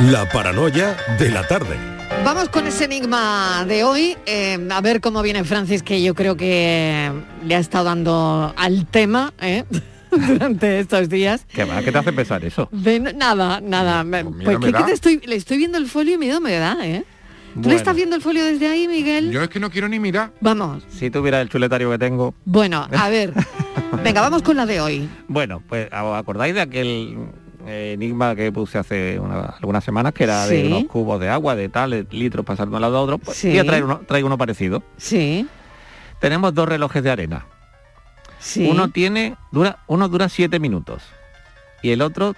La 0.00 0.28
paranoia 0.28 0.96
de 1.18 1.30
la 1.30 1.46
tarde. 1.46 1.76
Vamos 2.24 2.48
con 2.48 2.66
ese 2.66 2.84
enigma 2.84 3.64
de 3.66 3.84
hoy, 3.84 4.16
eh, 4.26 4.58
a 4.70 4.80
ver 4.80 5.00
cómo 5.00 5.22
viene 5.22 5.44
Francis, 5.44 5.82
que 5.82 6.02
yo 6.02 6.14
creo 6.14 6.36
que 6.36 7.10
le 7.44 7.54
ha 7.54 7.58
estado 7.58 7.84
dando 7.84 8.54
al 8.56 8.86
tema 8.86 9.32
¿eh? 9.40 9.64
durante 10.10 10.78
estos 10.78 11.08
días. 11.08 11.46
¿Qué 11.52 11.64
va? 11.64 11.82
¿Qué 11.82 11.90
te 11.90 11.98
hace 11.98 12.12
pensar 12.12 12.44
eso? 12.44 12.68
De 12.70 13.00
nada, 13.00 13.60
nada. 13.60 14.04
Pues 14.44 14.58
que, 14.58 14.72
que 14.72 14.82
te 14.84 14.92
estoy, 14.92 15.20
le 15.24 15.36
estoy 15.36 15.56
viendo 15.56 15.78
el 15.78 15.86
folio 15.86 16.14
y 16.14 16.18
miedo 16.18 16.40
me 16.40 16.52
da, 16.52 16.76
¿eh? 16.82 17.04
¿Tú 17.62 17.70
estás 17.70 17.94
viendo 17.94 18.16
el 18.16 18.22
folio 18.22 18.44
desde 18.44 18.66
ahí, 18.68 18.88
Miguel? 18.88 19.30
Yo 19.30 19.42
es 19.42 19.48
que 19.48 19.60
no 19.60 19.70
quiero 19.70 19.88
ni 19.88 19.98
mirar. 20.00 20.32
Vamos. 20.40 20.84
Si 20.88 21.10
tuviera 21.10 21.40
el 21.40 21.48
chuletario 21.48 21.90
que 21.90 21.98
tengo. 21.98 22.34
Bueno, 22.44 22.86
a 22.96 23.08
ver. 23.08 23.32
Venga, 24.02 24.20
vamos 24.20 24.42
con 24.42 24.56
la 24.56 24.66
de 24.66 24.80
hoy. 24.80 25.08
Bueno, 25.28 25.62
pues 25.68 25.86
¿os 25.86 26.16
acordáis 26.18 26.54
de 26.54 26.60
aquel 26.62 27.16
eh, 27.66 27.92
enigma 27.94 28.34
que 28.34 28.50
puse 28.52 28.76
hace 28.78 29.18
una- 29.20 29.54
algunas 29.60 29.84
semanas 29.84 30.12
que 30.12 30.24
era 30.24 30.46
Sí. 30.46 30.56
de 30.56 30.66
unos 30.66 30.84
cubos 30.84 31.20
de 31.20 31.28
agua, 31.28 31.54
de 31.54 31.68
tales 31.68 32.06
litros 32.10 32.44
pasando 32.44 32.72
de 32.72 32.76
un 32.76 32.82
lado 32.82 32.98
a 32.98 33.00
otro? 33.02 33.18
Pues 33.18 33.36
Sí. 33.36 33.48
voy 33.50 33.58
a 33.58 33.64
traer 33.64 33.84
uno, 33.84 34.00
traigo 34.06 34.26
uno 34.26 34.36
parecido. 34.36 34.82
Sí. 34.96 35.46
Tenemos 36.20 36.54
dos 36.54 36.68
relojes 36.68 37.02
de 37.02 37.10
arena. 37.10 37.46
Sí. 38.38 38.68
Uno 38.70 38.88
tiene, 38.90 39.36
dura, 39.52 39.78
uno 39.86 40.08
dura 40.08 40.28
7 40.28 40.58
minutos 40.58 41.02
y 41.82 41.90
el 41.92 42.02
otro 42.02 42.34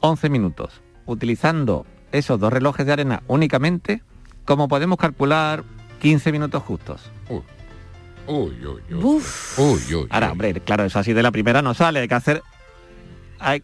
11 0.00 0.28
minutos. 0.28 0.80
Utilizando 1.06 1.86
esos 2.12 2.38
dos 2.38 2.52
relojes 2.52 2.86
de 2.86 2.92
arena 2.92 3.22
únicamente, 3.26 4.02
¿cómo 4.44 4.68
podemos 4.68 4.98
calcular 4.98 5.64
15 6.00 6.32
minutos 6.32 6.62
justos? 6.62 7.10
Uy, 7.28 7.42
uy, 8.26 8.82
uy. 8.90 8.94
Uf. 9.02 9.58
Uy, 9.58 9.94
uy. 9.94 10.06
Ahora, 10.10 10.32
hombre, 10.32 10.54
claro, 10.60 10.84
eso 10.84 10.98
así 10.98 11.12
de 11.12 11.22
la 11.22 11.30
primera 11.30 11.60
no 11.62 11.74
sale, 11.74 12.00
hay 12.00 12.08
que 12.08 12.14
hacer 12.14 12.42
hay, 13.38 13.62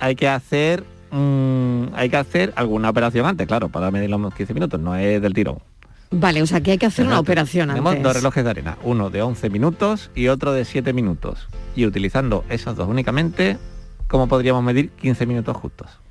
hay 0.00 0.16
que 0.16 0.28
hacer 0.28 0.84
mm, 1.10 1.94
hay 1.94 2.08
que 2.10 2.16
hacer 2.16 2.52
alguna 2.56 2.90
operación 2.90 3.26
antes, 3.26 3.46
claro, 3.46 3.68
para 3.68 3.90
medir 3.90 4.10
los 4.10 4.34
15 4.34 4.54
minutos, 4.54 4.80
no 4.80 4.96
es 4.96 5.22
del 5.22 5.34
tirón. 5.34 5.58
Vale, 6.10 6.42
o 6.42 6.46
sea 6.46 6.60
que 6.60 6.72
hay 6.72 6.78
que 6.78 6.86
hacer 6.86 7.06
una 7.06 7.18
operación 7.18 7.68
Tenemos 7.68 7.90
antes. 7.92 8.04
dos 8.04 8.16
relojes 8.16 8.44
de 8.44 8.50
arena, 8.50 8.76
uno 8.82 9.08
de 9.08 9.22
11 9.22 9.48
minutos 9.48 10.10
y 10.14 10.28
otro 10.28 10.52
de 10.52 10.64
7 10.66 10.92
minutos. 10.92 11.48
Y 11.74 11.86
utilizando 11.86 12.44
esos 12.50 12.76
dos 12.76 12.86
únicamente, 12.88 13.56
¿cómo 14.08 14.26
podríamos 14.28 14.62
medir 14.62 14.90
15 14.90 15.24
minutos 15.24 15.56
justos? 15.56 16.01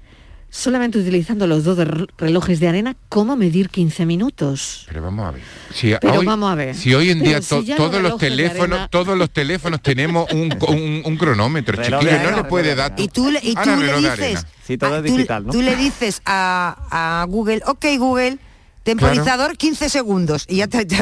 Solamente 0.54 1.00
utilizando 1.00 1.48
los 1.48 1.64
dos 1.64 1.78
de 1.78 1.86
relojes 2.18 2.60
de 2.60 2.68
arena, 2.68 2.98
¿cómo 3.08 3.38
medir 3.38 3.70
15 3.70 4.06
minutos? 4.06 4.84
Pero 4.90 5.02
vamos 5.02 5.26
a 5.26 5.32
ver. 5.32 5.42
Si 5.74 5.94
Pero 6.02 6.20
hoy, 6.20 6.26
vamos 6.26 6.52
a 6.52 6.56
ver. 6.56 6.76
Si 6.76 6.94
hoy 6.94 7.10
en 7.10 7.22
día 7.24 7.40
to- 7.40 7.64
todos 7.78 8.02
los 8.02 8.18
teléfonos, 8.18 8.78
arena- 8.78 8.88
todos 8.90 9.18
los 9.18 9.30
teléfonos 9.30 9.82
tenemos 9.82 10.30
un, 10.34 10.54
un- 10.68 11.04
un 11.06 11.18
cronómetro, 11.18 11.82
chiquillo, 11.82 12.22
no 12.24 12.32
nos 12.32 12.48
puede 12.48 12.76
dar. 12.76 12.94
Y 12.98 13.08
tú, 13.08 13.32
le- 13.32 13.40
y 13.42 13.56
tú 13.56 13.70
le 13.80 13.96
dices. 13.98 14.46
Sí, 14.68 14.78
todo 14.78 14.96
ah, 14.96 14.98
es 15.00 15.06
tú- 15.06 15.16
digital, 15.16 15.46
¿no? 15.46 15.54
tú 15.54 15.62
le 15.62 15.76
dices 15.78 16.22
a, 16.26 17.22
a 17.22 17.26
Google, 17.30 17.62
ok 17.66 17.86
Google, 17.98 18.38
temporizador 18.84 19.58
15 19.58 19.90
segundos 19.90 20.46
y 20.50 20.58
ya 20.58 20.68
te, 20.68 20.86
te. 20.86 20.96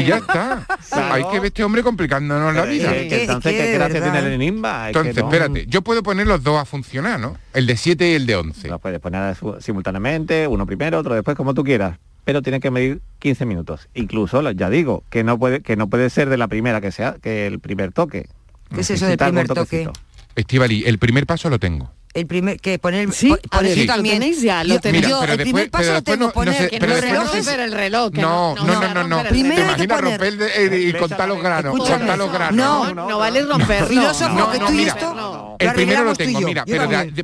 Y 0.00 0.04
ya 0.06 0.16
está. 0.16 0.66
Claro. 0.90 1.14
Hay 1.14 1.24
que 1.24 1.38
ver 1.40 1.46
este 1.46 1.64
hombre 1.64 1.82
complicándonos 1.82 2.54
la 2.54 2.64
vida. 2.64 2.94
es 2.94 3.02
que- 3.02 3.08
Que- 3.08 3.20
entonces, 3.24 3.52
¿qué 3.52 3.72
gracia 3.74 4.02
tiene 4.02 4.18
el 4.18 4.42
Entonces, 4.42 5.16
no- 5.16 5.30
espérate, 5.30 5.66
yo 5.66 5.82
puedo 5.82 6.02
poner 6.02 6.26
los 6.26 6.42
dos 6.42 6.60
a 6.60 6.64
funcionar, 6.64 7.20
¿no? 7.20 7.36
El 7.52 7.66
de 7.66 7.76
7 7.76 8.10
y 8.10 8.14
el 8.14 8.26
de 8.26 8.36
11. 8.36 8.68
Los 8.68 8.80
puedes 8.80 9.00
poner 9.00 9.36
simultáneamente, 9.60 10.46
uno 10.46 10.66
primero, 10.66 10.98
otro 10.98 11.14
después, 11.14 11.36
como 11.36 11.54
tú 11.54 11.64
quieras. 11.64 11.98
Pero 12.24 12.42
tiene 12.42 12.60
que 12.60 12.70
medir 12.70 13.00
15 13.20 13.46
minutos. 13.46 13.88
Incluso, 13.94 14.50
ya 14.52 14.68
digo, 14.68 15.02
que 15.10 15.24
no 15.24 15.38
puede, 15.38 15.62
que 15.62 15.76
no 15.76 15.88
puede 15.88 16.10
ser 16.10 16.28
de 16.28 16.36
la 16.36 16.48
primera 16.48 16.80
que 16.80 16.92
sea, 16.92 17.16
que 17.22 17.46
el 17.46 17.58
primer 17.58 17.92
toque. 17.92 18.28
¿Qué 18.74 18.80
es 18.82 18.90
eso 18.90 19.06
del 19.06 19.16
primer 19.16 19.48
toque? 19.48 19.88
Estivali, 20.36 20.84
el 20.86 20.98
primer 20.98 21.26
paso 21.26 21.48
lo 21.50 21.58
tengo. 21.58 21.90
El 22.18 22.26
primer, 22.26 22.60
que 22.60 22.78
poner, 22.80 23.12
Sí, 23.12 23.32
poner 23.50 23.78
lo 23.78 23.86
también. 23.86 24.18
tenéis 24.18 24.42
ya, 24.42 24.64
lo 24.64 24.74
Yo- 24.74 24.80
tenéis. 24.80 25.06
yo 25.06 25.20
pero 25.20 25.32
el 25.34 25.38
primer 25.40 25.70
paso 25.70 25.84
lo 25.86 25.92
después 25.94 26.04
tengo 26.16 26.18
no- 26.18 26.26
no 26.26 26.32
poner 26.32 26.54
sé, 26.54 26.68
que 26.68 26.78
pero 26.80 26.88
no 26.88 26.94
los 26.94 27.04
relojes. 27.04 27.46
el 27.48 27.72
reloj. 27.72 28.12
que 28.12 28.20
No, 28.20 28.54
no, 28.56 28.64
no, 28.66 28.94
no, 28.94 29.08
no. 29.08 29.28
Primero 29.28 29.68
hay 29.70 29.76
que 29.76 29.88
poner- 29.88 30.04
romper 30.20 30.36
de- 30.36 30.80
y 30.88 30.92
contar 30.94 31.28
los 31.28 31.40
granos, 31.42 31.72
Escúchame. 31.74 31.98
contar 31.98 32.18
los 32.18 32.32
granos. 32.32 32.56
No, 32.56 32.94
No, 32.94 33.08
no 33.08 33.18
vale 33.18 33.42
romperlo. 33.42 33.86
Filósofo, 33.88 34.34
No, 34.34 34.50
que 34.50 34.58
no, 34.58 34.66
tú 34.66 34.72
y 34.74 34.82
esto 34.82 35.14
no. 35.14 35.56
El 35.60 35.66
lo 35.68 35.74
primero 35.74 36.04
lo 36.04 36.14
tengo, 36.16 36.40
mira, 36.40 36.64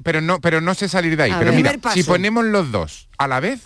pero, 0.03 0.21
no, 0.21 0.41
pero 0.41 0.61
no 0.61 0.75
sé 0.75 0.89
salir 0.89 1.17
de 1.17 1.25
ahí. 1.25 1.35
Pero 1.39 1.53
mira, 1.53 1.75
si 1.93 2.03
ponemos 2.05 2.45
los 2.45 2.71
dos 2.71 3.09
a 3.19 3.27
la 3.27 3.41
vez, 3.41 3.61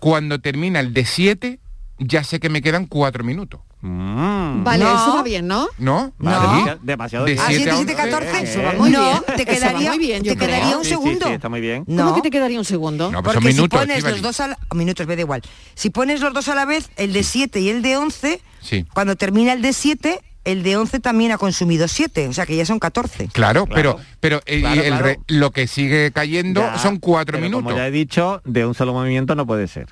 cuando 0.00 0.40
termina 0.40 0.80
el 0.80 0.94
de 0.94 1.04
7, 1.04 1.60
ya 1.98 2.24
sé 2.24 2.40
que 2.40 2.48
me 2.48 2.62
quedan 2.62 2.86
4 2.86 3.24
minutos. 3.24 3.60
Mm. 3.82 4.62
Vale, 4.64 4.84
No. 4.84 4.90
eso 4.94 5.14
va 5.16 5.22
bien, 5.22 5.46
¿no? 5.46 5.66
¿No? 5.78 6.12
No. 6.18 6.78
Demasiado- 6.82 7.24
De 7.24 7.32
bien. 7.32 7.44
¿A 7.44 7.48
siete 7.48 7.64
7, 7.64 7.70
a 7.70 7.76
7, 7.76 7.92
11, 7.92 7.94
14? 7.94 8.42
Eso 8.42 8.62
va 8.62 8.72
muy 8.74 8.90
no, 8.90 9.02
bien. 9.02 9.22
te 9.36 9.46
quedaría, 9.46 9.90
muy 9.90 9.98
bien, 9.98 10.22
te 10.22 10.36
quedaría 10.36 10.76
un 10.76 10.84
Sí, 10.84 10.90
sí, 10.90 10.94
segundo. 10.96 11.26
sí, 11.26 11.32
está 11.32 11.48
muy 11.48 11.60
bien. 11.60 11.84
No. 11.86 12.04
¿Cómo 12.04 12.16
que 12.16 12.22
te 12.22 12.30
quedaría 12.30 12.58
un 12.58 12.64
segundo? 12.64 13.10
No, 13.10 13.22
pues 13.22 13.34
Porque 13.34 13.48
si 13.50 13.54
minutos, 13.56 13.80
pones 13.80 13.96
Estíbaliz. 13.98 14.22
los 14.22 14.36
dos 14.36 14.40
a 14.40 14.48
la, 14.48 14.58
minutos, 14.74 15.06
me 15.06 15.16
da 15.16 15.22
igual. 15.22 15.42
Si 15.74 15.90
pones 15.90 16.20
los 16.20 16.32
dos 16.34 16.48
a 16.48 16.54
la 16.54 16.64
vez, 16.66 16.90
el 16.96 17.12
de 17.12 17.22
7 17.22 17.60
y 17.60 17.68
el 17.70 17.80
de 17.82 17.96
11, 17.96 18.40
Sí. 18.60 18.84
cuando 18.92 19.16
termina 19.16 19.52
el 19.54 19.62
de 19.62 19.72
7, 19.72 20.20
el 20.44 20.62
de 20.62 20.76
11 20.76 21.00
también 21.00 21.32
ha 21.32 21.38
consumido 21.38 21.86
7, 21.86 22.26
o 22.28 22.32
sea 22.32 22.46
que 22.46 22.56
ya 22.56 22.64
son 22.64 22.78
14. 22.78 23.28
Claro, 23.32 23.66
Claro. 23.66 23.74
pero 23.74 24.00
pero 24.20 24.40
eh, 24.46 24.60
Claro, 24.60 24.80
el 24.82 24.88
claro. 24.88 25.04
re- 25.04 25.20
lo 25.28 25.50
que 25.50 25.66
sigue 25.66 26.12
cayendo 26.12 26.60
Ya, 26.60 26.78
son 26.78 26.98
4 26.98 27.36
pero 27.36 27.42
minutos. 27.44 27.64
Como 27.64 27.76
ya 27.76 27.86
he 27.86 27.90
dicho, 27.90 28.40
de 28.44 28.66
un 28.66 28.74
solo 28.74 28.92
movimiento 28.94 29.34
no 29.34 29.46
puede 29.46 29.66
ser. 29.68 29.86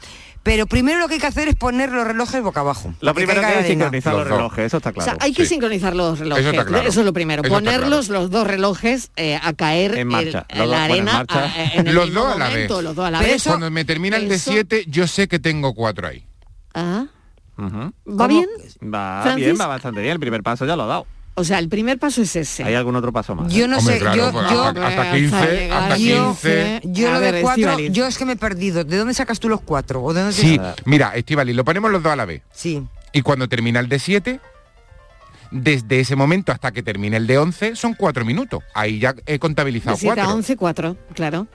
Pero 0.49 0.67
primero 0.67 0.99
lo 0.99 1.09
que 1.09 1.15
hay 1.15 1.21
que 1.21 1.27
hacer 1.27 1.47
es 1.49 1.57
poner 1.57 1.93
los 1.93 2.07
relojes 2.07 2.43
boca 2.43 2.61
abajo. 2.61 2.95
Lo 3.03 3.13
para 3.13 3.27
que 3.27 3.33
caiga 3.35 3.49
que 3.51 3.61
la 3.61 3.67
sincronizar 3.69 4.15
Los 4.15 4.27
relojes, 4.29 4.65
eso 4.65 4.77
está 4.79 4.89
O 4.89 4.93
claro. 4.95 5.11
sea, 5.11 5.19
hay 5.21 5.35
que 5.35 5.43
Sí. 5.43 5.49
sincronizar 5.51 5.95
los 5.95 6.19
relojes. 6.19 6.41
Eso 6.43 6.51
está 6.51 6.65
claro. 6.65 6.89
es 6.89 6.97
lo 6.97 7.13
primero. 7.13 7.43
Eso 7.43 7.53
Ponerlos 7.53 8.07
claro. 8.09 8.23
los 8.23 8.31
dos 8.31 8.47
relojes 8.47 9.11
eh, 9.17 9.39
a 9.43 9.53
caer 9.53 9.99
En 9.99 10.09
marcha. 10.09 10.47
el- 10.49 10.59
Los 10.59 10.65
en 10.65 10.71
dos 10.71 10.71
la 10.71 10.85
arena 10.85 11.13
marcha. 11.13 11.45
a- 11.45 11.65
en 11.75 11.87
el 11.89 11.95
Los 11.95 12.07
mismo 12.07 12.21
dos 12.25 12.35
a 12.35 12.39
la 12.39 12.45
momento, 12.49 12.75
vez. 12.77 12.85
Los 12.85 12.95
dos 12.97 13.05
a 13.07 13.11
la 13.11 13.19
Pero 13.19 13.31
vez. 13.33 13.43
eso- 13.43 13.51
Cuando 13.51 13.71
me 13.71 13.85
termina 13.85 14.17
el 14.17 14.27
de 14.31 14.39
7, 14.39 14.85
yo 14.89 15.07
sé 15.07 15.29
que 15.29 15.39
tengo 15.39 15.75
4 15.75 16.09
ahí. 16.09 16.25
Ah, 16.75 17.05
Ujú. 17.59 17.69
¿Va 17.77 17.93
¿Cómo? 18.05 18.29
bien? 18.29 18.47
Va 18.83 19.21
Francis? 19.25 19.45
bien, 19.45 19.59
va 19.61 19.67
bastante 19.67 20.01
bien. 20.01 20.13
El 20.15 20.21
primer 20.21 20.43
paso 20.43 20.65
ya 20.65 20.77
lo 20.77 20.85
ha 20.85 20.87
dado. 20.87 21.07
O 21.38 21.44
sea, 21.44 21.59
el 21.59 21.69
primer 21.69 21.99
paso 21.99 22.22
es 22.22 22.34
ese. 22.37 22.65
¿Hay 22.65 22.75
algún 22.75 22.94
otro 22.97 23.12
paso 23.12 23.34
más? 23.34 23.53
Yo 23.53 23.66
no 23.69 23.78
Hombre, 23.78 23.94
sé, 23.94 24.00
claro, 24.00 24.16
yo, 24.16 24.32
pues, 24.32 24.50
yo, 24.50 24.62
hasta, 24.65 24.87
hasta 24.87 25.00
Hasta 25.03 25.15
15, 25.16 25.47
llegar 25.47 25.82
hasta 25.82 25.94
a 25.94 25.97
yo- 25.99 26.26
15. 26.31 26.81
yo 26.84 27.09
A 27.09 27.12
lo 27.15 27.21
ver, 27.21 27.34
de 27.34 27.41
4, 27.43 27.60
Estíbaliz. 27.71 27.93
yo 27.93 28.06
es 28.06 28.19
que 28.19 28.25
me 28.25 28.32
he 28.32 28.37
perdido. 28.37 28.84
¿De 28.84 28.97
dónde 28.97 29.15
sacas 29.15 29.38
tú 29.41 29.49
los 29.49 29.60
4? 29.60 30.03
¿O 30.03 30.12
de 30.15 30.21
dónde 30.22 30.34
te- 30.37 30.43
Sí, 30.43 30.60
mira, 30.84 31.15
Estivali, 31.15 31.53
lo 31.54 31.65
ponemos 31.65 31.91
los 31.91 32.03
dos 32.03 32.12
a 32.12 32.16
la 32.16 32.25
vez. 32.25 32.43
Sí. 32.53 32.82
Y 33.12 33.22
cuando 33.22 33.49
termina 33.49 33.81
el 33.81 33.88
de 33.88 33.99
7, 33.99 34.41
desde 35.50 36.00
ese 36.00 36.15
momento 36.16 36.53
hasta 36.53 36.72
que 36.72 36.82
termine 36.82 37.16
el 37.16 37.26
de 37.26 37.38
11, 37.38 37.75
son 37.76 37.94
4 37.94 38.25
minutos. 38.25 38.62
Ahí 38.75 38.99
ya 38.99 39.15
he 39.26 39.32
De 39.32 39.38
contabilizado 39.38 39.97
7 39.97 40.20
a 40.20 40.25
4. 40.25 40.34
11, 40.37 40.56
4, 40.56 40.97
claro. 41.15 41.47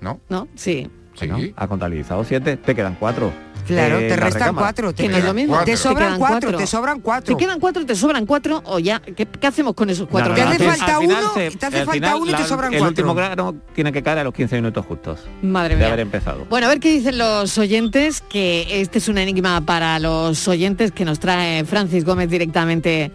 ¿No? 0.00 0.20
¿No? 0.28 0.48
Sí. 0.56 0.90
Sí. 1.18 1.26
Bueno, 1.26 1.52
ha 1.56 1.66
contabilizado 1.66 2.22
siete, 2.22 2.56
te 2.56 2.76
quedan 2.76 2.94
cuatro. 2.94 3.32
Claro, 3.68 3.98
Eh, 3.98 4.08
te 4.08 4.16
la 4.16 4.24
restan. 4.24 4.54
4. 4.54 4.94
Que 4.94 5.08
no 5.08 5.16
es 5.16 5.24
lo 5.24 5.34
mismo. 5.34 5.54
cuatro. 5.54 5.66
Te 5.66 5.70
Te 5.72 5.76
sobran 5.76 6.06
quedan 6.06 6.18
4, 6.18 6.40
cuatro. 6.40 6.58
te 6.58 6.66
sobran 6.66 6.96
Te 6.96 7.02
4. 7.02 7.36
quedan 7.36 7.60
4, 7.60 7.86
te 7.86 7.94
sobran 7.94 8.26
4 8.26 8.62
o 8.64 8.78
ya. 8.78 9.00
¿Qué, 9.00 9.26
qué 9.26 9.46
hacemos 9.46 9.74
con 9.74 9.90
esos 9.90 10.08
4? 10.08 10.30
No, 10.30 10.34
Te 10.34 10.42
hace 10.42 10.64
al 10.68 10.76
falta 10.76 10.98
uno, 10.98 11.16
se- 11.34 11.50
te 11.50 11.66
hace 11.66 11.76
falta 11.78 11.92
final 11.92 12.14
uno 12.16 12.30
y 12.30 12.34
te 12.34 12.44
sobran 12.44 12.72
El 12.72 12.78
cuatro. 12.80 12.88
último 12.88 13.14
grano 13.14 13.54
tiene 13.74 13.92
que 13.92 14.02
caer 14.02 14.18
a 14.18 14.24
los 14.24 14.34
15 14.34 14.56
minutos 14.56 14.84
justos 14.86 15.20
Madre 15.42 15.74
de 15.74 15.76
mía. 15.80 15.86
haber 15.88 16.00
empezado. 16.00 16.46
Bueno, 16.50 16.66
a 16.66 16.70
ver 16.70 16.80
qué 16.80 16.90
dicen 16.90 17.18
los 17.18 17.56
oyentes, 17.58 18.20
que 18.22 18.80
este 18.80 18.98
es 18.98 19.08
un 19.08 19.18
enigma 19.18 19.60
para 19.62 19.98
los 19.98 20.46
oyentes 20.48 20.92
que 20.92 21.04
nos 21.04 21.18
trae 21.18 21.64
Francis 21.64 22.04
Gómez 22.04 22.28
directamente 22.30 23.10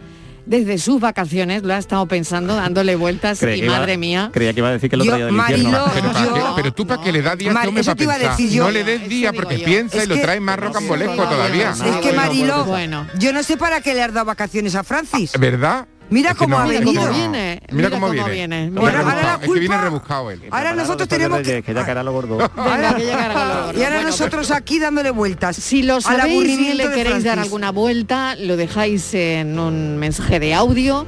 desde 0.46 0.78
sus 0.78 1.00
vacaciones. 1.00 1.64
Lo 1.64 1.74
ha 1.74 1.78
estado 1.78 2.06
pensando, 2.08 2.56
dándole 2.56 2.96
vueltas 2.96 3.40
Creía 3.40 3.64
y 3.64 3.68
iba- 3.68 3.78
madre 3.80 3.98
mía. 3.98 4.30
Creía 4.34 4.54
que 4.54 4.60
iba 4.60 4.70
a 4.70 4.74
decir 4.74 4.90
que 4.90 4.98
lo 4.98 5.04
Yo, 5.06 5.12
traía 5.12 5.26
del 5.26 5.34
Marilo, 5.36 5.70
infierno. 5.70 5.92
Pero, 5.94 6.12
¿para 6.14 6.26
yo- 6.26 6.34
qué? 6.34 6.42
Pero 6.56 6.74
tú 6.74 6.88
para 6.88 7.02
que 7.04 7.12
le 7.12 7.22
das 7.22 7.38
día 7.38 7.52
a 7.52 7.54
Mar- 7.54 7.62
este 7.64 7.68
hombre 7.70 7.82
eso 7.82 7.90
para 7.92 7.98
te 7.98 8.04
iba 8.04 8.14
a 8.14 8.18
pensar. 8.18 8.38
decir 8.38 8.50
yo. 8.52 8.64
No 8.66 8.72
le 8.72 8.84
des 8.84 9.10
día 9.10 9.34
porque 9.34 9.60
yo. 9.60 9.66
piensa 9.66 9.98
Es 9.98 10.06
y 10.06 10.08
lo 10.08 10.20
trae 10.20 10.40
más 10.40 10.60
rocambolesco 10.60 11.16
todavía. 11.16 11.72
Es 11.72 11.96
que 11.98 12.14
Marilo, 12.14 12.66
bueno. 12.66 13.08
yo 13.20 13.32
no 13.34 13.44
sé 13.44 13.58
para 13.58 13.82
qué 13.82 13.94
le 13.94 14.04
has 14.04 14.14
dado 14.14 14.26
vacaciones 14.26 14.76
a 14.76 14.84
Francis. 14.84 15.32
¿Verdad? 15.40 15.88
Mira 16.14 16.30
Es 16.32 16.36
que 16.38 16.44
cómo 16.44 16.58
ha 16.60 16.66
Mira 16.66 16.80
venido. 16.80 17.02
cómo 17.02 17.14
viene. 17.14 17.62
Mira, 17.72 17.90
cómo, 17.90 18.10
viene. 18.12 18.70
Mira 18.70 18.82
Ahora- 18.82 19.00
cómo- 19.00 19.10
ahora 19.10 19.22
la 19.24 19.38
Rebuscado, 19.38 19.42
Es 19.42 19.48
que 19.48 19.60
viene 19.60 19.66
culpa- 19.68 19.82
rebuscado 19.84 20.32
él. 20.32 20.42
Ahora 20.52 20.74
nosotros 20.76 21.10
tenemos 21.10 21.40
los 21.40 21.48
que... 21.48 21.64
Que 21.64 21.74
ya 21.74 21.86
caerá 21.86 22.04
lo 22.04 22.12
gordo. 22.14 22.38
Venga, 22.38 22.96
que 22.96 23.02
llegará 23.04 23.34
con 23.34 23.48
lo 23.48 23.54
gordo. 23.66 23.80
Y 23.80 23.84
ahora 23.84 23.96
Bueno, 23.96 24.10
nosotros 24.10 24.52
aquí 24.52 24.80
dándole 24.80 25.10
vueltas. 25.12 25.56
Si 25.56 25.82
lo 25.84 26.00
sabéis 26.02 26.36
aburrimiento 26.36 26.88
le 26.90 26.92
queréis 26.96 27.24
dar 27.24 27.40
alguna 27.40 27.72
vuelta, 27.72 28.36
lo 28.36 28.56
dejáis 28.58 29.14
en 29.16 29.58
un 29.58 29.98
mensaje 29.98 30.40
de 30.40 30.54
audio. 30.54 31.06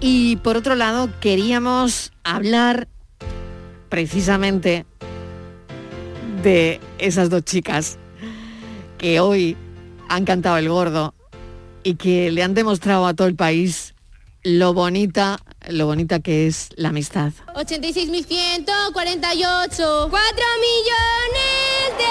Y 0.00 0.36
por 0.36 0.56
otro 0.56 0.76
lado, 0.76 1.10
queríamos 1.20 2.12
hablar 2.22 2.86
precisamente 3.88 4.86
de 6.42 6.80
esas 6.98 7.30
dos 7.30 7.42
chicas 7.44 7.98
que 8.98 9.20
hoy 9.20 9.56
han 10.08 10.24
cantado 10.24 10.56
el 10.58 10.68
gordo 10.68 11.14
y 11.82 11.94
que 11.94 12.30
le 12.30 12.42
han 12.42 12.54
demostrado 12.54 13.06
a 13.06 13.14
todo 13.14 13.26
el 13.26 13.34
país 13.34 13.94
lo 14.42 14.72
bonita, 14.72 15.38
lo 15.68 15.86
bonita 15.86 16.20
que 16.20 16.46
es 16.46 16.68
la 16.76 16.88
amistad. 16.90 17.32
86.148, 17.54 18.94
4 18.94 20.10
millones 20.10 21.98
de 21.98 22.04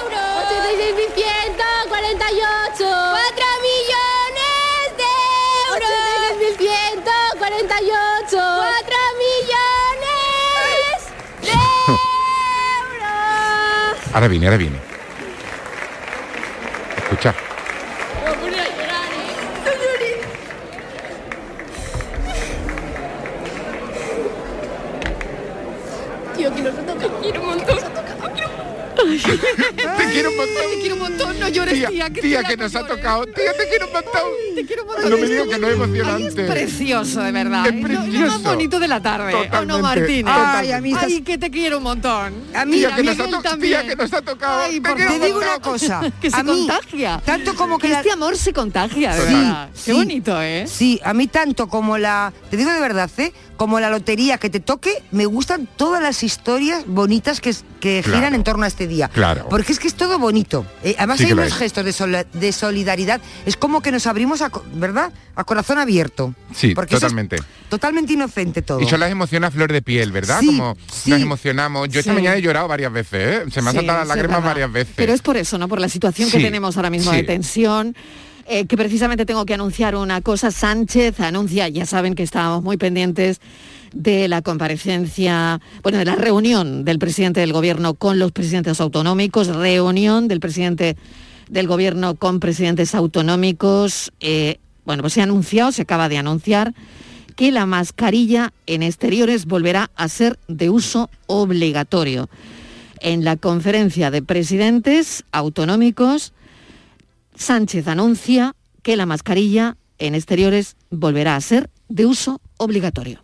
euros. 0.00 0.20
86.148, 0.50 2.78
4 2.78 3.46
millones 3.68 4.84
de 4.96 5.10
euros. 5.70 5.90
86.148, 7.40 8.30
4 8.30 8.96
millones 9.24 10.96
de 11.42 11.50
euros. 13.00 14.14
Ahora 14.14 14.28
viene, 14.28 14.46
ahora 14.46 14.58
viene. 14.58 14.78
Escucha. 16.98 17.34
Te 29.22 30.12
quiero 30.12 30.30
un 30.30 30.36
montón. 30.36 30.64
Te 30.74 30.80
quiero 30.80 30.94
un 30.96 31.00
montón, 31.00 31.40
no 31.40 31.48
llores, 31.48 31.74
Tía, 31.74 31.88
tía. 31.88 32.10
que 32.10 32.20
tía, 32.20 32.42
que 32.44 32.56
nos 32.56 32.74
ha 32.74 32.80
llores. 32.80 32.96
tocado. 32.96 33.24
Tía, 33.26 33.52
te 33.56 33.68
quiero 33.68 33.86
un 33.86 33.92
montón. 33.92 34.22
Te 34.54 34.66
quiero 34.66 34.82
un 34.82 34.88
montón. 34.88 35.10
No 35.10 35.16
me 35.16 35.22
Es 35.22 35.30
digas 35.30 35.46
que 35.48 35.58
no 35.58 35.66
es 35.68 35.74
Ay, 35.74 35.82
emocionante. 35.82 36.42
es 36.44 36.50
precioso, 36.50 37.20
de 37.22 37.32
verdad. 37.32 37.66
Es 37.66 37.72
¿eh? 37.72 37.76
Lo- 37.80 37.88
Lo, 37.88 38.02
precioso. 38.04 38.26
más 38.32 38.42
bonito 38.42 38.78
de 38.80 38.88
la 38.88 39.00
tarde. 39.02 39.34
¿O 39.34 39.38
no, 39.38 39.44
Totalmente. 39.44 39.82
Martínez? 39.82 40.34
Ay, 40.36 40.72
a 40.72 40.80
mí 40.80 40.90
estas- 40.92 41.04
Ay, 41.04 41.22
que 41.22 41.38
te 41.38 41.50
quiero 41.50 41.78
un 41.78 41.82
montón. 41.84 42.34
A 42.54 42.64
mí- 42.64 42.78
Tía, 42.78 42.94
que 42.96 43.02
nos 43.02 43.20
ha 43.20 43.42
también. 43.42 43.80
tía, 43.80 43.86
que 43.88 43.96
nos 43.96 44.12
ha 44.12 44.22
tocado. 44.22 44.62
Ay, 44.62 44.80
Te 44.80 44.94
Te 44.94 45.18
digo 45.26 45.38
una 45.38 45.58
cosa. 45.60 46.00
Que 46.20 46.30
se 46.30 46.36
a 46.36 46.42
mí, 46.42 46.66
contagia. 46.66 47.20
Tanto 47.24 47.54
como 47.54 47.78
que 47.78 47.86
Que 47.88 47.92
la- 47.92 47.98
este 48.00 48.10
amor 48.12 48.36
se 48.36 48.52
contagia, 48.52 49.14
de 49.14 49.20
Sí, 49.28 49.34
verdad. 49.34 49.68
Qué 49.84 49.92
bonito, 49.92 50.42
¿eh? 50.42 50.66
Sí, 50.66 51.00
a 51.04 51.12
mí 51.14 51.26
tanto 51.26 51.68
como 51.68 51.98
la, 51.98 52.32
te 52.50 52.56
digo 52.56 52.70
de 52.72 52.80
verdad, 52.80 53.10
¿eh? 53.18 53.32
como 53.56 53.78
la 53.78 53.88
lotería 53.88 54.36
que 54.38 54.50
te 54.50 54.58
toque, 54.58 55.02
me 55.12 55.26
gustan 55.26 55.68
todas 55.76 56.02
las 56.02 56.22
historias 56.24 56.84
bonitas 56.86 57.40
que, 57.40 57.54
que 57.78 58.00
Claro. 58.02 58.18
giran 58.18 58.34
en 58.34 58.42
torno 58.42 58.64
a 58.64 58.66
este 58.66 58.88
día. 58.88 59.03
Claro. 59.08 59.46
Porque 59.48 59.72
es 59.72 59.78
que 59.78 59.88
es 59.88 59.94
todo 59.94 60.18
bonito. 60.18 60.64
Eh, 60.82 60.94
además 60.98 61.18
Sí 61.18 61.24
hay 61.26 61.32
unos 61.32 61.46
es. 61.46 61.54
gestos 61.54 61.84
de, 61.84 61.92
sola- 61.92 62.24
de 62.32 62.52
solidaridad. 62.52 63.20
Es 63.46 63.56
como 63.56 63.80
que 63.82 63.90
nos 63.92 64.06
abrimos, 64.06 64.42
a, 64.42 64.50
¿verdad? 64.74 65.12
A 65.34 65.44
corazón 65.44 65.78
abierto. 65.78 66.34
Sí, 66.54 66.74
Porque 66.74 66.94
es 66.94 67.00
totalmente. 67.00 67.36
totalmente 67.68 68.12
inocente 68.12 68.62
todo. 68.62 68.80
Y 68.80 68.86
son 68.88 69.00
las 69.00 69.10
emociones 69.10 69.48
a 69.48 69.50
flor 69.50 69.72
de 69.72 69.82
piel, 69.82 70.12
¿verdad? 70.12 70.40
Sí, 70.40 70.46
Como 70.46 70.76
sí. 70.92 71.10
nos 71.10 71.20
emocionamos. 71.20 71.88
Yo 71.88 72.00
esta 72.00 72.12
mañana 72.12 72.36
he 72.36 72.42
llorado 72.42 72.68
varias 72.68 72.92
veces, 72.92 73.42
¿eh? 73.46 73.50
Se 73.50 73.60
me 73.62 73.70
han 73.70 73.76
saltado 73.76 73.98
las 74.00 74.08
lágrimas 74.08 74.42
varias 74.44 74.70
veces. 74.72 74.92
Pero 74.96 75.12
es 75.12 75.22
por 75.22 75.36
eso, 75.36 75.58
¿no? 75.58 75.68
Por 75.68 75.80
la 75.80 75.88
situación 75.88 76.30
que 76.30 76.38
tenemos 76.40 76.76
ahora 76.76 76.90
mismo 76.90 77.10
sí. 77.10 77.18
de 77.18 77.22
tensión. 77.24 77.96
eh, 78.46 78.66
que 78.66 78.76
precisamente 78.76 79.24
tengo 79.24 79.46
que 79.46 79.54
anunciar 79.54 79.96
una 79.96 80.20
cosa. 80.20 80.50
Sánchez 80.50 81.18
anuncia, 81.20 81.66
ya 81.68 81.86
saben 81.86 82.14
que 82.14 82.22
estábamos 82.22 82.62
muy 82.62 82.76
pendientes 82.76 83.40
de 83.94 84.28
la 84.28 84.42
comparecencia, 84.42 85.60
bueno, 85.82 85.98
de 85.98 86.04
la 86.04 86.16
reunión 86.16 86.84
del 86.84 86.98
presidente 86.98 87.40
del 87.40 87.52
gobierno 87.52 87.94
con 87.94 88.18
los 88.18 88.32
presidentes 88.32 88.80
autonómicos, 88.80 89.48
reunión 89.48 90.28
del 90.28 90.40
presidente 90.40 90.96
del 91.48 91.66
gobierno 91.66 92.16
con 92.16 92.40
presidentes 92.40 92.94
autonómicos. 92.94 94.12
eh, 94.20 94.58
bueno, 94.84 95.02
pues 95.02 95.14
se 95.14 95.20
ha 95.20 95.24
anunciado, 95.24 95.72
se 95.72 95.82
acaba 95.82 96.08
de 96.08 96.18
anunciar 96.18 96.74
que 97.36 97.50
la 97.50 97.66
mascarilla 97.66 98.52
en 98.66 98.82
exteriores 98.82 99.46
volverá 99.46 99.90
a 99.96 100.08
ser 100.08 100.38
de 100.46 100.70
uso 100.70 101.08
obligatorio. 101.26 102.28
En 103.00 103.24
la 103.24 103.36
conferencia 103.36 104.10
de 104.10 104.22
presidentes 104.22 105.24
autonómicos, 105.32 106.32
Sánchez 107.34 107.88
anuncia 107.88 108.54
que 108.82 108.96
la 108.96 109.06
mascarilla 109.06 109.76
en 109.98 110.14
exteriores 110.14 110.76
volverá 110.90 111.36
a 111.36 111.40
ser 111.40 111.70
de 111.88 112.06
uso 112.06 112.40
obligatorio. 112.58 113.23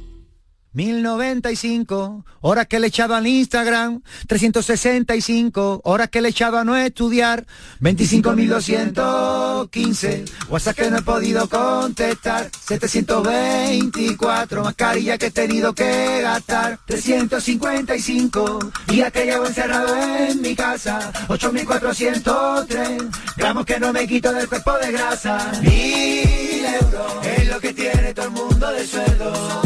1095 0.73 2.25
horas 2.41 2.67
que 2.67 2.79
le 2.79 2.87
he 2.87 2.89
echado 2.89 3.15
al 3.15 3.25
Instagram, 3.27 4.01
365 4.27 5.81
horas 5.83 6.09
que 6.09 6.21
le 6.21 6.29
he 6.29 6.31
echado 6.31 6.57
a 6.57 6.63
no 6.63 6.77
estudiar, 6.77 7.45
25.215 7.81 10.31
WhatsApp 10.49 10.77
que 10.77 10.89
no 10.89 10.99
he 10.99 11.01
podido 11.01 11.49
contestar, 11.49 12.49
724 12.65 14.63
mascarillas 14.63 15.17
que 15.17 15.25
he 15.27 15.31
tenido 15.31 15.73
que 15.73 16.21
gastar, 16.21 16.79
355 16.85 18.71
días 18.87 19.11
que 19.11 19.25
llevo 19.25 19.45
encerrado 19.45 19.93
en 19.97 20.41
mi 20.41 20.55
casa, 20.55 21.11
8.403 21.27 23.09
gramos 23.35 23.65
que 23.65 23.77
no 23.79 23.91
me 23.91 24.07
quito 24.07 24.31
del 24.31 24.47
cuerpo 24.47 24.77
de 24.77 24.91
grasa, 24.91 25.51
1.000 25.61 26.81
euros 26.81 27.25
es 27.25 27.49
lo 27.49 27.59
que 27.59 27.73
tiene 27.73 28.13
todo 28.13 28.27
el 28.27 28.31
mundo 28.31 28.71
de 28.71 28.87
sueldo. 28.87 29.60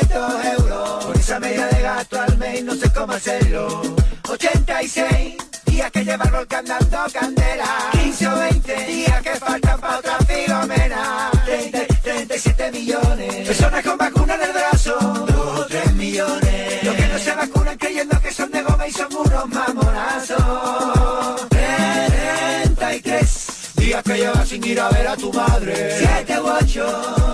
1.500 0.00 0.58
euros. 0.58 1.04
Por 1.04 1.16
esa 1.16 1.40
media 1.40 1.66
de 1.66 1.82
gasto 1.82 2.20
al 2.20 2.38
mes 2.38 2.64
no 2.64 2.74
sé 2.74 2.90
cómo 2.92 3.12
hacerlo. 3.12 3.82
86 4.28 5.36
días 5.66 5.90
que 5.90 6.04
lleva 6.04 6.24
el 6.24 6.30
volcán 6.30 6.64
dando 6.64 6.98
candela. 7.12 7.90
15 7.92 8.28
o 8.28 8.36
20 8.36 8.86
días 8.86 9.22
que 9.22 9.30
faltan 9.36 9.80
para 9.80 9.98
otra 9.98 10.18
filomena. 10.18 11.30
30, 11.44 11.86
37 12.02 12.72
millones. 12.72 13.46
Personas 13.46 13.84
con 13.84 13.98
vacuna 13.98 14.34
en 14.34 14.42
el 14.42 14.52
brazo. 14.52 14.96
2 15.00 15.60
o 15.60 15.66
3 15.66 15.92
millones. 15.94 16.84
Los 16.84 16.94
que 16.94 17.08
no 17.08 17.18
se 17.18 17.34
vacunan 17.34 17.78
creyendo 17.78 18.20
que 18.20 18.32
son 18.32 18.50
de 18.50 18.62
goma 18.62 18.88
y 18.88 18.92
son 18.92 19.14
unos 19.14 19.48
mamonazos. 19.48 21.48
33 21.48 23.46
días 23.76 24.02
que 24.02 24.16
llevas 24.16 24.48
sin 24.48 24.64
ir 24.64 24.80
a 24.80 24.88
ver 24.90 25.08
a 25.08 25.16
tu 25.16 25.32
madre. 25.32 25.96
7 25.98 26.40
u 26.40 26.46
8 26.46 27.26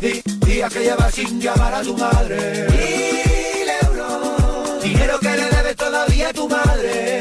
días 0.00 0.72
que 0.72 0.80
llevas 0.80 1.14
sin 1.14 1.40
llamar 1.40 1.74
a 1.74 1.82
tu 1.82 1.96
madre. 1.96 2.66
Mil 2.70 3.68
euros. 3.82 4.82
Dinero 4.82 5.18
que 5.18 5.28
le 5.28 5.50
debes 5.50 5.76
todavía 5.76 6.28
a 6.28 6.32
tu 6.32 6.48
madre. 6.48 7.20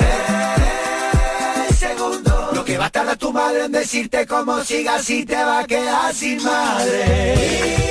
El 1.69 1.75
segundo. 1.75 2.51
Lo 2.53 2.63
que 2.63 2.77
va 2.77 2.86
a 2.86 2.89
tardar 2.89 3.17
tu 3.17 3.34
madre 3.34 3.65
en 3.65 3.72
decirte 3.72 4.25
cómo 4.27 4.63
sigas 4.63 5.03
si 5.03 5.25
te 5.25 5.36
va 5.36 5.60
a 5.60 5.65
quedar 5.65 6.13
sin 6.13 6.43
madre. 6.43 7.88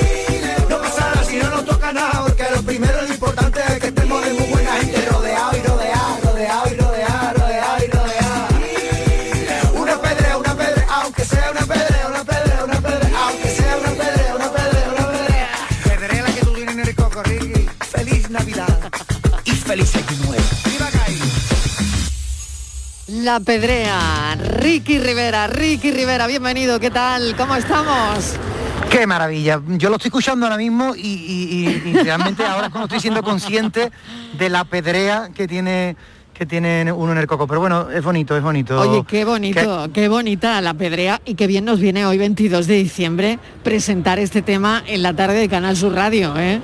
No 0.69 0.79
pasa 0.79 1.01
nada 1.01 1.25
si 1.25 1.37
no 1.37 1.49
nos 1.51 1.65
toca 1.65 1.93
nada 1.93 2.23
Porque 2.27 2.45
lo 2.53 2.63
primero 2.63 3.03
lo 3.03 3.09
importante 3.09 3.61
es 3.69 3.79
que 3.79 3.87
estemos 3.87 4.25
de 4.25 4.33
muy 4.33 4.49
buena 4.49 4.73
gente 4.73 5.07
Rodeado 5.07 5.66
feliz 19.77 19.95
año 19.97 20.27
nuevo 20.27 20.43
¡Viva 20.65 20.87
Cádiz! 20.91 21.23
La 23.09 23.41
Pedrea, 23.41 24.37
Ricky 24.37 24.99
Rivera, 24.99 25.47
Ricky 25.49 25.91
Rivera, 25.93 26.27
bienvenido, 26.27 26.81
¿qué 26.81 26.91
tal? 26.91 27.37
¿Cómo 27.37 27.55
estamos? 27.57 28.35
Qué 28.91 29.07
maravilla. 29.07 29.61
Yo 29.69 29.89
lo 29.91 29.97
estoy 29.97 30.09
escuchando 30.09 30.47
ahora 30.47 30.57
mismo 30.57 30.95
y, 30.97 31.01
y- 31.01 31.81
y- 31.85 31.91
y 31.91 31.93
realmente 32.03 32.45
ahora 32.45 32.67
es 32.67 32.73
cuando 32.73 32.87
estoy 32.87 33.01
siendo 33.01 33.23
consciente 33.23 33.91
de 34.39 34.49
la 34.49 34.65
pedrea 34.65 35.29
que 35.35 35.47
tiene 35.47 35.97
que 36.35 36.45
tiene 36.45 36.93
uno 36.93 37.13
en 37.13 37.19
el 37.19 37.27
coco. 37.27 37.47
Pero 37.47 37.61
bueno, 37.61 37.91
es 37.91 38.03
bonito, 38.05 38.37
es 38.37 38.43
bonito. 38.43 38.79
Oye, 38.79 39.05
qué 39.09 39.25
bonito, 39.25 39.89
qué 39.95 40.09
bonita 40.09 40.61
la 40.61 40.75
Pedrea 40.75 41.21
y 41.25 41.35
qué 41.35 41.47
bien 41.47 41.65
nos 41.65 41.81
viene 41.81 42.05
hoy 42.05 42.19
22 42.19 42.67
de 42.67 42.75
diciembre 42.75 43.39
presentar 43.63 44.19
este 44.19 44.43
tema 44.43 44.83
en 44.87 45.03
la 45.03 45.15
tarde 45.15 45.39
de 45.39 45.49
Canal 45.49 45.79
Sur 45.79 45.95
Radio, 45.95 46.35
¿eh? 46.39 46.61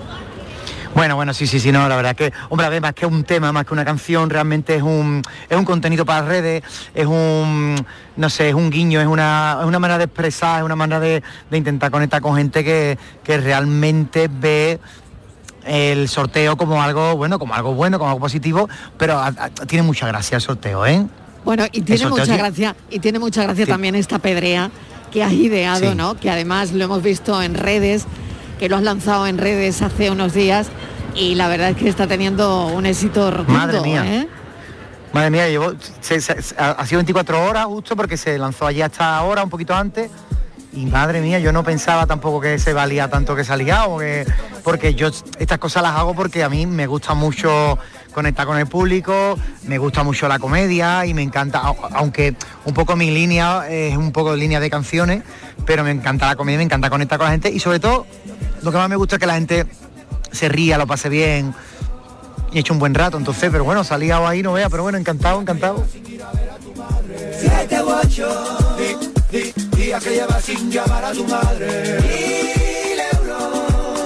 Bueno, 0.94 1.16
bueno, 1.16 1.32
sí, 1.32 1.46
sí, 1.46 1.58
sí, 1.58 1.72
no, 1.72 1.88
la 1.88 1.96
verdad 1.96 2.14
que, 2.14 2.32
hombre, 2.50 2.66
a 2.66 2.68
ver, 2.70 2.82
más 2.82 2.92
que 2.92 3.06
un 3.06 3.24
tema, 3.24 3.50
más 3.50 3.64
que 3.64 3.72
una 3.72 3.84
canción, 3.84 4.28
realmente 4.28 4.76
es 4.76 4.82
un, 4.82 5.22
es 5.48 5.56
un 5.56 5.64
contenido 5.64 6.04
para 6.04 6.26
redes, 6.26 6.62
es 6.94 7.06
un, 7.06 7.74
no 8.16 8.28
sé, 8.28 8.50
es 8.50 8.54
un 8.54 8.68
guiño, 8.68 9.00
es 9.00 9.06
una, 9.06 9.56
es 9.60 9.66
una 9.66 9.78
manera 9.78 9.96
de 9.96 10.04
expresar, 10.04 10.58
es 10.60 10.64
una 10.66 10.76
manera 10.76 11.00
de, 11.00 11.22
de 11.50 11.56
intentar 11.56 11.90
conectar 11.90 12.20
con 12.20 12.36
gente 12.36 12.62
que, 12.62 12.98
que 13.24 13.38
realmente 13.38 14.28
ve 14.30 14.80
el 15.64 16.08
sorteo 16.10 16.56
como 16.58 16.82
algo 16.82 17.16
bueno, 17.16 17.38
como 17.38 17.54
algo 17.54 17.72
bueno, 17.72 17.98
como 17.98 18.10
algo 18.10 18.20
positivo, 18.20 18.68
pero 18.98 19.18
a- 19.18 19.28
a- 19.28 19.48
tiene 19.66 19.82
mucha 19.84 20.06
gracia 20.08 20.36
el 20.36 20.42
sorteo, 20.42 20.84
¿eh? 20.84 21.06
Bueno, 21.44 21.64
y 21.72 21.80
tiene 21.80 22.06
mucha 22.08 22.36
gracia, 22.36 22.76
y 22.90 22.98
tiene 22.98 23.18
mucha 23.18 23.42
gracia 23.44 23.64
Sí. 23.64 23.70
también 23.70 23.94
esta 23.94 24.18
pedrea 24.18 24.70
que 25.10 25.24
has 25.24 25.32
ideado, 25.32 25.90
Sí. 25.90 25.96
¿no? 25.96 26.14
Que 26.18 26.30
además 26.30 26.72
lo 26.72 26.84
hemos 26.84 27.02
visto 27.02 27.40
en 27.42 27.54
redes, 27.54 28.04
que 28.62 28.68
lo 28.68 28.76
has 28.76 28.84
lanzado 28.84 29.26
en 29.26 29.38
redes 29.38 29.82
hace 29.82 30.08
unos 30.12 30.34
días 30.34 30.68
y 31.16 31.34
la 31.34 31.48
verdad 31.48 31.70
es 31.70 31.76
que 31.76 31.88
está 31.88 32.06
teniendo 32.06 32.68
un 32.68 32.86
éxito 32.86 33.28
rotundo, 33.32 33.52
Madre 33.58 33.80
mía. 33.80 34.04
¿eh? 34.06 34.28
Madre 35.12 35.30
mía, 35.30 35.48
llevo, 35.48 35.72
se- 36.00 36.20
se- 36.20 36.54
ha 36.56 36.86
sido 36.86 36.98
24 37.00 37.44
horas 37.44 37.64
justo 37.64 37.96
porque 37.96 38.16
se 38.16 38.38
lanzó 38.38 38.64
allí 38.68 38.80
hasta 38.80 39.16
ahora, 39.16 39.42
un 39.42 39.50
poquito 39.50 39.74
antes. 39.74 40.12
Y 40.72 40.86
madre 40.86 41.20
mía, 41.20 41.40
yo 41.40 41.50
no 41.52 41.64
pensaba 41.64 42.06
tampoco 42.06 42.40
que 42.40 42.56
se 42.60 42.72
valía 42.72 43.08
tanto 43.10 43.34
que 43.34 43.42
salía, 43.42 43.86
o 43.86 43.98
que- 43.98 44.24
porque 44.62 44.94
yo 44.94 45.08
estas 45.40 45.58
cosas 45.58 45.82
las 45.82 45.96
hago 45.96 46.14
porque 46.14 46.44
a 46.44 46.48
mí 46.48 46.64
me 46.64 46.86
gusta 46.86 47.14
mucho 47.14 47.76
conectar 48.12 48.46
con 48.46 48.58
el 48.58 48.66
público, 48.66 49.38
me 49.66 49.78
gusta 49.78 50.02
mucho 50.02 50.28
la 50.28 50.38
comedia 50.38 51.04
y 51.06 51.14
me 51.14 51.22
encanta, 51.22 51.62
au- 51.62 51.88
aunque 51.94 52.34
un 52.64 52.74
poco 52.74 52.94
mi 52.96 53.10
línea 53.10 53.68
es 53.68 53.96
un 53.96 54.12
poco 54.12 54.32
de 54.32 54.36
línea 54.38 54.60
de 54.60 54.70
canciones, 54.70 55.22
pero 55.66 55.82
me 55.84 55.90
encanta 55.90 56.26
la 56.26 56.36
comedia, 56.36 56.58
me 56.58 56.64
encanta 56.64 56.90
conectar 56.90 57.18
con 57.18 57.26
la 57.26 57.32
gente 57.32 57.50
y 57.50 57.58
sobre 57.58 57.80
todo 57.80 58.06
lo 58.62 58.70
que 58.70 58.78
más 58.78 58.88
me 58.88 58.96
gusta 58.96 59.16
es 59.16 59.20
que 59.20 59.26
la 59.26 59.34
gente 59.34 59.66
se 60.30 60.48
ría, 60.48 60.78
lo 60.78 60.86
pase 60.86 61.08
bien, 61.08 61.54
y 62.52 62.58
he 62.58 62.60
hecho 62.60 62.72
un 62.74 62.78
buen 62.78 62.94
rato, 62.94 63.16
entonces, 63.16 63.50
pero 63.50 63.64
bueno, 63.64 63.82
salía 63.82 64.18
ahí, 64.28 64.42
no 64.42 64.52
vea, 64.52 64.68
pero 64.68 64.82
bueno, 64.82 64.98
encantado, 64.98 65.40
encantado. 65.40 65.84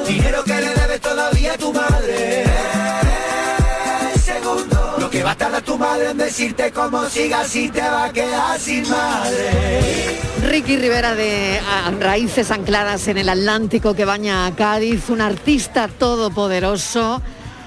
Dinero 0.09 0.45
que 0.45 0.55
le 0.55 0.75
debes 0.75 1.01
todavía 1.01 1.53
a 1.55 1.59
tu 1.59 1.73
madre. 1.73 2.45
Que 5.17 5.23
va 5.23 5.31
a 5.31 5.35
tardar 5.35 5.63
tu 5.63 5.79
madre 5.79 6.11
en 6.11 6.19
decirte 6.19 6.71
cómo 6.73 7.07
sigas 7.07 7.49
si 7.49 7.71
te 7.71 7.81
va 7.81 8.05
a 8.05 8.13
quedar 8.13 8.61
sin 8.61 8.87
madre. 8.87 10.19
Ricky 10.47 10.77
Rivera 10.77 11.15
de 11.15 11.59
Raíces 11.99 12.51
Ancladas 12.51 13.09
en 13.09 13.17
el 13.17 13.31
Atlántico 13.31 13.95
que 13.95 14.05
baña 14.05 14.45
a 14.45 14.55
Cádiz, 14.55 15.09
un 15.09 15.23
artista 15.23 15.89
todopoderoso. 15.89 17.23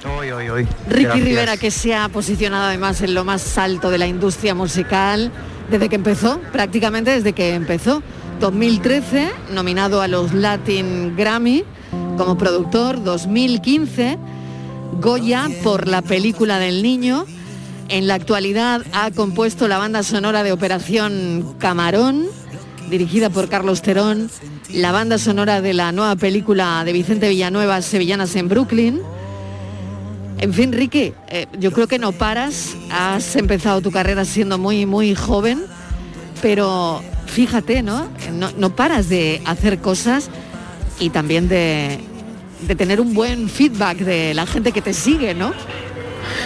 Hoy, 0.05 0.29
hoy, 0.29 0.49
hoy. 0.49 0.67
Ricky 0.87 1.05
Gracias. 1.05 1.25
Rivera 1.25 1.57
que 1.57 1.71
se 1.71 1.95
ha 1.95 2.07
posicionado 2.09 2.65
además 2.65 3.01
en 3.01 3.15
lo 3.15 3.25
más 3.25 3.57
alto 3.57 3.89
de 3.89 3.97
la 3.97 4.05
industria 4.05 4.53
musical 4.53 5.31
desde 5.71 5.89
que 5.89 5.95
empezó, 5.95 6.39
prácticamente 6.51 7.09
desde 7.09 7.33
que 7.33 7.55
empezó. 7.55 8.03
2013, 8.39 9.27
nominado 9.53 10.03
a 10.03 10.07
los 10.07 10.35
Latin 10.35 11.15
Grammy 11.17 11.65
como 12.15 12.37
productor, 12.37 13.03
2015, 13.03 14.19
Goya 15.01 15.47
por 15.63 15.87
la 15.87 16.03
película 16.03 16.59
del 16.59 16.83
niño. 16.83 17.25
En 17.89 18.07
la 18.07 18.13
actualidad 18.13 18.83
ha 18.93 19.09
compuesto 19.09 19.67
la 19.67 19.79
banda 19.79 20.03
sonora 20.03 20.43
de 20.43 20.51
Operación 20.51 21.55
Camarón, 21.57 22.27
dirigida 22.91 23.31
por 23.31 23.49
Carlos 23.49 23.81
Terón, 23.81 24.29
la 24.71 24.91
banda 24.91 25.17
sonora 25.17 25.59
de 25.61 25.73
la 25.73 25.91
nueva 25.91 26.15
película 26.15 26.83
de 26.85 26.93
Vicente 26.93 27.27
Villanueva, 27.29 27.81
Sevillanas 27.81 28.35
en 28.35 28.47
Brooklyn. 28.47 29.01
En 30.37 30.53
fin, 30.53 30.71
Ricky, 30.71 31.13
eh, 31.29 31.47
yo 31.57 31.71
creo 31.71 31.87
que 31.87 31.97
no 31.97 32.11
paras. 32.11 32.75
Has 32.91 33.35
empezado 33.35 33.81
tu 33.81 33.89
carrera 33.89 34.23
siendo 34.23 34.59
muy, 34.59 34.85
muy 34.85 35.15
joven, 35.15 35.65
pero 36.43 37.01
fíjate, 37.25 37.81
¿no? 37.81 38.07
No, 38.33 38.51
no 38.55 38.75
paras 38.75 39.09
de 39.09 39.41
hacer 39.45 39.79
cosas 39.79 40.29
y 40.99 41.09
también 41.09 41.49
de, 41.49 41.99
de 42.67 42.75
tener 42.75 43.01
un 43.01 43.15
buen 43.15 43.49
feedback 43.49 43.97
de 43.97 44.35
la 44.35 44.45
gente 44.45 44.71
que 44.71 44.83
te 44.83 44.93
sigue, 44.93 45.33
¿no? 45.33 45.53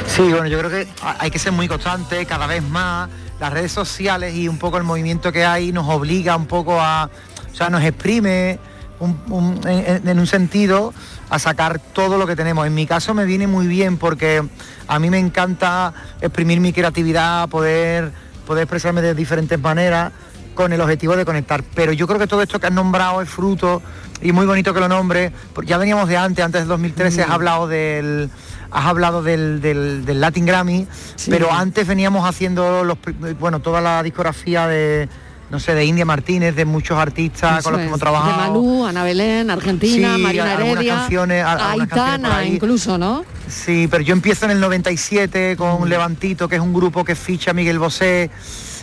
Sí, 0.07 0.21
bueno, 0.23 0.47
yo 0.47 0.57
creo 0.59 0.69
que 0.69 0.87
ha- 1.01 1.17
hay 1.19 1.31
que 1.31 1.39
ser 1.39 1.51
muy 1.51 1.67
constante, 1.67 2.25
cada 2.25 2.47
vez 2.47 2.63
más. 2.63 3.09
Las 3.39 3.51
redes 3.51 3.71
sociales 3.71 4.35
y 4.35 4.47
un 4.47 4.57
poco 4.57 4.77
el 4.77 4.83
movimiento 4.83 5.31
que 5.31 5.43
hay 5.45 5.71
nos 5.71 5.89
obliga 5.89 6.35
un 6.35 6.45
poco 6.45 6.79
a, 6.79 7.09
o 7.51 7.55
sea, 7.55 7.69
nos 7.69 7.83
exprime 7.83 8.59
en, 9.01 10.07
en 10.07 10.19
un 10.19 10.27
sentido 10.27 10.93
a 11.29 11.39
sacar 11.39 11.79
todo 11.79 12.17
lo 12.17 12.25
que 12.27 12.35
tenemos. 12.35 12.65
En 12.67 12.73
mi 12.73 12.85
caso 12.85 13.13
me 13.13 13.25
viene 13.25 13.47
muy 13.47 13.67
bien 13.67 13.97
porque 13.97 14.43
a 14.87 14.99
mí 14.99 15.09
me 15.09 15.19
encanta 15.19 15.93
exprimir 16.21 16.59
mi 16.61 16.71
creatividad, 16.71 17.49
poder, 17.49 18.11
poder 18.47 18.63
expresarme 18.63 19.01
de 19.01 19.13
diferentes 19.15 19.59
maneras 19.59 20.13
con 20.53 20.73
el 20.73 20.81
objetivo 20.81 21.15
de 21.15 21.25
conectar. 21.25 21.63
Pero 21.75 21.91
yo 21.93 22.07
creo 22.07 22.19
que 22.19 22.27
todo 22.27 22.41
esto 22.41 22.59
que 22.59 22.67
has 22.67 22.73
nombrado 22.73 23.21
es 23.21 23.29
fruto 23.29 23.81
y 24.21 24.31
muy 24.31 24.45
bonito 24.45 24.73
que 24.73 24.79
lo 24.79 24.87
nombre. 24.87 25.31
porque 25.53 25.69
Ya 25.69 25.77
veníamos 25.77 26.07
de 26.09 26.17
antes, 26.17 26.43
antes 26.43 26.61
del 26.61 26.67
2013 26.69 27.23
has 27.23 27.29
hablado 27.29 27.67
del 27.67 28.29
has 28.71 28.85
hablado 28.87 29.21
del, 29.21 29.61
del- 29.61 30.03
del 30.03 30.19
Latin 30.19 30.45
Grammy, 30.47 30.87
pero 31.29 31.51
antes 31.53 31.85
veníamos 31.85 32.27
haciendo 32.27 32.83
los 32.83 32.97
bueno 33.39 33.59
toda 33.59 33.81
la 33.81 34.01
discografía 34.01 34.67
de 34.67 35.07
no 35.51 35.59
sé, 35.59 35.75
de 35.75 35.85
India 35.85 36.03
Martínez, 36.03 36.55
de 36.55 36.65
muchos 36.65 36.97
artistas 36.97 37.59
Eso 37.59 37.65
con 37.65 37.73
los 37.73 37.81
que 37.81 37.85
hemos 37.85 37.99
De 37.99 38.03
trabajado. 38.03 38.37
Malú, 38.53 38.85
Ana 38.87 39.03
Belén, 39.03 39.51
Argentina, 39.51 40.15
Sí, 40.15 40.21
Marina 40.23 40.53
Heredia, 40.55 40.95
canciones, 40.95 41.45
Aitana 41.45 42.43
incluso, 42.45 42.97
¿no? 42.97 43.23
Sí, 43.47 43.87
pero 43.91 44.01
yo 44.03 44.13
empiezo 44.13 44.45
en 44.45 44.51
el 44.51 44.59
97 44.59 45.53
Mm. 45.53 45.57
con 45.57 45.87
Levantito, 45.89 46.47
que 46.49 46.55
es 46.55 46.61
un 46.61 46.73
grupo 46.73 47.03
que 47.05 47.13
ficha 47.13 47.53
Miguel 47.53 47.77
Bosé 47.77 48.31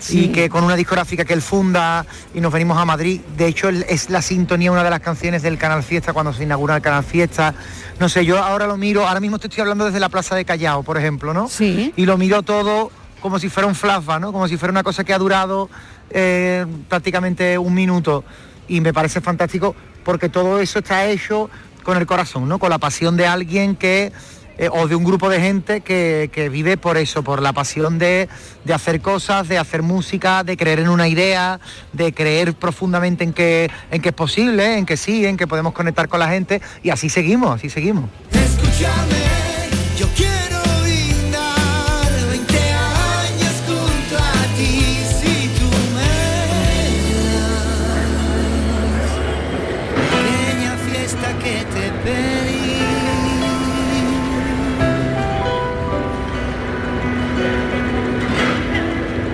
Sí. 0.00 0.24
y 0.24 0.28
que 0.28 0.48
con 0.48 0.64
una 0.64 0.74
discográfica 0.76 1.24
que 1.24 1.34
él 1.34 1.42
funda 1.42 2.04
y 2.34 2.40
nos 2.40 2.52
venimos 2.52 2.76
a 2.78 2.84
Madrid. 2.84 3.20
De 3.36 3.46
hecho, 3.46 3.68
es 3.68 4.10
la 4.10 4.22
sintonía, 4.22 4.72
una 4.72 4.82
de 4.82 4.90
las 4.90 5.00
canciones 5.00 5.42
del 5.42 5.58
Canal 5.58 5.82
Fiesta 5.82 6.12
cuando 6.12 6.32
se 6.32 6.42
inaugura 6.42 6.76
el 6.76 6.82
Canal 6.82 7.04
Fiesta. 7.04 7.54
No 7.98 8.08
sé, 8.08 8.24
yo 8.24 8.42
ahora 8.42 8.66
lo 8.66 8.76
miro, 8.76 9.06
ahora 9.06 9.20
mismo 9.20 9.38
te 9.38 9.46
estoy 9.46 9.60
hablando 9.60 9.84
desde 9.84 10.00
la 10.00 10.08
Plaza 10.08 10.34
de 10.34 10.44
Callao, 10.44 10.82
por 10.82 10.96
ejemplo, 10.96 11.34
¿no? 11.34 11.48
Sí. 11.48 11.92
Y 11.96 12.06
lo 12.06 12.16
miro 12.16 12.42
todo 12.42 12.90
como 13.20 13.38
si 13.38 13.48
fuera 13.48 13.66
un 13.66 13.74
flashback, 13.74 14.20
¿no? 14.20 14.32
Como 14.32 14.48
si 14.48 14.56
fuera 14.56 14.72
una 14.72 14.82
cosa 14.82 15.04
que 15.04 15.12
ha 15.12 15.18
durado 15.18 15.68
eh, 16.10 16.66
prácticamente 16.88 17.58
un 17.58 17.74
minuto. 17.74 18.24
Y 18.68 18.80
me 18.80 18.92
parece 18.92 19.20
fantástico 19.20 19.76
porque 20.04 20.28
todo 20.28 20.60
eso 20.60 20.78
está 20.78 21.06
hecho 21.06 21.50
con 21.82 21.96
el 21.96 22.06
corazón, 22.06 22.48
¿no? 22.48 22.58
Con 22.58 22.70
la 22.70 22.78
pasión 22.78 23.16
de 23.16 23.26
alguien 23.26 23.76
que 23.76 24.12
eh, 24.60 24.68
o 24.70 24.86
de 24.86 24.94
un 24.94 25.04
grupo 25.04 25.30
de 25.30 25.40
gente 25.40 25.80
que, 25.80 26.28
que 26.30 26.50
vive 26.50 26.76
por 26.76 26.98
eso, 26.98 27.24
por 27.24 27.40
la 27.40 27.54
pasión 27.54 27.98
de, 27.98 28.28
de 28.66 28.74
hacer 28.74 29.00
cosas, 29.00 29.48
de 29.48 29.56
hacer 29.56 29.80
música, 29.80 30.44
de 30.44 30.58
creer 30.58 30.80
en 30.80 30.90
una 30.90 31.08
idea, 31.08 31.60
de 31.94 32.12
creer 32.12 32.52
profundamente 32.52 33.24
en 33.24 33.32
que, 33.32 33.70
en 33.90 34.02
que 34.02 34.10
es 34.10 34.14
posible, 34.14 34.76
en 34.76 34.84
que 34.84 34.98
sí, 34.98 35.24
en 35.24 35.38
que 35.38 35.46
podemos 35.46 35.72
conectar 35.72 36.10
con 36.10 36.20
la 36.20 36.28
gente 36.28 36.60
y 36.82 36.90
así 36.90 37.08
seguimos, 37.08 37.54
así 37.54 37.70
seguimos. 37.70 38.10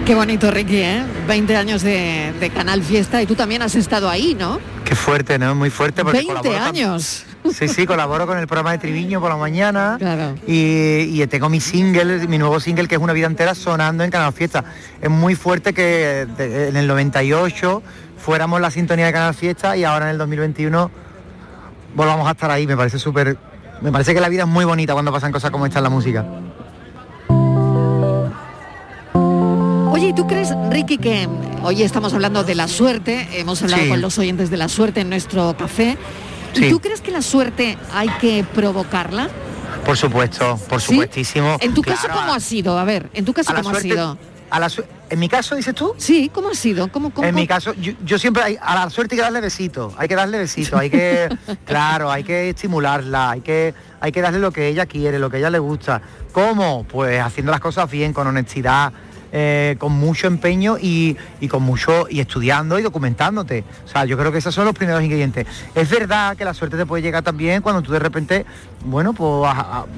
Qué 0.07 0.15
bonito, 0.15 0.53
Ricky, 0.53 0.77
¿eh? 0.77 1.03
20 1.27 1.57
años 1.57 1.83
de, 1.83 2.33
de 2.39 2.51
Canal 2.51 2.81
Fiesta 2.85 3.21
y 3.23 3.27
tú 3.27 3.35
también 3.35 3.63
has 3.63 3.75
estado 3.75 4.09
ahí, 4.09 4.37
¿no? 4.39 4.61
Qué 4.85 4.95
fuerte, 4.95 5.37
¿no? 5.37 5.55
Muy 5.57 5.69
fuerte. 5.69 6.03
porque 6.05 6.19
20 6.19 6.33
colaboro 6.33 6.59
con- 6.65 6.69
años. 6.77 7.25
Sí, 7.53 7.67
sí, 7.69 7.87
colaboro 7.87 8.27
con 8.27 8.39
el 8.39 8.47
programa 8.47 8.73
de 8.73 8.79
Triviño 8.79 9.21
por 9.21 9.31
la 9.31 9.37
mañana. 9.37 9.97
Claro. 9.99 10.37
Y, 10.47 11.21
y 11.21 11.27
tengo 11.27 11.49
mi 11.49 11.61
single, 11.61 12.27
mi 12.29 12.39
nuevo 12.39 12.61
single 12.61 12.87
que 12.87 12.95
es 12.97 13.01
Una 13.01 13.13
vida 13.13 13.27
entera 13.27 13.55
sonando 13.57 14.05
en 14.05 14.11
Canal 14.11 14.33
Fiesta. 14.33 14.65
Es 15.03 15.11
muy 15.11 15.35
fuerte 15.35 15.73
que 15.73 16.27
de- 16.37 16.69
en 16.69 16.77
el 16.77 16.87
98 16.87 17.83
fuéramos 18.17 18.61
la 18.61 18.71
sintonía 18.71 19.07
de 19.07 19.13
Canal 19.13 19.35
Fiesta 19.35 19.77
y 19.77 19.83
ahora 19.83 20.07
en 20.07 20.13
el 20.13 20.19
2021 20.19 20.89
volvamos 21.97 22.29
a 22.29 22.31
estar 22.31 22.51
ahí. 22.53 22.67
Me 22.69 22.77
parece 22.77 23.01
súper... 23.01 23.37
Me 23.83 23.91
parece 23.93 24.15
que 24.15 24.21
la 24.21 24.29
vida 24.29 24.43
es 24.45 24.49
muy 24.49 24.65
bonita 24.65 24.93
cuando 24.93 25.13
pasan 25.13 25.33
cosas 25.33 25.51
como 25.51 25.67
esta 25.67 25.81
en 25.81 25.85
la 25.85 25.91
música. 25.91 26.25
Oye, 29.97 30.09
¿y 30.09 30.13
tú 30.13 30.27
crees, 30.27 30.51
Ricky, 30.69 30.99
que 30.99 31.27
hoy 31.63 31.83
estamos 31.83 32.13
hablando 32.13 32.45
de 32.45 32.55
la 32.55 32.69
suerte? 32.69 33.27
Hemos 33.33 33.63
hablado 33.63 33.83
Sí. 33.85 33.89
con 33.89 34.03
los 34.03 34.19
oyentes 34.19 34.51
de 34.51 34.59
la 34.59 34.69
suerte 34.69 35.01
en 35.01 35.09
nuestro 35.09 35.57
café. 35.57 35.97
¿Y 36.55 36.59
Sí. 36.59 36.69
tú 36.69 36.81
crees 36.81 37.01
que 37.01 37.11
la 37.11 37.23
suerte 37.23 37.79
hay 37.95 38.11
que 38.21 38.45
provocarla? 38.55 39.31
Por 39.87 39.97
supuesto, 39.97 40.61
por 40.69 40.83
¿Sí? 40.83 40.89
supuestísimo. 40.89 41.57
En 41.63 41.73
tu 41.73 41.81
caso, 41.81 42.09
¿cómo 42.13 42.35
ha 42.35 42.41
sido? 42.41 42.79
A 42.79 42.85
ver, 42.85 43.09
en 43.15 43.25
tu 43.25 43.33
caso, 43.33 43.55
¿cómo 43.55 43.71
ha 43.71 43.81
sido? 43.81 44.19
a 44.51 44.61
la 44.61 44.69
en 45.09 45.19
mi 45.19 45.29
caso, 45.29 45.55
dices 45.57 45.75
tú. 45.75 45.95
Sí, 45.97 46.31
¿cómo 46.35 46.51
ha 46.51 46.55
sido? 46.55 46.89
¿Cómo, 46.93 47.11
cómo- 47.11 47.27
En 47.27 47.35
mi 47.35 47.47
caso, 47.47 47.73
yo, 47.75 47.93
yo 48.05 48.19
siempre 48.19 48.43
hay- 48.43 48.59
a 48.61 48.75
la 48.75 48.91
suerte 48.91 49.15
hay 49.15 49.19
que 49.19 49.23
darle 49.23 49.41
besitos, 49.41 49.95
hay 49.97 50.09
que 50.09 50.15
darle 50.15 50.39
besitos, 50.39 50.79
hay 50.79 50.91
que, 50.91 51.29
claro, 51.65 52.11
hay 52.13 52.23
que 52.23 52.51
estimularla, 52.51 53.31
hay 53.31 53.41
que, 53.41 53.73
hay 54.01 54.13
que 54.13 54.21
darle 54.21 54.41
lo 54.41 54.51
que 54.53 54.69
ella 54.69 54.85
quiere, 54.87 55.19
lo 55.19 55.31
que 55.31 55.37
a 55.37 55.39
ella 55.41 55.51
le 55.51 55.59
gusta. 55.59 56.03
¿Cómo? 56.33 56.85
Pues 56.85 57.21
haciendo 57.21 57.51
las 57.53 57.61
cosas 57.61 57.91
bien, 57.91 58.13
con 58.13 58.27
honestidad, 58.27 58.93
eh, 59.39 59.77
con 59.79 59.93
mucho 59.93 60.29
empeño 60.29 60.79
y, 60.81 61.15
y 61.43 61.49
con 61.49 61.63
mucho 61.63 62.07
y 62.09 62.21
estudiando 62.21 62.79
y 62.79 62.83
documentándote. 62.83 63.65
O 63.85 63.89
sea, 63.89 64.07
yo 64.07 64.17
creo 64.17 64.33
que 64.33 64.39
esos 64.39 64.55
son 64.55 64.65
los 64.65 64.75
primeros 64.75 65.03
ingredientes. 65.03 65.47
Es 65.75 65.91
verdad 65.91 66.35
que 66.39 66.45
la 66.47 66.55
suerte 66.55 66.79
te 66.79 66.87
puede 66.87 67.03
llegar 67.03 67.23
también 67.23 67.61
cuando 67.61 67.83
tú 67.83 67.93
de 67.93 67.99
repente, 67.99 68.47
bueno, 68.87 69.13
pues 69.13 69.53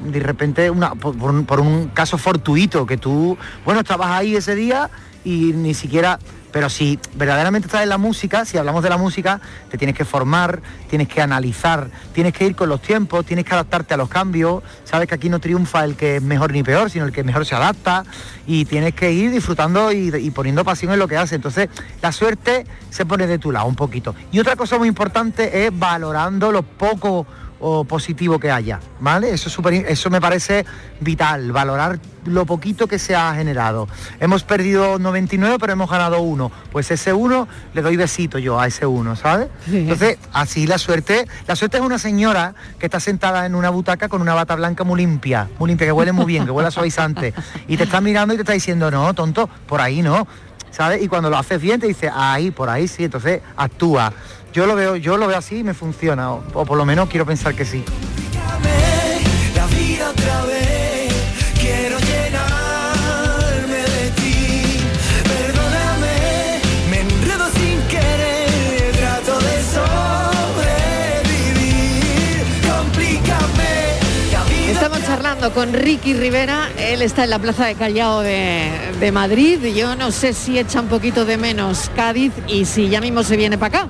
de 0.07 0.19
repente 0.19 0.69
una, 0.71 0.97
por, 0.97 1.17
por 1.17 1.31
un, 1.31 1.45
por 1.45 1.61
un 1.61 1.87
caso 1.91 2.19
fortuito, 2.19 2.85
que 2.85 2.97
tú, 2.97 3.39
bueno, 3.65 3.79
estabas 3.79 4.09
ahí 4.09 4.35
ese 4.35 4.57
día 4.57 4.91
y 5.25 5.53
ni 5.53 5.73
siquiera 5.73 6.19
pero 6.59 6.71
si 6.71 6.99
verdaderamente 7.15 7.67
estás 7.69 7.85
en 7.85 7.89
la 7.89 7.99
música, 7.99 8.45
si 8.45 8.59
hablamos 8.59 8.83
de 8.83 8.89
la 8.89 8.97
música, 8.97 9.41
te 9.71 9.79
tienes 9.79 9.97
que 9.97 10.05
formar, 10.05 10.61
tienes 10.91 11.07
que 11.07 11.23
analizar, 11.23 11.89
tienes 12.13 12.33
que 12.33 12.47
ir 12.47 12.57
con 12.57 12.69
los 12.69 12.83
tiempos, 12.83 13.25
tienes 13.25 13.45
que 13.45 13.55
adaptarte 13.55 13.95
a 13.95 13.97
los 13.97 14.09
cambios. 14.09 14.65
Sabes 14.83 15.07
que 15.07 15.15
aquí 15.15 15.29
no 15.29 15.39
triunfa 15.39 15.85
el 15.85 15.95
que 15.95 16.17
es 16.17 16.23
mejor 16.23 16.51
ni 16.51 16.65
peor, 16.65 16.91
sino 16.91 17.05
el 17.05 17.13
que 17.13 17.23
mejor 17.23 17.47
se 17.47 17.55
adapta 17.55 18.03
y 18.45 18.65
tienes 18.65 18.93
que 18.95 19.13
ir 19.13 19.31
disfrutando 19.31 19.93
y, 19.93 20.33
poniendo 20.33 20.65
pasión 20.65 20.93
en 20.93 20.99
lo 20.99 21.07
que 21.07 21.17
haces. 21.17 21.35
Entonces, 21.35 21.69
la 22.03 22.11
suerte 22.11 22.67
se 22.91 23.07
pone 23.07 23.29
de 23.29 23.39
tu 23.39 23.53
lado 23.53 23.67
un 23.67 23.77
poquito. 23.77 24.17
Y 24.33 24.41
otra 24.41 24.57
cosa 24.57 24.79
muy 24.79 24.89
importante 24.89 25.65
es 25.65 25.79
valorando 25.79 26.51
lo 26.51 26.65
poco 26.65 27.25
o 27.61 27.85
positivo 27.85 28.39
que 28.39 28.51
haya, 28.51 28.81
¿vale? 29.01 29.33
Eso, 29.33 29.49
es 29.49 29.55
súper- 29.55 29.85
eso 29.89 30.11
me 30.11 30.21
parece 30.21 30.65
vital, 31.01 31.51
valorar 31.53 31.99
lo 32.25 32.45
poquito 32.47 32.87
que 32.87 32.99
se 32.99 33.17
ha 33.17 33.35
generado. 33.35 33.89
Hemos 34.21 34.45
perdido 34.45 34.99
99, 34.99 35.57
pero 35.59 35.73
hemos 35.73 35.91
ganado 35.91 36.21
uno. 36.21 36.53
Pues 36.71 36.91
ese 36.91 37.13
uno 37.13 37.49
le 37.75 37.83
doy 37.83 37.97
besito 37.97 38.39
yo 38.39 38.61
a 38.61 38.67
ese 38.67 38.85
uno, 38.87 39.17
¿sabes? 39.17 39.49
Entonces, 39.67 40.19
así 40.33 40.67
la 40.67 40.79
suerte, 40.79 41.27
la 41.47 41.57
suerte 41.57 41.79
es 41.79 41.83
una 41.83 41.99
señora 41.99 42.55
que 42.79 42.87
está 42.87 43.01
sentada 43.01 43.47
en 43.47 43.55
una 43.55 43.71
butaca 43.71 44.09
con 44.09 44.21
una 44.23 44.35
bata 44.35 44.55
blanca 44.57 44.85
muy 44.85 44.99
limpia, 45.01 45.49
muy 45.59 45.69
limpia, 45.69 45.87
que 45.87 45.93
huele 45.93 46.13
muy 46.13 46.27
bien, 46.27 46.45
que 46.45 46.51
huele 46.51 46.69
a 46.69 46.71
suavizante, 46.71 47.33
y 47.67 47.77
te 47.77 47.85
está 47.85 48.01
mirando 48.01 48.35
y 48.35 48.37
te 48.37 48.43
está 48.43 48.53
diciendo, 48.53 48.91
no, 48.91 49.15
tonto, 49.15 49.49
por 49.67 49.81
ahí 49.81 50.03
no. 50.03 50.27
¿Sabes? 50.71 51.03
Y 51.03 51.09
cuando 51.09 51.31
lo 51.31 51.39
haces 51.39 51.61
bien 51.61 51.81
te 51.81 51.87
dice, 51.87 52.11
ahí, 52.15 52.51
por 52.51 52.69
ahí 52.69 52.87
sí, 52.89 53.05
entonces 53.05 53.41
actúa. 53.57 54.13
Yo 54.59 54.67
lo 54.67 54.75
veo, 54.75 54.97
yo 54.97 55.17
lo 55.17 55.29
veo 55.29 55.39
así 55.39 55.59
y 55.59 55.63
me 55.63 55.73
funciona, 55.73 56.33
o, 56.33 56.43
o 56.53 56.67
por 56.67 56.77
lo 56.77 56.85
menos 56.85 57.09
quiero 57.09 57.25
pensar 57.25 57.55
que 57.55 57.65
sí. 57.65 57.85
La 59.55 59.67
vida 59.69 60.11
otra 60.11 60.45
vez, 60.47 61.13
quiero 61.61 61.97
llenarme 62.01 63.77
de 63.77 64.11
ti. 64.17 64.81
Perdóname, 65.23 66.59
me 66.91 67.01
enredo 67.03 67.47
sin 67.53 67.81
querer, 67.83 68.97
trato 68.97 69.39
de 69.39 69.63
sobrevivir. 71.23 72.43
Complícame 72.69 74.01
la 74.33 74.43
vida. 74.43 74.73
Estamos 74.73 75.05
charlando 75.07 75.55
con 75.55 75.73
Ricky 75.73 76.15
Rivera, 76.15 76.69
él 76.77 77.03
está 77.03 77.23
en 77.23 77.31
la 77.31 77.39
Plaza 77.39 77.67
de 77.67 77.77
Callao 77.77 78.23
de, 78.23 78.73
de 78.99 79.13
Madrid, 79.13 79.65
yo 79.73 79.95
no 79.95 80.11
sé 80.11 80.33
si 80.33 80.59
echa 80.59 80.81
un 80.81 80.89
poquito 80.89 81.25
de 81.25 81.37
menos 81.37 81.93
Cádiz 81.95 82.33
y 82.49 82.65
si 82.65 82.89
ya 82.89 83.01
mismo 83.01 83.23
se 83.23 83.37
viene 83.37 83.57
para 83.57 83.83
acá. 83.83 83.89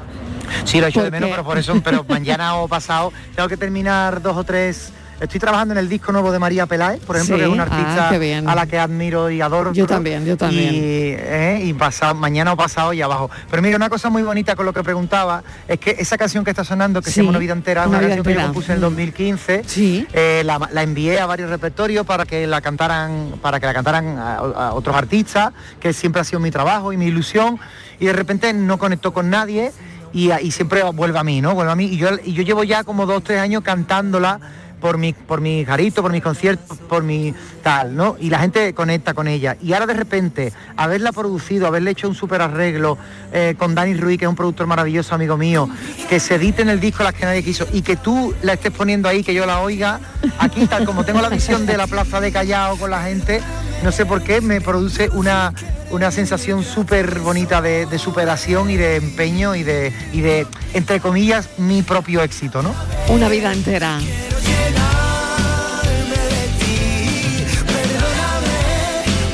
Sí, 0.64 0.80
lo 0.80 0.86
echo 0.86 1.00
de 1.02 1.06
Porque- 1.10 1.20
menos, 1.20 1.30
pero 1.30 1.44
por 1.44 1.58
eso, 1.58 1.80
pero 1.82 2.04
mañana 2.08 2.56
o 2.56 2.68
pasado 2.68 3.12
tengo 3.34 3.48
que 3.48 3.56
terminar 3.56 4.20
dos 4.22 4.36
o 4.36 4.44
tres. 4.44 4.92
Estoy 5.20 5.40
trabajando 5.40 5.74
en 5.74 5.78
el 5.78 5.88
disco 5.88 6.12
nuevo 6.12 6.30
de 6.30 6.38
María 6.38 6.66
Peláez, 6.66 7.00
por 7.00 7.16
ejemplo, 7.16 7.34
Sí, 7.34 7.40
que 7.40 7.46
es 7.48 7.52
una 7.52 7.64
ah, 7.64 7.66
artista 7.66 8.18
bien. 8.18 8.48
a 8.48 8.54
la 8.54 8.66
que 8.66 8.78
admiro 8.78 9.28
y 9.30 9.40
adoro. 9.40 9.72
Yo 9.72 9.84
también, 9.84 10.24
yo 10.24 10.36
también. 10.36 10.72
Y, 10.72 10.78
eh, 10.80 11.60
y 11.64 11.72
pasado, 11.72 12.14
mañana 12.14 12.52
o 12.52 12.56
pasado 12.56 12.92
y 12.92 13.02
abajo. 13.02 13.28
Pero 13.50 13.60
mira, 13.60 13.74
una 13.74 13.90
cosa 13.90 14.10
muy 14.10 14.22
bonita 14.22 14.54
con 14.54 14.64
lo 14.64 14.72
que 14.72 14.84
preguntaba 14.84 15.42
es 15.66 15.80
que 15.80 15.96
esa 15.98 16.16
canción 16.16 16.44
que 16.44 16.50
está 16.50 16.62
sonando, 16.62 17.02
que 17.02 17.11
Sí, 17.11 17.14
se 17.14 17.20
llama 17.22 17.30
Una 17.30 17.38
vida 17.40 17.52
entera, 17.52 17.80
Una 17.80 17.88
una, 17.88 17.98
vida 17.98 18.08
canción 18.14 18.24
que 18.32 18.40
yo 18.40 18.46
compuse 18.46 18.70
en 18.70 18.76
el 18.76 18.80
2015, 18.82 19.64
eh, 20.12 20.42
la, 20.44 20.61
la 20.70 20.82
envié 20.84 21.18
a 21.18 21.26
varios 21.26 21.50
repertorios 21.50 22.06
para 22.06 22.24
que 22.24 22.46
la 22.46 22.61
cantaran, 22.61 23.32
para 23.42 23.58
que 23.58 23.66
la 23.66 23.74
cantaran 23.74 24.18
a, 24.18 24.37
a 24.37 24.72
otros 24.74 24.94
artistas, 24.94 25.52
que 25.80 25.92
siempre 25.92 26.20
ha 26.20 26.24
sido 26.24 26.38
mi 26.38 26.52
trabajo 26.52 26.92
y 26.92 26.96
mi 26.96 27.06
ilusión, 27.06 27.58
y 27.98 28.06
de 28.06 28.12
repente 28.12 28.52
no 28.52 28.78
conectó 28.78 29.12
con 29.12 29.30
nadie 29.30 29.72
y, 30.12 30.33
y 30.33 30.51
siempre 30.51 30.83
vuelve 30.83 31.18
a 31.18 31.25
mí, 31.25 31.40
¿no? 31.40 31.55
Vuelve 31.55 31.73
a 31.73 31.77
mí. 31.77 31.87
Y 31.87 31.97
yo, 31.97 32.11
llevo 32.16 32.64
ya 32.64 32.85
como 32.85 33.07
dos, 33.07 33.23
tres 33.23 33.40
años 33.40 33.62
cantándola 33.62 34.40
por 34.81 34.97
mi, 34.97 35.12
por 35.12 35.40
mi 35.40 35.64
jarito, 35.64 36.03
por 36.03 36.12
mis 36.12 36.23
conciertos, 36.23 36.79
por 36.79 37.03
mi 37.03 37.35
tal, 37.62 37.97
¿no? 37.97 38.16
Y 38.21 38.31
la 38.31 38.38
gente 38.38 38.75
conecta 38.75 39.12
con 39.12 39.27
ella. 39.27 39.57
Y 39.61 39.73
ahora 39.73 39.87
de 39.87 39.94
repente, 39.94 40.53
haberla 40.77 41.12
producido, 41.12 41.66
haberle 41.66 41.90
hecho 41.90 42.09
un 42.09 42.14
súper 42.14 42.42
arreglo 42.42 42.97
eh, 43.33 43.57
con 43.59 43.75
Dani 43.75 43.94
Ruiz, 43.94 44.18
que 44.18 44.25
es 44.25 44.29
un 44.29 44.37
productor 44.37 44.66
maravilloso, 44.66 45.14
amigo 45.14 45.37
mío, 45.37 45.68
que 46.09 46.21
se 46.21 46.37
edite 46.37 46.62
en 46.62 46.68
el 46.68 46.79
disco 46.79 47.03
las 47.03 47.14
que 47.14 47.25
nadie 47.25 47.42
quiso 47.42 47.66
y 47.73 47.83
que 47.83 47.97
tú 47.97 48.33
la 48.42 48.53
estés 48.53 48.73
poniendo 48.73 49.09
ahí, 49.09 49.25
que 49.25 49.35
yo 49.35 49.47
la 49.47 49.61
oiga, 49.61 49.99
aquí 50.38 50.66
tal 50.66 50.85
como 50.85 51.05
tengo 51.05 51.21
la 51.21 51.29
visión 51.29 51.66
de 51.66 51.77
la 51.77 51.88
plaza 51.88 52.21
de 52.21 52.31
Callao 52.31 52.77
con 52.77 52.90
la 52.90 53.03
gente, 53.03 53.40
no 53.83 53.90
sé 53.90 54.07
por 54.07 54.23
qué, 54.23 54.40
me 54.40 54.61
produce 54.61 55.09
una, 55.11 55.53
una 55.90 56.11
sensación 56.11 56.62
súper 56.64 57.20
bonita 57.20 57.61
de, 57.62 57.87
de 57.87 57.98
superación 57.98 58.70
y 58.70 58.77
de 58.77 58.96
empeño 58.96 59.55
y 59.55 59.62
de, 59.62 59.92
y 60.12 60.20
de, 60.20 60.46
entre 60.74 61.01
comillas, 61.01 61.48
mi 61.59 61.83
propio 61.83 62.22
éxito, 62.22 62.62
¿no? 62.62 62.74
Una 63.09 63.29
vida 63.29 63.53
entera. 63.53 63.98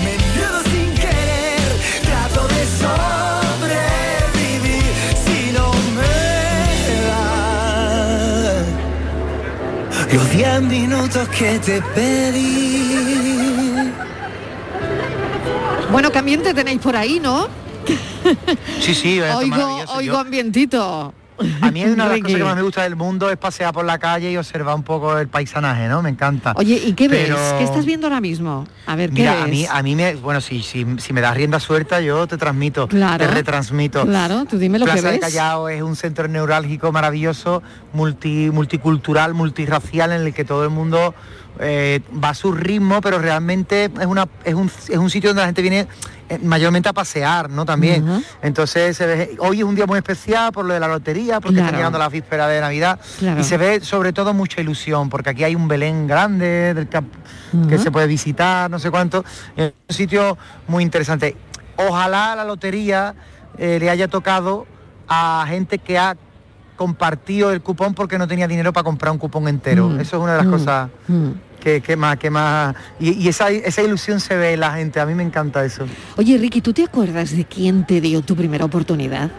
Me 0.02 0.14
enredo 0.14 0.62
sin 0.64 0.94
querer, 0.94 1.72
trato 2.02 2.48
de 2.48 2.66
sobrevivir 3.58 4.94
si 5.24 5.52
no 5.52 5.72
me 5.96 6.14
das 10.06 10.14
los 10.14 10.30
10 10.30 10.62
minutos 10.62 11.28
que 11.28 11.58
te 11.58 11.82
pedí. 11.94 12.83
Bueno, 15.94 16.10
¿qué 16.10 16.18
ambiente 16.18 16.52
tenéis 16.52 16.80
por 16.80 16.96
ahí, 16.96 17.20
no? 17.20 17.46
Sí, 18.80 18.96
sí, 18.96 19.20
Oigo, 19.20 19.84
oigo 19.94 20.18
ambientito. 20.18 21.14
A 21.60 21.70
mí 21.70 21.82
es 21.82 21.92
una 21.92 22.08
de 22.08 22.10
las 22.10 22.20
cosas 22.22 22.36
que 22.36 22.44
más 22.44 22.56
me 22.56 22.62
gusta 22.62 22.82
del 22.82 22.96
mundo 22.96 23.30
es 23.30 23.36
pasear 23.36 23.72
por 23.72 23.84
la 23.84 23.96
calle 24.00 24.32
y 24.32 24.36
observar 24.36 24.74
un 24.74 24.82
poco 24.82 25.16
el 25.16 25.28
paisanaje, 25.28 25.86
¿no? 25.86 26.02
Me 26.02 26.10
encanta. 26.10 26.52
Oye, 26.56 26.82
¿y 26.84 26.94
qué 26.94 27.06
ves? 27.06 27.32
¿Qué 27.58 27.62
estás 27.62 27.84
viendo 27.86 28.08
ahora 28.08 28.20
mismo? 28.20 28.66
A 28.86 28.96
ver, 28.96 29.10
¿qué 29.10 29.20
Mira, 29.20 29.34
ves? 29.34 29.44
a 29.44 29.46
mí, 29.46 29.66
a 29.70 29.82
mí 29.84 29.94
me, 29.94 30.16
bueno, 30.16 30.40
si, 30.40 30.62
si, 30.64 30.84
si 30.98 31.12
me 31.12 31.20
das 31.20 31.36
rienda 31.36 31.60
suelta, 31.60 32.00
yo 32.00 32.26
te 32.26 32.38
transmito, 32.38 32.88
Claro. 32.88 33.24
te 33.24 33.30
retransmito. 33.32 34.04
Claro, 34.04 34.46
tú 34.46 34.58
dime 34.58 34.80
lo 34.80 34.86
que 34.86 34.92
Plaza 34.94 35.06
de 35.06 35.18
ves. 35.18 35.20
Callao 35.20 35.68
es 35.68 35.80
un 35.80 35.94
centro 35.94 36.26
neurálgico 36.26 36.90
maravilloso, 36.90 37.62
multi, 37.92 38.50
multicultural, 38.52 39.32
multirracial, 39.34 40.10
en 40.10 40.22
el 40.22 40.34
que 40.34 40.44
todo 40.44 40.64
el 40.64 40.70
mundo 40.70 41.14
eh, 41.60 42.00
va 42.22 42.30
a 42.30 42.34
su 42.34 42.52
ritmo, 42.52 43.00
pero 43.00 43.18
realmente 43.18 43.84
es, 43.84 44.06
una, 44.06 44.26
es, 44.44 44.54
un, 44.54 44.70
es 44.88 44.96
un 44.98 45.10
sitio 45.10 45.30
donde 45.30 45.42
la 45.42 45.46
gente 45.46 45.62
viene 45.62 45.86
eh, 46.28 46.38
mayormente 46.42 46.88
a 46.88 46.92
pasear, 46.92 47.48
¿no? 47.50 47.64
También. 47.64 48.24
Entonces, 48.42 48.96
se 48.96 49.06
ve- 49.06 49.36
hoy 49.38 49.58
es 49.58 49.64
un 49.64 49.74
día 49.74 49.86
muy 49.86 49.98
especial 49.98 50.52
por 50.52 50.64
lo 50.64 50.74
de 50.74 50.80
la 50.80 50.88
lotería, 50.88 51.40
porque 51.40 51.54
Claro. 51.56 51.66
están 51.66 51.78
llegando 51.78 51.98
las 51.98 52.10
vísperas 52.10 52.48
de 52.48 52.60
Navidad, 52.60 52.98
Claro. 53.18 53.40
y 53.40 53.44
se 53.44 53.56
ve 53.56 53.80
sobre 53.82 54.12
todo 54.12 54.34
mucha 54.34 54.60
ilusión, 54.60 55.08
porque 55.10 55.30
aquí 55.30 55.44
hay 55.44 55.54
un 55.54 55.68
Belén 55.68 56.06
grande 56.06 56.74
del 56.74 56.88
que 57.68 57.78
se 57.78 57.90
puede 57.90 58.06
visitar, 58.06 58.70
no 58.70 58.78
sé 58.78 58.90
cuánto. 58.90 59.24
Es 59.56 59.72
un 59.88 59.94
sitio 59.94 60.36
muy 60.66 60.82
interesante. 60.82 61.36
Ojalá 61.76 62.34
la 62.36 62.44
lotería 62.44 63.14
eh, 63.58 63.78
le 63.80 63.90
haya 63.90 64.08
tocado 64.08 64.66
a 65.06 65.44
gente 65.48 65.78
que 65.78 65.98
ha 65.98 66.16
compartido 66.76 67.52
el 67.52 67.60
cupón 67.60 67.94
porque 67.94 68.18
no 68.18 68.26
tenía 68.28 68.46
dinero 68.48 68.72
para 68.72 68.84
comprar 68.84 69.12
un 69.12 69.18
cupón 69.18 69.48
entero. 69.48 69.88
Mm, 69.88 70.00
Eso 70.00 70.16
es 70.16 70.22
una 70.22 70.32
de 70.32 70.38
las 70.38 70.46
mm, 70.46 70.50
cosas 70.50 70.88
mm. 71.08 71.28
que, 71.60 71.80
que 71.80 71.96
más, 71.96 72.16
que 72.18 72.30
más. 72.30 72.74
Y, 73.00 73.12
y 73.12 73.28
esa, 73.28 73.50
esa 73.50 73.82
ilusión 73.82 74.20
se 74.20 74.36
ve 74.36 74.52
en 74.54 74.60
la 74.60 74.72
gente. 74.72 75.00
A 75.00 75.06
mí 75.06 75.14
me 75.14 75.22
encanta 75.22 75.64
eso. 75.64 75.86
Oye, 76.16 76.36
Ricky, 76.38 76.60
¿tú 76.60 76.72
te 76.72 76.84
acuerdas 76.84 77.36
de 77.36 77.44
quién 77.44 77.86
te 77.86 78.00
dio 78.00 78.20
tu 78.22 78.34
primera 78.36 78.64
oportunidad? 78.64 79.30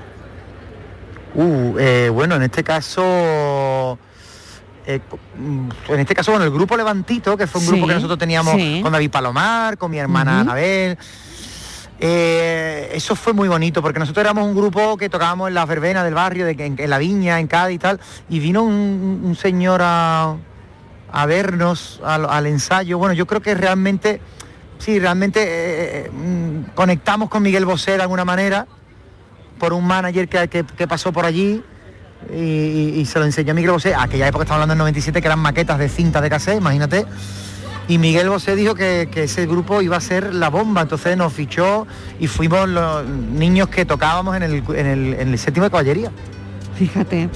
Uh, 1.34 1.76
eh, 1.78 2.10
bueno, 2.13 2.36
en 2.36 2.43
este 2.43 2.63
caso. 2.63 4.00
eh, 4.88 5.00
en 5.89 6.00
este 6.00 6.15
caso, 6.15 6.32
bueno, 6.32 6.45
el 6.45 6.52
grupo 6.52 6.78
Levantito, 6.78 7.36
que 7.36 7.45
fue 7.48 7.60
un 7.60 7.65
Sí, 7.67 7.71
grupo 7.74 7.88
que 7.88 7.93
nosotros 7.95 8.17
teníamos 8.19 8.56
sí. 8.56 8.80
con 8.82 8.91
David 8.93 9.10
Palomar, 9.12 9.78
con 9.78 9.91
mi 9.91 9.98
hermana 9.98 10.34
Ujú. 10.34 10.41
Anabel. 10.41 10.98
Eh, 11.99 12.91
eso 12.93 13.15
fue 13.15 13.31
muy 13.31 13.47
bonito 13.47 13.81
porque 13.81 13.99
nosotros 13.99 14.23
éramos 14.23 14.45
un 14.45 14.55
grupo 14.55 14.97
que 14.97 15.10
tocábamos 15.10 15.47
en 15.47 15.53
las 15.53 15.67
verbenas 15.67 16.03
del 16.03 16.13
barrio, 16.13 16.45
de, 16.45 16.51
en, 16.51 16.75
en 16.77 16.89
la 16.89 16.97
viña, 16.97 17.39
en 17.39 17.47
Cádiz 17.47 17.75
y 17.75 17.79
tal, 17.79 17.99
y 18.29 18.39
vino 18.39 18.63
un, 18.63 19.36
señor 19.39 19.81
a, 19.84 20.36
vernos 21.25 22.01
al, 22.03 22.47
ensayo. 22.47 22.97
Bueno, 22.97 23.13
yo 23.13 23.25
creo 23.25 23.41
que 23.41 23.55
realmente, 23.55 24.19
sí, 24.77 24.99
realmente 24.99 25.41
eh, 25.41 26.05
eh, 26.05 26.12
mm, 26.12 26.73
conectamos 26.75 27.29
con 27.29 27.41
Miguel 27.41 27.65
Bosé 27.65 27.91
de 27.91 28.01
alguna 28.01 28.25
manera, 28.25 28.67
por 29.58 29.71
un 29.71 29.88
manager 29.88 30.27
que, 30.27 30.88
pasó 30.88 31.13
por 31.13 31.25
allí. 31.25 31.63
Y, 32.34 33.05
se 33.05 33.19
lo 33.19 33.25
enseñó 33.25 33.51
a 33.51 33.53
Miguel 33.53 33.71
Bosé, 33.71 33.93
aquella 33.93 34.27
época 34.27 34.43
estamos 34.43 34.63
hablando 34.63 34.73
del 34.73 34.79
97 34.79 35.21
que 35.21 35.27
eran 35.27 35.39
maquetas 35.39 35.77
de 35.77 35.88
cinta 35.88 36.21
de 36.21 36.29
cassette, 36.29 36.58
imagínate. 36.58 37.05
Y 37.88 37.98
Miguel 37.98 38.30
Bosé 38.30 38.56
dijo 38.56 38.74
que, 38.76 39.08
que 39.12 39.24
ese 39.24 39.45
grupo 39.45 39.82
iba 39.82 39.95
a 39.98 40.02
ser 40.02 40.34
la 40.34 40.50
bomba, 40.50 40.82
entonces 40.82 41.15
nos 41.17 41.32
fichó 41.34 41.86
y 42.19 42.28
fuimos 42.28 42.67
los 42.67 43.06
niños 43.08 43.69
que 43.69 43.86
tocábamos 43.86 44.36
en 44.36 44.43
el, 44.43 44.63
en 44.76 44.86
el, 44.86 45.13
en 45.13 45.28
el 45.30 45.38
séptimo 45.39 45.65
de 45.65 45.69
caballería. 45.71 46.12
Fíjate. 46.78 47.30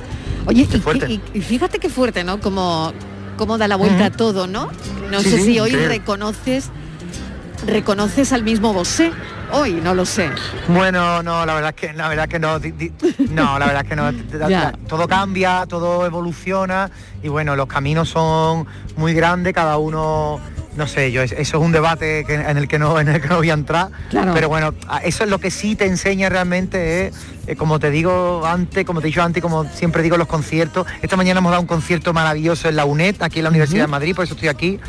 Oye, 0.45 0.67
Qué 0.67 0.77
y, 0.77 0.79
fuerte. 0.81 1.11
y- 1.11 1.21
y 1.33 1.41
fíjate 1.41 1.79
qué 1.79 1.89
fuerte, 1.89 2.23
¿no? 2.23 2.39
Como, 2.39 2.91
como 3.37 3.57
da 3.57 3.67
la 3.67 3.75
vuelta 3.75 4.05
a 4.05 4.11
todo, 4.11 4.47
¿no? 4.47 4.69
No 5.11 5.21
Sí, 5.21 5.29
sé 5.29 5.37
sí, 5.37 5.43
si 5.45 5.59
hoy 5.59 5.71
reconoces 5.75 6.69
reconoces 7.65 8.33
al 8.33 8.43
mismo 8.43 8.73
Bosé. 8.73 9.11
Hoy, 9.51 9.73
no 9.83 9.95
lo 9.95 10.05
sé. 10.05 10.29
Bueno, 10.67 11.23
no, 11.23 11.45
la 11.45 11.55
verdad 11.55 11.73
es 11.75 11.89
que 11.89 11.93
la 11.93 12.07
verdad 12.07 12.25
es 12.25 12.31
que 12.31 12.39
no, 12.39 12.59
di- 12.59 12.71
di- 12.71 12.91
no, 13.31 13.57
la 13.57 13.65
verdad 13.65 13.81
es 13.83 13.89
que 13.89 13.95
no. 13.95 14.11
Ya. 14.49 14.73
Todo 14.87 15.07
cambia, 15.07 15.65
todo 15.67 16.05
evoluciona 16.05 16.91
y 17.23 17.29
bueno, 17.29 17.55
los 17.55 17.67
caminos 17.67 18.09
son 18.09 18.67
muy 18.95 19.13
grandes, 19.13 19.53
cada 19.53 19.77
uno, 19.77 20.39
no 20.77 20.87
sé, 20.87 21.11
yo 21.11 21.23
eso 21.23 21.35
es 21.37 21.53
un 21.55 21.71
debate 21.71 22.23
que- 22.25 22.35
en 22.35 22.57
el 22.57 22.67
que 22.67 22.77
no 22.77 22.99
en 22.99 23.07
el 23.09 23.21
que 23.21 23.27
no 23.27 23.37
voy 23.37 23.49
a 23.49 23.53
entrar. 23.53 23.89
Claro. 24.11 24.33
Pero 24.35 24.49
bueno, 24.49 24.73
eso 25.03 25.23
es 25.23 25.29
lo 25.31 25.39
que 25.39 25.49
sí 25.49 25.75
te 25.75 25.85
enseña 25.87 26.29
realmente 26.29 27.07
es, 27.07 27.15
eh, 27.47 27.55
como 27.55 27.79
te 27.79 27.89
digo 27.89 28.45
antes, 28.45 28.85
como 28.85 29.01
te 29.01 29.07
he 29.07 29.09
dicho 29.09 29.23
antes, 29.23 29.41
como 29.41 29.65
siempre 29.65 30.03
digo 30.03 30.15
en 30.15 30.19
los 30.19 30.27
conciertos. 30.27 30.85
Esta 31.01 31.17
mañana 31.17 31.39
hemos 31.39 31.49
dado 31.49 31.61
un 31.61 31.67
concierto 31.67 32.13
maravilloso 32.13 32.69
en 32.69 32.75
la 32.75 32.85
UNED, 32.85 33.15
aquí 33.23 33.39
en 33.39 33.43
la 33.45 33.49
Universidad 33.49 33.83
de 33.85 33.87
Madrid, 33.87 34.15
por 34.15 34.25
eso 34.25 34.35
estoy 34.35 34.49
aquí 34.49 34.79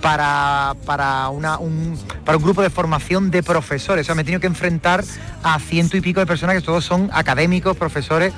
para, 0.00 0.74
para, 0.84 1.28
una, 1.28 1.58
un, 1.58 1.98
para 2.24 2.38
un 2.38 2.44
grupo 2.44 2.62
de 2.62 2.70
formación 2.70 3.30
de 3.30 3.42
profesores. 3.42 4.04
O 4.04 4.06
sea, 4.06 4.14
me 4.14 4.22
he 4.22 4.24
tenido 4.24 4.40
que 4.40 4.46
enfrentar 4.46 5.04
a 5.42 5.58
ciento 5.58 5.96
y 5.96 6.00
pico 6.00 6.20
de 6.20 6.26
personas 6.26 6.56
que 6.56 6.62
todos 6.62 6.84
son 6.84 7.10
académicos, 7.12 7.76
profesores, 7.76 8.32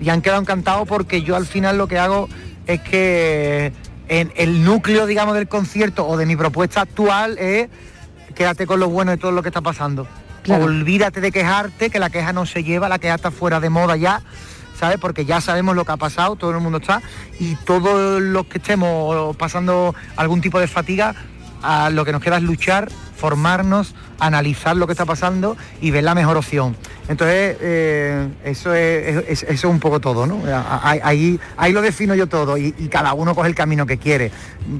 y 0.00 0.08
han 0.08 0.22
quedado 0.22 0.40
encantados 0.40 0.88
porque 0.88 1.22
yo 1.22 1.36
al 1.36 1.46
final 1.46 1.78
lo 1.78 1.86
que 1.86 1.98
hago 1.98 2.28
es 2.66 2.80
que 2.80 3.72
en 4.08 4.32
el 4.36 4.64
núcleo, 4.64 5.06
digamos, 5.06 5.34
del 5.34 5.48
concierto 5.48 6.06
o 6.06 6.16
de 6.16 6.26
mi 6.26 6.36
propuesta 6.36 6.82
actual 6.82 7.38
es 7.38 7.68
quédate 8.34 8.66
con 8.66 8.80
lo 8.80 8.88
bueno 8.88 9.12
de 9.12 9.16
todo 9.16 9.32
lo 9.32 9.42
que 9.42 9.48
está 9.48 9.60
pasando. 9.60 10.06
Claro. 10.42 10.64
Olvídate 10.64 11.20
de 11.20 11.32
quejarte, 11.32 11.88
que 11.88 11.98
la 11.98 12.10
queja 12.10 12.32
no 12.32 12.44
se 12.44 12.62
lleva, 12.64 12.88
la 12.88 12.98
queja 12.98 13.14
está 13.14 13.30
fuera 13.30 13.60
de 13.60 13.70
moda 13.70 13.96
ya. 13.96 14.20
¿Sabes? 14.78 14.98
Porque 14.98 15.24
ya 15.24 15.40
sabemos 15.40 15.76
lo 15.76 15.84
que 15.84 15.92
ha 15.92 15.96
pasado, 15.96 16.36
todo 16.36 16.50
el 16.50 16.60
mundo 16.60 16.78
está, 16.78 17.00
y 17.38 17.54
todos 17.56 18.20
los 18.20 18.46
que 18.46 18.58
estemos 18.58 19.36
pasando 19.36 19.94
algún 20.16 20.40
tipo 20.40 20.58
de 20.58 20.66
fatiga, 20.66 21.14
a 21.64 21.90
lo 21.90 22.04
que 22.04 22.12
nos 22.12 22.22
queda 22.22 22.36
es 22.36 22.42
luchar, 22.42 22.88
formarnos, 23.16 23.94
analizar 24.18 24.76
lo 24.76 24.86
que 24.86 24.92
está 24.92 25.04
pasando 25.06 25.56
y 25.80 25.90
ver 25.90 26.04
la 26.04 26.14
mejor 26.14 26.36
opción. 26.36 26.76
Entonces, 27.08 27.56
eh, 27.60 28.28
eso, 28.44 28.72
es, 28.74 29.24
es- 29.28 29.42
eso 29.42 29.52
es 29.52 29.64
un 29.64 29.80
poco 29.80 30.00
todo, 30.00 30.26
¿no? 30.26 30.40
Ahí, 30.82 31.38
ahí 31.56 31.72
lo 31.72 31.82
defino 31.82 32.14
yo 32.14 32.26
todo 32.26 32.56
y, 32.56 32.74
y 32.78 32.88
cada 32.88 33.12
uno 33.14 33.34
coge 33.34 33.48
el 33.48 33.54
camino 33.54 33.86
que 33.86 33.98
quiere. 33.98 34.30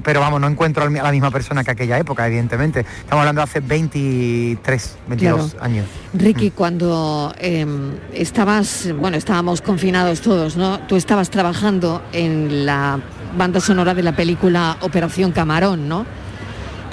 Pero 0.03 0.19
vamos, 0.19 0.41
no 0.41 0.47
encuentro 0.47 0.83
a 0.85 0.89
la 0.89 1.11
misma 1.11 1.31
persona 1.31 1.63
que 1.63 1.71
aquella 1.71 1.97
época, 1.99 2.25
evidentemente. 2.27 2.79
Estamos 2.81 3.21
hablando 3.21 3.39
de 3.41 3.43
hace 3.43 3.59
23, 3.59 4.97
22 5.07 5.51
Claro. 5.51 5.63
años. 5.65 5.85
Ricky, 6.13 6.51
cuando 6.51 7.33
eh, 7.39 7.65
estabas, 8.13 8.89
bueno, 8.99 9.17
estábamos 9.17 9.61
confinados 9.61 10.21
todos, 10.21 10.55
¿no? 10.57 10.79
Tú 10.81 10.95
estabas 10.95 11.29
trabajando 11.29 12.01
en 12.11 12.65
la 12.65 12.99
banda 13.37 13.59
sonora 13.59 13.93
de 13.93 14.03
la 14.03 14.15
película 14.15 14.77
Operación 14.81 15.31
Camarón, 15.31 15.87
¿no? 15.89 16.05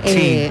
Eh, 0.04 0.50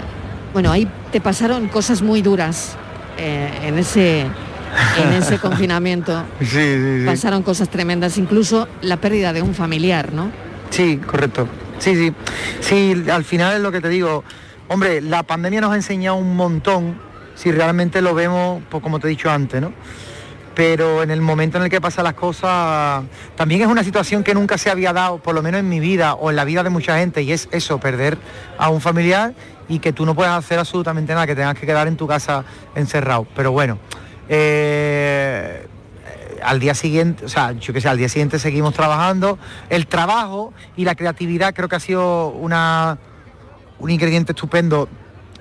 bueno, 0.54 0.72
ahí 0.72 0.88
te 1.12 1.22
pasaron 1.22 1.68
cosas 1.68 2.02
muy 2.02 2.22
duras 2.22 2.76
eh, 3.18 3.50
en 3.64 3.78
ese 3.78 4.22
en 4.22 5.14
ese 5.14 5.38
confinamiento. 5.42 6.24
Sí, 6.40 6.48
sí, 6.48 7.00
sí. 7.00 7.06
Pasaron 7.06 7.44
cosas 7.44 7.70
tremendas, 7.70 8.18
incluso 8.18 8.68
la 8.82 8.98
pérdida 8.98 9.34
de 9.34 9.42
un 9.42 9.54
familiar, 9.54 10.14
¿no? 10.14 10.32
Sí, 10.70 10.98
correcto. 10.98 11.48
Sí, 11.80 11.96
sí. 11.96 12.14
Sí, 12.60 13.10
al 13.12 13.24
final 13.24 13.56
es 13.56 13.62
lo 13.62 13.72
que 13.72 13.82
te 13.82 13.90
digo. 13.90 14.24
Hombre, 14.68 15.02
la 15.02 15.24
pandemia 15.24 15.62
nos 15.62 15.72
ha 15.74 15.76
enseñado 15.76 16.16
un 16.16 16.36
montón, 16.36 16.98
si 17.36 17.52
realmente 17.52 18.02
lo 18.02 18.14
vemos, 18.14 18.64
pues 18.70 18.82
como 18.82 19.00
te 19.00 19.08
he 19.08 19.10
dicho 19.10 19.30
antes, 19.30 19.62
¿no? 19.62 19.74
Pero 20.54 21.02
en 21.02 21.12
el 21.12 21.22
momento 21.22 21.58
en 21.58 21.64
el 21.64 21.70
que 21.70 21.80
pasan 21.80 22.04
las 22.04 22.14
cosas, 22.14 23.04
también 23.36 23.62
es 23.62 23.68
una 23.68 23.84
situación 23.84 24.24
que 24.24 24.34
nunca 24.34 24.58
se 24.58 24.70
había 24.70 24.92
dado, 24.92 25.18
por 25.20 25.34
lo 25.34 25.42
menos 25.42 25.60
en 25.60 25.70
mi 25.70 25.80
vida 25.80 26.14
o 26.14 26.30
en 26.30 26.36
la 26.36 26.44
vida 26.44 26.64
de 26.64 26.70
mucha 26.70 26.98
gente, 26.98 27.22
y 27.22 27.32
es 27.32 27.48
eso, 27.52 27.80
perder 27.80 28.18
a 28.58 28.70
un 28.70 28.82
familiar 28.82 29.34
y 29.70 29.80
que 29.80 29.94
tú 29.94 30.06
no 30.06 30.14
puedes 30.14 30.34
hacer 30.34 30.60
absolutamente 30.60 31.14
nada, 31.14 31.26
que 31.26 31.36
tengas 31.36 31.58
que 31.58 31.66
quedar 31.66 31.88
en 31.88 31.96
tu 31.96 32.06
casa 32.06 32.44
encerrado. 32.76 33.26
Pero 33.34 33.54
bueno, 33.54 33.80
eh, 34.28 35.68
al 36.44 36.60
día 36.60 36.74
siguiente, 36.74 37.26
o 37.26 37.30
sea, 37.30 37.54
yo 37.54 37.74
que 37.74 37.82
sé, 37.82 37.88
al 37.88 37.98
día 37.98 38.10
siguiente 38.10 38.40
seguimos 38.40 38.74
trabajando. 38.74 39.40
El 39.70 39.88
trabajo 39.88 40.54
y 40.76 40.84
la 40.84 40.96
creatividad 40.96 41.54
creo 41.54 41.70
que 41.70 41.76
ha 41.76 41.80
sido 41.80 42.30
una, 42.30 42.98
un 43.80 43.90
ingrediente 43.90 44.34
estupendo 44.34 44.90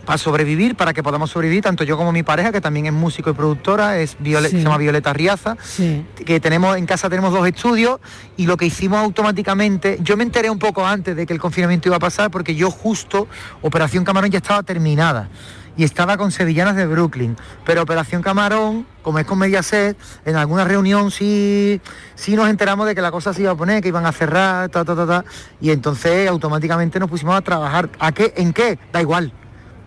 para 0.05 0.19
sobrevivir, 0.19 0.75
para 0.77 0.93
que 0.93 1.03
podamos 1.03 1.31
sobrevivir, 1.31 1.63
tanto 1.63 1.85
yo 1.85 1.97
como 1.97 2.13
mi 2.13 2.23
pareja, 2.23 2.53
que 2.53 2.61
también 2.61 2.87
es 2.87 2.93
músico 2.93 3.31
y 3.31 3.33
productora, 3.35 3.99
es 3.99 4.17
Viole- 4.19 4.49
Sí. 4.51 4.57
se 4.59 4.63
llama 4.63 4.79
Violeta 4.79 5.13
Riaza, 5.13 5.57
Sí. 5.63 6.05
que 6.25 6.41
tenemos 6.41 6.77
en 6.77 6.87
casa 6.87 7.09
tenemos 7.09 7.33
dos 7.33 7.47
estudios 7.47 8.01
y 8.37 8.47
lo 8.47 8.57
que 8.57 8.67
hicimos 8.67 8.99
automáticamente, 9.01 9.99
yo 10.03 10.17
me 10.17 10.25
enteré 10.25 10.51
un 10.51 10.59
poco 10.59 10.87
antes 10.87 11.15
de 11.17 11.27
que 11.27 11.33
el 11.33 11.39
confinamiento 11.41 11.89
iba 11.89 11.97
a 11.97 12.01
pasar 12.01 12.31
porque 12.31 12.55
yo 12.55 12.71
justo 12.71 13.29
Operación 13.63 14.05
Camarón 14.05 14.31
ya 14.31 14.39
estaba 14.39 14.63
terminada 14.63 15.29
y 15.77 15.85
estaba 15.85 16.17
con 16.17 16.33
Sevillanas 16.33 16.77
de 16.77 16.87
Brooklyn, 16.87 17.37
pero 17.65 17.83
Operación 17.83 18.23
Camarón, 18.23 18.87
como 19.03 19.19
es 19.19 19.25
con 19.27 19.39
Mediaset, 19.39 19.97
en 20.25 20.37
alguna 20.37 20.65
reunión 20.65 21.11
sí, 21.11 21.81
sí 22.17 22.35
nos 22.35 22.49
enteramos 22.49 22.87
de 22.87 22.95
que 22.95 23.01
la 23.01 23.11
cosa 23.11 23.33
se 23.33 23.43
iba 23.43 23.53
a 23.53 23.55
poner, 23.55 23.81
que 23.83 23.89
iban 23.89 24.05
a 24.05 24.13
cerrar, 24.13 24.69
ta, 24.69 24.85
ta, 24.85 24.97
ta, 24.97 25.07
ta, 25.07 25.25
y 25.61 25.71
entonces 25.71 26.29
automáticamente 26.29 26.99
nos 26.99 27.09
pusimos 27.09 27.35
a 27.37 27.41
trabajar. 27.41 27.89
¿A 27.99 28.13
qué? 28.13 28.33
¿En 28.37 28.53
qué? 28.53 28.79
Da 28.93 29.01
igual 29.01 29.33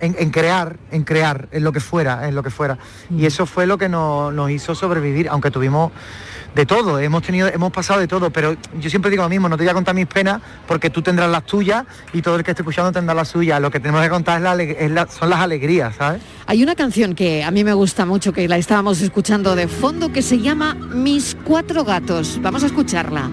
en, 0.03 0.15
en 0.19 0.29
crear, 0.29 0.77
en 0.91 1.03
crear, 1.03 1.47
en 1.51 1.63
lo 1.63 1.71
que 1.71 1.79
fuera, 1.79 2.27
en 2.27 2.35
lo 2.35 2.43
que 2.43 2.49
fuera. 2.49 2.77
Y 3.15 3.25
eso 3.25 3.45
fue 3.45 3.65
lo 3.65 3.77
que 3.77 3.89
nos, 3.89 4.33
nos 4.33 4.51
hizo 4.51 4.75
sobrevivir, 4.75 5.27
aunque 5.29 5.49
tuvimos 5.51 5.91
de 6.55 6.67
todo, 6.67 6.99
hemos 6.99 7.23
tenido, 7.23 7.47
hemos 7.47 7.71
pasado 7.71 7.99
de 7.99 8.07
todo, 8.07 8.29
pero 8.29 8.55
yo 8.79 8.87
siempre 8.89 9.09
digo 9.09 9.23
lo 9.23 9.29
mismo, 9.29 9.49
no 9.49 9.57
te 9.57 9.63
voy 9.63 9.71
a 9.71 9.73
contar 9.73 9.95
mis 9.95 10.05
penas 10.05 10.39
porque 10.67 10.91
tú 10.91 11.01
tendrás 11.01 11.27
las 11.31 11.45
tuyas 11.47 11.83
y 12.13 12.21
todo 12.21 12.35
el 12.35 12.43
que 12.43 12.51
esté 12.51 12.61
escuchando 12.61 12.91
tendrá 12.91 13.15
las 13.15 13.29
suyas. 13.29 13.59
Lo 13.59 13.71
que 13.71 13.79
tenemos 13.79 14.03
que 14.03 14.09
contar 14.09 14.37
es 14.37 14.43
la 14.43 14.51
ale- 14.51 14.77
es 14.85 14.91
la- 14.91 15.07
son 15.07 15.31
las 15.31 15.39
alegrías, 15.39 15.95
¿sabes? 15.95 16.21
Hay 16.45 16.61
una 16.61 16.75
canción 16.75 17.15
que 17.15 17.43
a 17.43 17.49
mí 17.49 17.63
me 17.63 17.73
gusta 17.73 18.05
mucho, 18.05 18.33
que 18.33 18.47
la 18.47 18.57
estábamos 18.57 19.01
escuchando 19.01 19.55
de 19.55 19.67
fondo, 19.67 20.11
que 20.13 20.21
se 20.21 20.39
llama 20.41 20.75
Mis 20.75 21.35
cuatro 21.43 21.83
gatos. 21.85 22.37
Vamos 22.43 22.61
a 22.61 22.67
escucharla. 22.67 23.31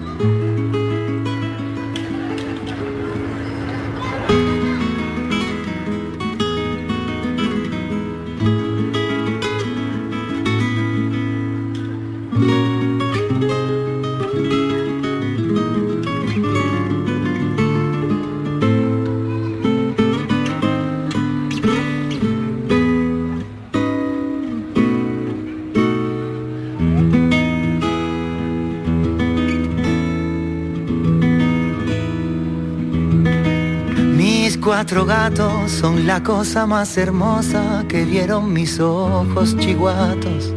Cuatro 34.81 35.05
gatos 35.05 35.71
son 35.71 36.07
la 36.07 36.23
cosa 36.23 36.65
más 36.65 36.97
hermosa 36.97 37.85
que 37.87 38.03
vieron 38.03 38.51
mis 38.51 38.79
ojos 38.79 39.55
chiguatos. 39.57 40.51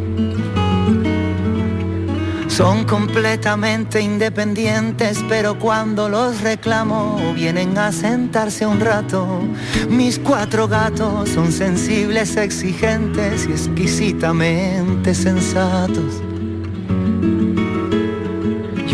Son 2.49 2.85
completamente 2.85 4.01
independientes, 4.01 5.23
pero 5.29 5.59
cuando 5.59 6.09
los 6.09 6.41
reclamo 6.41 7.35
vienen 7.35 7.77
a 7.77 7.93
sentarse 7.93 8.65
un 8.67 8.81
rato. 8.81 9.43
Mis 9.91 10.19
cuatro 10.19 10.69
gatos 10.69 11.29
son 11.29 11.53
sensibles, 11.53 12.39
exigentes 12.39 13.47
y 13.47 13.53
exquisitamente 13.53 15.15
sensatos. 15.15 16.23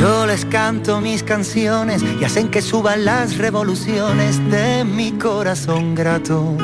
Yo 0.00 0.24
les 0.24 0.46
canto 0.46 0.98
mis 1.02 1.22
canciones 1.22 2.02
y 2.02 2.24
hacen 2.24 2.50
que 2.50 2.62
suban 2.62 3.04
las 3.04 3.36
revoluciones 3.36 4.40
de 4.50 4.82
mi 4.82 5.12
corazón 5.12 5.94
grato. 5.94 6.56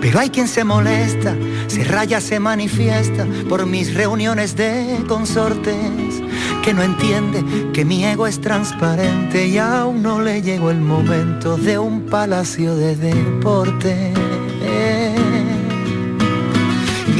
Pero 0.00 0.20
hay 0.20 0.30
quien 0.30 0.46
se 0.46 0.62
molesta, 0.62 1.34
se 1.66 1.82
raya, 1.82 2.20
se 2.20 2.38
manifiesta 2.38 3.26
por 3.48 3.66
mis 3.66 3.92
reuniones 3.92 4.54
de 4.54 5.04
consortes, 5.08 6.22
que 6.62 6.72
no 6.72 6.84
entiende 6.84 7.44
que 7.72 7.84
mi 7.84 8.04
ego 8.04 8.28
es 8.28 8.40
transparente 8.40 9.48
y 9.48 9.58
aún 9.58 10.00
no 10.00 10.22
le 10.22 10.40
llegó 10.40 10.70
el 10.70 10.80
momento 10.80 11.56
de 11.56 11.76
un 11.76 12.06
palacio 12.06 12.76
de 12.76 12.94
deporte. 12.94 14.19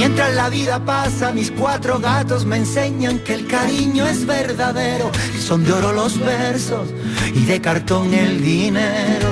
Mientras 0.01 0.35
la 0.35 0.49
vida 0.49 0.83
pasa, 0.83 1.31
mis 1.31 1.51
cuatro 1.51 1.99
gatos 1.99 2.47
me 2.47 2.57
enseñan 2.57 3.19
que 3.19 3.35
el 3.35 3.47
cariño 3.47 4.07
es 4.07 4.25
verdadero, 4.25 5.13
que 5.13 5.39
son 5.39 5.63
de 5.63 5.75
oro 5.75 5.93
los 5.93 6.19
versos 6.19 6.89
y 7.35 7.45
de 7.45 7.61
cartón 7.61 8.15
el 8.15 8.43
dinero. 8.43 9.29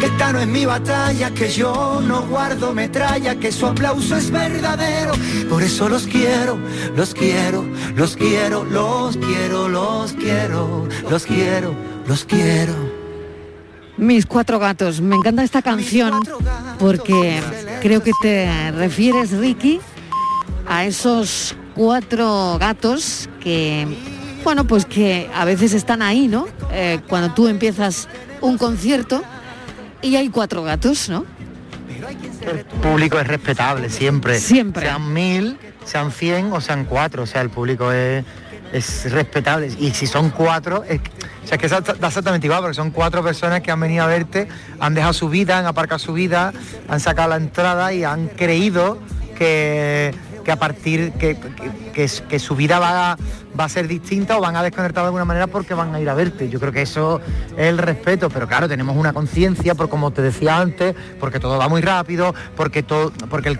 que 0.00 0.06
esta 0.06 0.32
no 0.32 0.40
es 0.40 0.48
mi 0.48 0.64
batalla, 0.66 1.30
que 1.30 1.48
yo 1.48 2.02
no 2.04 2.22
guardo 2.22 2.74
metralla, 2.74 3.36
que 3.36 3.52
su 3.52 3.66
aplauso 3.66 4.16
es 4.16 4.32
verdadero. 4.32 5.12
Por 5.48 5.62
eso 5.62 5.88
los 5.88 6.08
quiero, 6.08 6.58
los 6.96 7.14
quiero, 7.14 7.64
los 7.94 8.16
quiero, 8.16 8.64
los 8.64 9.16
quiero, 9.16 9.68
los 9.68 10.12
quiero, 10.14 10.88
los 11.08 11.24
quiero, 11.24 11.72
los 12.04 12.24
quiero. 12.24 12.74
Mis 13.96 14.26
cuatro 14.26 14.58
gatos. 14.58 15.00
Me 15.00 15.16
encanta 15.16 15.42
esta 15.42 15.60
canción 15.60 16.20
porque 16.78 17.42
creo 17.80 18.02
que 18.02 18.12
te 18.20 18.70
refieres, 18.72 19.32
Ricky, 19.32 19.80
a 20.66 20.84
esos 20.84 21.54
cuatro 21.74 22.58
gatos 22.58 23.28
que, 23.40 23.86
bueno, 24.44 24.66
pues 24.66 24.84
que 24.84 25.30
a 25.34 25.44
veces 25.44 25.74
están 25.74 26.02
ahí, 26.02 26.28
¿no? 26.28 26.46
Eh, 26.72 27.00
cuando 27.08 27.32
tú 27.34 27.48
empiezas 27.48 28.08
un 28.40 28.58
concierto 28.58 29.22
y 30.02 30.16
hay 30.16 30.28
cuatro 30.28 30.62
gatos, 30.62 31.08
¿no? 31.08 31.24
El 32.40 32.64
público 32.64 33.18
es 33.18 33.26
respetable 33.26 33.90
siempre. 33.90 34.38
Siempre. 34.38 34.86
Sean 34.86 35.12
mil, 35.12 35.58
sean 35.84 36.12
cien 36.12 36.52
o 36.52 36.60
sean 36.60 36.84
cuatro. 36.84 37.24
O 37.24 37.26
sea, 37.26 37.42
el 37.42 37.50
público 37.50 37.92
es, 37.92 38.24
es 38.72 39.10
respetable. 39.10 39.70
Y 39.78 39.90
si 39.92 40.06
son 40.06 40.30
cuatro, 40.30 40.84
es, 40.88 41.00
o 41.44 41.46
sea, 41.46 41.56
es 41.56 41.58
que 41.58 41.68
da 41.68 42.08
exactamente 42.08 42.46
igual, 42.46 42.60
porque 42.60 42.74
son 42.74 42.90
cuatro 42.90 43.22
personas 43.22 43.60
que 43.62 43.70
han 43.70 43.80
venido 43.80 44.04
a 44.04 44.06
verte, 44.06 44.48
han 44.80 44.94
dejado 44.94 45.12
su 45.12 45.28
vida, 45.28 45.58
han 45.58 45.66
aparcado 45.66 45.98
su 45.98 46.12
vida, 46.12 46.52
han 46.88 47.00
sacado 47.00 47.30
la 47.30 47.36
entrada 47.36 47.92
y 47.92 48.04
han 48.04 48.28
creído 48.28 48.98
que, 49.36 50.14
que 50.44 50.52
a 50.52 50.56
partir 50.56 51.12
que, 51.12 51.36
que- 51.36 51.88
que- 51.92 52.22
que 52.28 52.38
su 52.38 52.54
vida 52.56 52.78
va, 52.78 53.16
va 53.58 53.64
a 53.64 53.68
ser 53.68 53.88
distinta 53.88 54.38
o 54.38 54.40
van 54.40 54.54
a 54.56 54.62
desconectar 54.62 55.02
de 55.02 55.06
alguna 55.06 55.24
manera 55.24 55.46
porque 55.46 55.74
van 55.74 55.94
a 55.94 56.00
ir 56.00 56.08
a 56.08 56.14
verte. 56.14 56.48
Yo 56.48 56.60
creo 56.60 56.72
que 56.72 56.82
eso 56.82 57.20
es 57.56 57.66
el 57.66 57.78
respeto, 57.78 58.28
pero 58.30 58.46
claro, 58.46 58.68
tenemos 58.68 58.96
una 58.96 59.12
conciencia, 59.12 59.74
por 59.74 59.88
como 59.88 60.10
te 60.12 60.22
decía 60.22 60.58
antes, 60.58 60.94
porque 61.18 61.40
todo 61.40 61.58
va 61.58 61.68
muy 61.68 61.80
rápido, 61.80 62.34
porque 62.56 62.82
todo, 62.82 63.12
porque 63.30 63.48
el, 63.48 63.58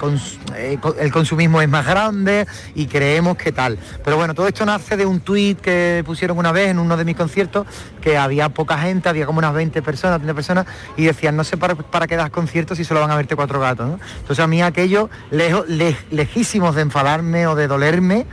eh, 0.55 0.79
el 1.01 1.13
consumismo 1.13 1.61
es 1.63 1.69
más 1.69 1.87
grande 1.87 2.47
y 2.75 2.87
creemos 2.87 3.37
que 3.37 3.53
tal. 3.53 3.79
Pero 4.05 4.17
bueno, 4.17 4.35
todo 4.35 4.47
esto 4.47 4.65
nace 4.65 4.97
de 4.97 5.07
un 5.07 5.21
tuit 5.21 5.61
que 5.61 6.03
pusieron 6.07 6.39
una 6.39 6.53
vez 6.53 6.69
en 6.71 6.79
uno 6.79 6.97
de 6.97 7.05
mis 7.05 7.17
conciertos, 7.17 7.67
que 8.01 8.17
había 8.17 8.49
poca 8.51 8.79
gente, 8.79 9.09
había 9.09 9.27
como 9.27 9.39
unas 9.39 9.53
20 9.55 9.83
personas, 9.83 10.19
30 10.19 10.35
personas, 10.35 10.67
y 10.97 11.05
decían, 11.05 11.37
no 11.37 11.45
sé 11.45 11.57
para, 11.57 11.75
para 11.75 12.07
qué 12.07 12.17
das 12.17 12.31
conciertos 12.31 12.79
si 12.79 12.85
solo 12.85 13.01
van 13.01 13.11
a 13.11 13.17
verte 13.17 13.35
cuatro 13.37 13.59
gatos. 13.61 13.99
Entonces 14.21 14.45
a 14.45 14.47
mí 14.47 14.63
aquello, 14.63 15.11
lejos, 15.31 15.69
le- 15.69 15.97
lejísimos 16.11 16.75
de 16.75 16.83
enfadarme 16.83 17.47
o 17.47 17.55
de 17.55 17.67
dolerme, 17.67 18.27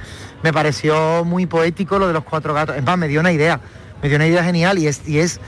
me 0.45 0.53
pareció 0.53 1.23
muy 1.25 1.47
poético 1.47 1.97
lo 1.97 2.05
de 2.05 2.13
los 2.13 2.23
cuatro 2.23 2.53
gatos. 2.53 2.75
Es 2.77 2.84
más, 2.84 2.99
me 2.99 3.08
dio 3.08 3.19
una 3.19 3.31
idea, 3.31 3.60
me 4.03 4.10
dio 4.10 4.15
una 4.17 4.27
idea 4.27 4.43
genial 4.43 4.77
y 4.77 4.86
es, 4.86 5.01
y 5.08 5.17
es 5.17 5.39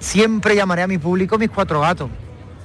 siempre 0.00 0.54
llamaré 0.54 0.82
a 0.82 0.86
mi 0.86 0.98
público 0.98 1.38
mis 1.38 1.48
cuatro 1.48 1.80
gatos. 1.80 2.10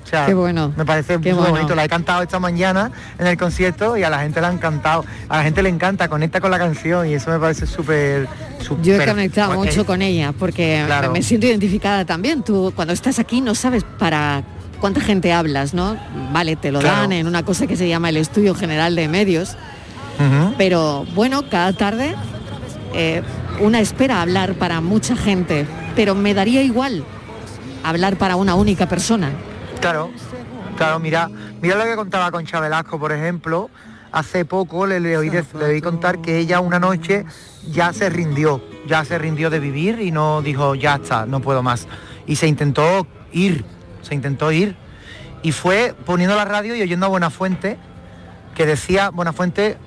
O 0.04 0.08
sea, 0.10 0.26
Qué 0.26 0.34
bueno, 0.34 0.74
me 0.76 0.84
parece 0.86 1.18
muy 1.18 1.32
bueno. 1.32 1.52
bonito. 1.52 1.76
La 1.76 1.86
he 1.86 1.88
cantado 1.88 2.22
esta 2.22 2.38
mañana 2.38 2.92
en 3.18 3.28
el 3.28 3.38
concierto 3.38 3.96
y 3.96 4.04
a 4.04 4.10
la 4.10 4.20
gente 4.20 4.42
le 4.42 4.48
ha 4.48 4.52
encantado. 4.52 5.06
A 5.30 5.38
la 5.38 5.44
gente 5.44 5.64
le 5.64 5.70
encanta, 5.70 6.10
conecta 6.10 6.42
con 6.42 6.52
la 6.52 6.58
canción 6.58 7.08
y 7.08 7.14
eso 7.14 7.32
me 7.32 7.40
parece 7.40 7.66
súper... 7.66 8.28
Yo 8.82 8.96
he 8.96 9.06
conectado 9.06 9.54
mucho 9.54 9.86
con 9.86 10.02
ella 10.02 10.34
porque 10.38 10.84
Claro. 10.86 11.12
me 11.14 11.22
siento 11.22 11.48
identificada 11.48 12.04
también. 12.04 12.44
Tú 12.44 12.74
cuando 12.76 12.94
estás 12.94 13.20
aquí 13.20 13.40
no 13.40 13.56
sabes 13.56 13.86
para 14.00 14.44
cuánta 14.82 15.00
gente 15.00 15.32
hablas, 15.32 15.74
¿no? 15.74 15.98
Vale, 16.34 16.58
te 16.58 16.74
lo 16.74 16.80
Claro. 16.82 16.98
dan 17.04 17.12
en 17.14 17.26
una 17.26 17.46
cosa 17.46 17.68
que 17.68 17.78
se 17.78 17.88
llama 17.88 18.10
el 18.10 18.18
Estudio 18.18 18.54
General 18.54 18.94
de 18.98 19.08
Medios, 19.08 19.56
Pero 20.58 21.06
bueno, 21.16 21.50
cada 21.50 21.72
tarde 21.74 22.14
eh, 22.94 23.22
una 23.60 23.80
espera 23.80 24.22
hablar 24.22 24.56
para 24.56 24.82
mucha 24.82 25.16
gente, 25.16 25.66
pero 25.96 26.16
me 26.16 26.34
daría 26.34 26.62
igual 26.62 27.04
hablar 27.84 28.18
para 28.18 28.36
una 28.36 28.56
única 28.56 28.88
persona. 28.88 29.32
Claro, 29.80 30.12
claro, 30.76 31.00
mira, 31.00 31.30
mira 31.62 31.76
lo 31.76 31.86
que 31.86 31.96
contaba 31.96 32.32
Concha 32.32 32.60
Velasco, 32.60 33.00
por 33.00 33.12
ejemplo. 33.12 33.70
Hace 34.12 34.44
poco 34.44 34.88
le, 34.88 35.00
le 35.00 35.18
oí, 35.18 35.30
le 35.30 35.66
oí 35.66 35.82
contar 35.82 36.20
que 36.20 36.40
ella 36.40 36.60
una 36.60 36.80
noche 36.80 37.26
ya 37.72 37.94
se 37.94 38.10
rindió, 38.10 38.62
ya 38.88 39.06
se 39.06 39.20
rindió 39.20 39.50
de 39.50 39.60
vivir 39.60 40.00
y 40.02 40.12
no 40.12 40.42
dijo, 40.42 40.74
ya 40.74 40.96
está, 40.96 41.26
no 41.28 41.42
puedo 41.42 41.62
más. 41.62 41.88
Y 42.26 42.36
se 42.36 42.48
intentó 42.48 43.06
ir, 43.32 43.64
se 44.02 44.16
intentó 44.16 44.52
ir. 44.52 44.76
Y 45.44 45.52
fue 45.52 45.94
poniendo 46.06 46.36
la 46.36 46.46
radio 46.46 46.76
y 46.76 46.82
oyendo 46.82 47.06
a 47.06 47.10
Buenafuente, 47.10 47.78
que 48.56 48.66
decía, 48.66 49.10
Buenafuente 49.12 49.78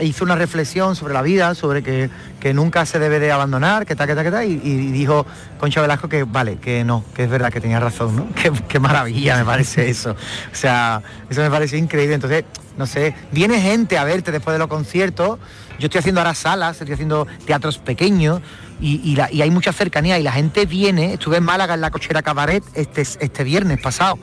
hizo 0.00 0.24
una 0.24 0.36
reflexión 0.36 0.96
sobre 0.96 1.14
la 1.14 1.22
vida, 1.22 1.54
sobre 1.54 1.82
que, 1.82 2.10
que 2.38 2.54
nunca 2.54 2.86
se 2.86 2.98
debe 2.98 3.20
de 3.20 3.32
abandonar, 3.32 3.86
que 3.86 3.96
tal, 3.96 4.06
que 4.06 4.14
tal, 4.14 4.24
que 4.24 4.30
tal, 4.30 4.46
y, 4.46 4.56
dijo 4.56 5.26
Concha 5.58 5.80
Velasco 5.80 6.08
que 6.08 6.24
vale, 6.24 6.56
que 6.56 6.84
no, 6.84 7.04
que 7.14 7.24
es 7.24 7.30
verdad 7.30 7.52
que 7.52 7.60
tenía 7.60 7.80
razón, 7.80 8.16
¿no? 8.16 8.28
Qué, 8.68 8.78
maravilla 8.78 9.36
me 9.36 9.44
parece 9.44 9.88
eso. 9.88 10.12
O 10.12 10.54
sea, 10.54 11.02
eso 11.28 11.40
me 11.40 11.50
pareció 11.50 11.78
increíble. 11.78 12.14
Entonces, 12.14 12.44
no 12.76 12.86
sé, 12.86 13.14
viene 13.32 13.60
gente 13.60 13.98
a 13.98 14.04
verte 14.04 14.32
después 14.32 14.54
de 14.54 14.58
los 14.58 14.68
conciertos. 14.68 15.38
Yo 15.78 15.86
estoy 15.86 15.98
haciendo 15.98 16.20
ahora 16.20 16.34
salas, 16.34 16.80
estoy 16.80 16.94
haciendo 16.94 17.26
teatros 17.46 17.78
pequeños 17.78 18.40
y, 18.80 19.18
hay 19.18 19.50
mucha 19.50 19.72
cercanía 19.72 20.18
y 20.18 20.22
la 20.22 20.32
gente 20.32 20.66
viene. 20.66 21.14
Estuve 21.14 21.36
en 21.36 21.44
Málaga 21.44 21.74
en 21.74 21.80
la 21.80 21.90
cochera 21.90 22.22
cabaret 22.22 22.64
este, 22.74 23.02
este 23.02 23.44
viernes 23.44 23.80
pasado 23.80 24.18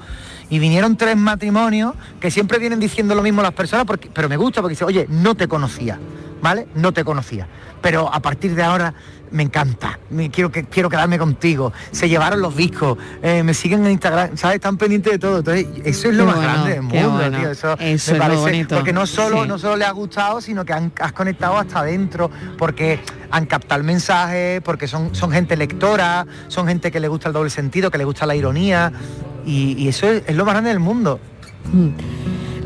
y 0.49 0.59
vinieron 0.59 0.95
tres 0.95 1.17
matrimonios 1.17 1.93
que 2.19 2.31
siempre 2.31 2.59
vienen 2.59 2.79
diciendo 2.79 3.15
lo 3.15 3.21
mismo 3.21 3.41
las 3.41 3.53
personas, 3.53 3.85
porque, 3.85 4.09
pero 4.13 4.29
me 4.29 4.37
gusta 4.37 4.61
porque 4.61 4.73
dice, 4.73 4.85
oye, 4.85 5.05
no 5.09 5.35
te 5.35 5.47
conocía, 5.47 5.99
¿vale? 6.41 6.67
No 6.75 6.91
te 6.91 7.03
conocía. 7.03 7.47
Pero 7.81 8.11
a 8.13 8.19
partir 8.21 8.55
de 8.55 8.63
ahora 8.63 8.93
me 9.29 9.43
encanta, 9.43 9.99
me, 10.09 10.29
quiero, 10.31 10.51
que, 10.51 10.63
quiero 10.63 10.89
quedarme 10.89 11.19
contigo. 11.19 11.73
Se 11.91 12.07
llevaron 12.09 12.41
los 12.41 12.55
discos, 12.55 12.97
eh, 13.21 13.43
me 13.43 13.53
siguen 13.53 13.85
en 13.85 13.91
Instagram, 13.91 14.37
¿sabes? 14.37 14.55
Están 14.55 14.77
pendientes 14.77 15.13
de 15.13 15.19
todo. 15.19 15.39
Entonces, 15.39 15.67
eso 15.83 16.09
es 16.09 16.15
lo 16.15 16.23
Qué 16.23 16.27
más 16.27 16.35
bueno, 16.37 16.51
grande 16.53 16.71
del 16.73 16.81
mundo, 16.81 17.11
bueno. 17.11 17.37
tío. 17.37 17.51
Eso, 17.51 17.73
Eso 17.73 18.11
me 18.11 18.17
es 18.17 18.23
parece, 18.23 18.41
bonito. 18.41 18.75
porque 18.75 18.93
no 18.93 19.05
solo, 19.05 19.43
Sí. 19.43 19.47
no 19.49 19.59
solo 19.59 19.75
le 19.75 19.85
ha 19.85 19.91
gustado, 19.91 20.41
sino 20.41 20.63
que 20.65 20.73
han, 20.73 20.91
has 20.99 21.11
conectado 21.11 21.57
hasta 21.57 21.79
adentro, 21.79 22.31
porque 22.57 22.99
han 23.29 23.45
captado 23.45 23.79
el 23.79 23.85
mensaje, 23.85 24.61
porque 24.63 24.87
son, 24.87 25.13
son 25.13 25.31
gente 25.31 25.55
lectora, 25.57 26.25
son 26.47 26.67
gente 26.67 26.89
que 26.91 26.99
le 26.99 27.07
gusta 27.09 27.27
el 27.27 27.33
doble 27.33 27.49
sentido, 27.49 27.91
que 27.91 27.97
le 27.97 28.05
gusta 28.05 28.25
la 28.25 28.35
ironía, 28.35 28.91
y, 29.45 29.73
y 29.77 29.87
eso 29.89 30.07
es, 30.09 30.23
es 30.25 30.35
lo 30.35 30.45
más 30.45 30.53
grande 30.53 30.69
del 30.69 30.79
mundo. 30.79 31.19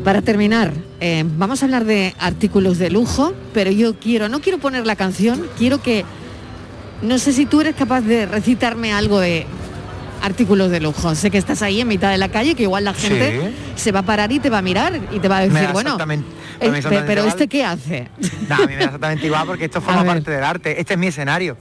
Para 0.04 0.20
terminar, 0.20 0.72
eh, 1.00 1.24
vamos 1.36 1.62
a 1.62 1.66
hablar 1.66 1.84
de 1.84 2.14
artículos 2.18 2.78
de 2.78 2.90
lujo, 2.90 3.34
pero 3.54 3.70
yo 3.70 3.94
quiero, 3.94 4.28
no 4.28 4.40
quiero 4.40 4.58
poner 4.58 4.84
la 4.84 4.96
canción, 4.96 5.46
quiero 5.56 5.80
que, 5.80 6.04
no 7.02 7.18
sé 7.18 7.32
si 7.32 7.46
tú 7.46 7.60
eres 7.60 7.76
capaz 7.76 8.00
de 8.00 8.26
recitarme 8.26 8.92
algo 8.92 9.20
de 9.20 9.46
artículos 10.20 10.70
de 10.70 10.80
lujo. 10.80 11.14
Sé 11.14 11.30
que 11.30 11.38
estás 11.38 11.62
ahí 11.62 11.80
en 11.80 11.88
mitad 11.88 12.10
de 12.10 12.18
la 12.18 12.28
calle, 12.28 12.54
que 12.54 12.64
igual 12.64 12.84
la 12.84 12.94
gente 12.94 13.52
se 13.76 13.92
va 13.92 14.00
a 14.00 14.04
parar 14.04 14.32
y 14.32 14.40
te 14.40 14.50
va 14.50 14.58
a 14.58 14.62
mirar 14.62 15.00
y 15.12 15.20
te 15.20 15.28
va 15.28 15.38
a 15.38 15.40
decir, 15.42 15.68
bueno, 15.72 15.90
exactamente 15.90 16.42
pero 17.06 17.22
igual. 17.22 17.28
este 17.28 17.48
qué 17.48 17.64
hace? 17.64 18.08
Nah, 18.48 18.56
a 18.56 18.66
mí 18.66 18.74
me 18.74 18.76
da 18.76 18.84
exactamente 18.84 19.26
igual 19.26 19.46
porque 19.46 19.64
esto 19.66 19.80
forma 19.82 20.04
parte 20.04 20.30
del 20.30 20.44
arte. 20.44 20.80
Este 20.80 20.94
es 20.94 20.98
mi 20.98 21.08
escenario. 21.08 21.56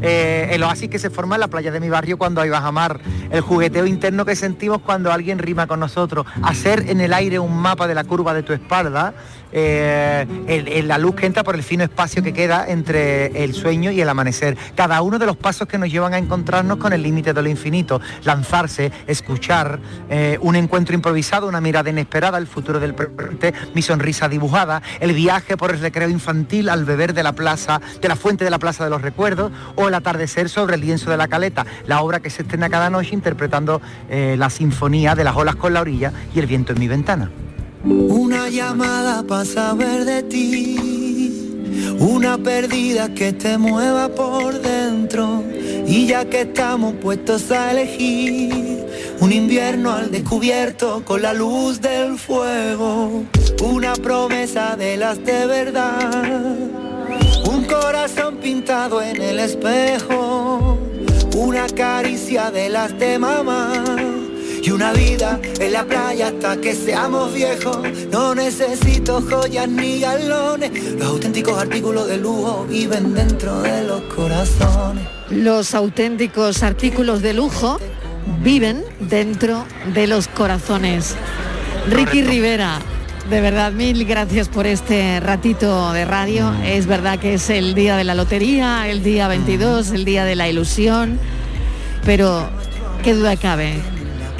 Eh, 0.00 0.48
el 0.50 0.62
oasis 0.64 0.88
que 0.88 0.98
se 0.98 1.10
forma 1.10 1.36
en 1.36 1.40
la 1.40 1.48
playa 1.48 1.70
de 1.70 1.80
mi 1.80 1.88
barrio 1.88 2.18
cuando 2.18 2.40
hay 2.40 2.50
bajamar. 2.50 3.00
El 3.30 3.40
jugueteo 3.40 3.86
interno 3.86 4.24
que 4.24 4.36
sentimos 4.36 4.80
cuando 4.82 5.12
alguien 5.12 5.38
rima 5.38 5.66
con 5.66 5.80
nosotros. 5.80 6.26
Hacer 6.42 6.90
en 6.90 7.00
el 7.00 7.12
aire 7.12 7.38
un 7.38 7.56
mapa 7.56 7.86
de 7.86 7.94
la 7.94 8.04
curva 8.04 8.34
de 8.34 8.42
tu 8.42 8.52
espalda. 8.52 9.14
Eh, 9.52 10.82
la 10.84 10.98
luz 10.98 11.14
que 11.14 11.26
entra 11.26 11.44
por 11.44 11.54
el 11.54 11.62
fino 11.62 11.84
espacio 11.84 12.22
que 12.22 12.32
queda 12.32 12.66
entre 12.68 13.44
el 13.44 13.54
sueño 13.54 13.90
y 13.90 14.00
el 14.00 14.08
amanecer. 14.08 14.56
Cada 14.74 15.00
uno 15.02 15.18
de 15.18 15.26
los 15.26 15.36
pasos 15.36 15.68
que 15.68 15.78
nos 15.78 15.90
llevan 15.90 16.14
a 16.14 16.18
encontrarnos 16.18 16.78
con 16.78 16.92
el 16.92 17.02
límite 17.02 17.32
de 17.32 17.42
lo 17.42 17.48
infinito. 17.48 18.00
Lanzarse, 18.24 18.92
escuchar, 19.06 19.80
eh, 20.08 20.38
un 20.40 20.56
encuentro 20.56 20.94
improvisado, 20.94 21.46
una 21.46 21.60
mirada 21.60 21.90
inesperada, 21.90 22.38
el 22.38 22.46
futuro 22.46 22.80
del 22.80 22.94
presente, 22.94 23.54
mi 23.74 23.82
sonrisa 23.82 24.28
dibujada, 24.28 24.82
el 25.00 25.12
viaje 25.12 25.56
por 25.56 25.70
el 25.70 25.80
recreo 25.80 26.08
infantil 26.08 26.68
al 26.68 26.84
beber 26.84 27.14
de 27.14 27.22
la 27.22 27.32
plaza, 27.32 27.80
de 28.00 28.08
la 28.08 28.16
fuente 28.16 28.44
de 28.44 28.50
la 28.50 28.58
plaza 28.58 28.84
de 28.84 28.90
los 28.90 29.02
recuerdos, 29.02 29.52
o 29.76 29.88
el 29.88 29.94
atardecer 29.94 30.48
sobre 30.48 30.76
el 30.76 30.80
lienzo 30.80 31.10
de 31.10 31.16
la 31.16 31.28
caleta, 31.28 31.66
la 31.86 32.02
obra 32.02 32.20
que 32.20 32.30
se 32.30 32.42
estrena 32.42 32.70
cada 32.70 32.90
noche 32.90 33.14
interpretando 33.14 33.80
eh, 34.08 34.36
la 34.38 34.50
sinfonía 34.50 35.14
de 35.14 35.24
las 35.24 35.36
olas 35.36 35.56
con 35.56 35.74
la 35.74 35.80
orilla 35.80 36.12
y 36.34 36.38
el 36.38 36.46
viento 36.46 36.72
en 36.72 36.80
mi 36.80 36.88
ventana. 36.88 37.30
Una 37.84 38.48
llamada 38.48 39.24
para 39.24 39.44
saber 39.44 40.04
de 40.04 40.22
ti, 40.22 41.58
una 41.98 42.38
perdida 42.38 43.12
que 43.12 43.32
te 43.32 43.58
mueva 43.58 44.08
por 44.08 44.60
dentro. 44.60 45.42
Y 45.84 46.06
ya 46.06 46.24
que 46.24 46.42
estamos 46.42 46.94
puestos 46.94 47.50
a 47.50 47.72
elegir, 47.72 48.86
un 49.18 49.32
invierno 49.32 49.90
al 49.92 50.12
descubierto 50.12 51.02
con 51.04 51.22
la 51.22 51.32
luz 51.32 51.80
del 51.80 52.18
fuego, 52.18 53.24
una 53.64 53.94
promesa 53.94 54.76
de 54.76 54.96
las 54.96 55.24
de 55.24 55.46
verdad, 55.46 56.56
un 57.50 57.64
corazón 57.64 58.36
pintado 58.36 59.02
en 59.02 59.20
el 59.20 59.40
espejo, 59.40 60.78
una 61.36 61.66
caricia 61.66 62.52
de 62.52 62.68
las 62.68 62.96
de 62.96 63.18
mamá. 63.18 64.11
Y 64.62 64.70
una 64.70 64.92
vida 64.92 65.40
en 65.58 65.72
la 65.72 65.84
playa 65.84 66.28
hasta 66.28 66.56
que 66.56 66.72
seamos 66.72 67.34
viejos. 67.34 67.78
No 68.12 68.32
necesito 68.32 69.20
joyas 69.20 69.68
ni 69.68 69.98
galones. 69.98 70.70
Los 70.94 71.08
auténticos 71.08 71.58
artículos 71.58 72.06
de 72.06 72.18
lujo 72.18 72.64
viven 72.70 73.12
dentro 73.12 73.60
de 73.60 73.82
los 73.82 74.02
corazones. 74.02 75.04
Los 75.30 75.74
auténticos 75.74 76.62
artículos 76.62 77.22
de 77.22 77.32
lujo 77.32 77.80
viven 78.44 78.84
dentro 79.00 79.64
de 79.94 80.06
los 80.06 80.28
corazones. 80.28 81.16
Ricky 81.90 82.22
Rivera, 82.22 82.78
de 83.30 83.40
verdad, 83.40 83.72
mil 83.72 84.04
gracias 84.04 84.48
por 84.48 84.68
este 84.68 85.18
ratito 85.18 85.92
de 85.92 86.04
radio. 86.04 86.54
Es 86.64 86.86
verdad 86.86 87.18
que 87.18 87.34
es 87.34 87.50
el 87.50 87.74
día 87.74 87.96
de 87.96 88.04
la 88.04 88.14
lotería, 88.14 88.88
el 88.88 89.02
día 89.02 89.26
22, 89.26 89.90
el 89.90 90.04
día 90.04 90.24
de 90.24 90.36
la 90.36 90.48
ilusión, 90.48 91.18
pero 92.04 92.48
qué 93.02 93.14
duda 93.14 93.36
cabe 93.36 93.80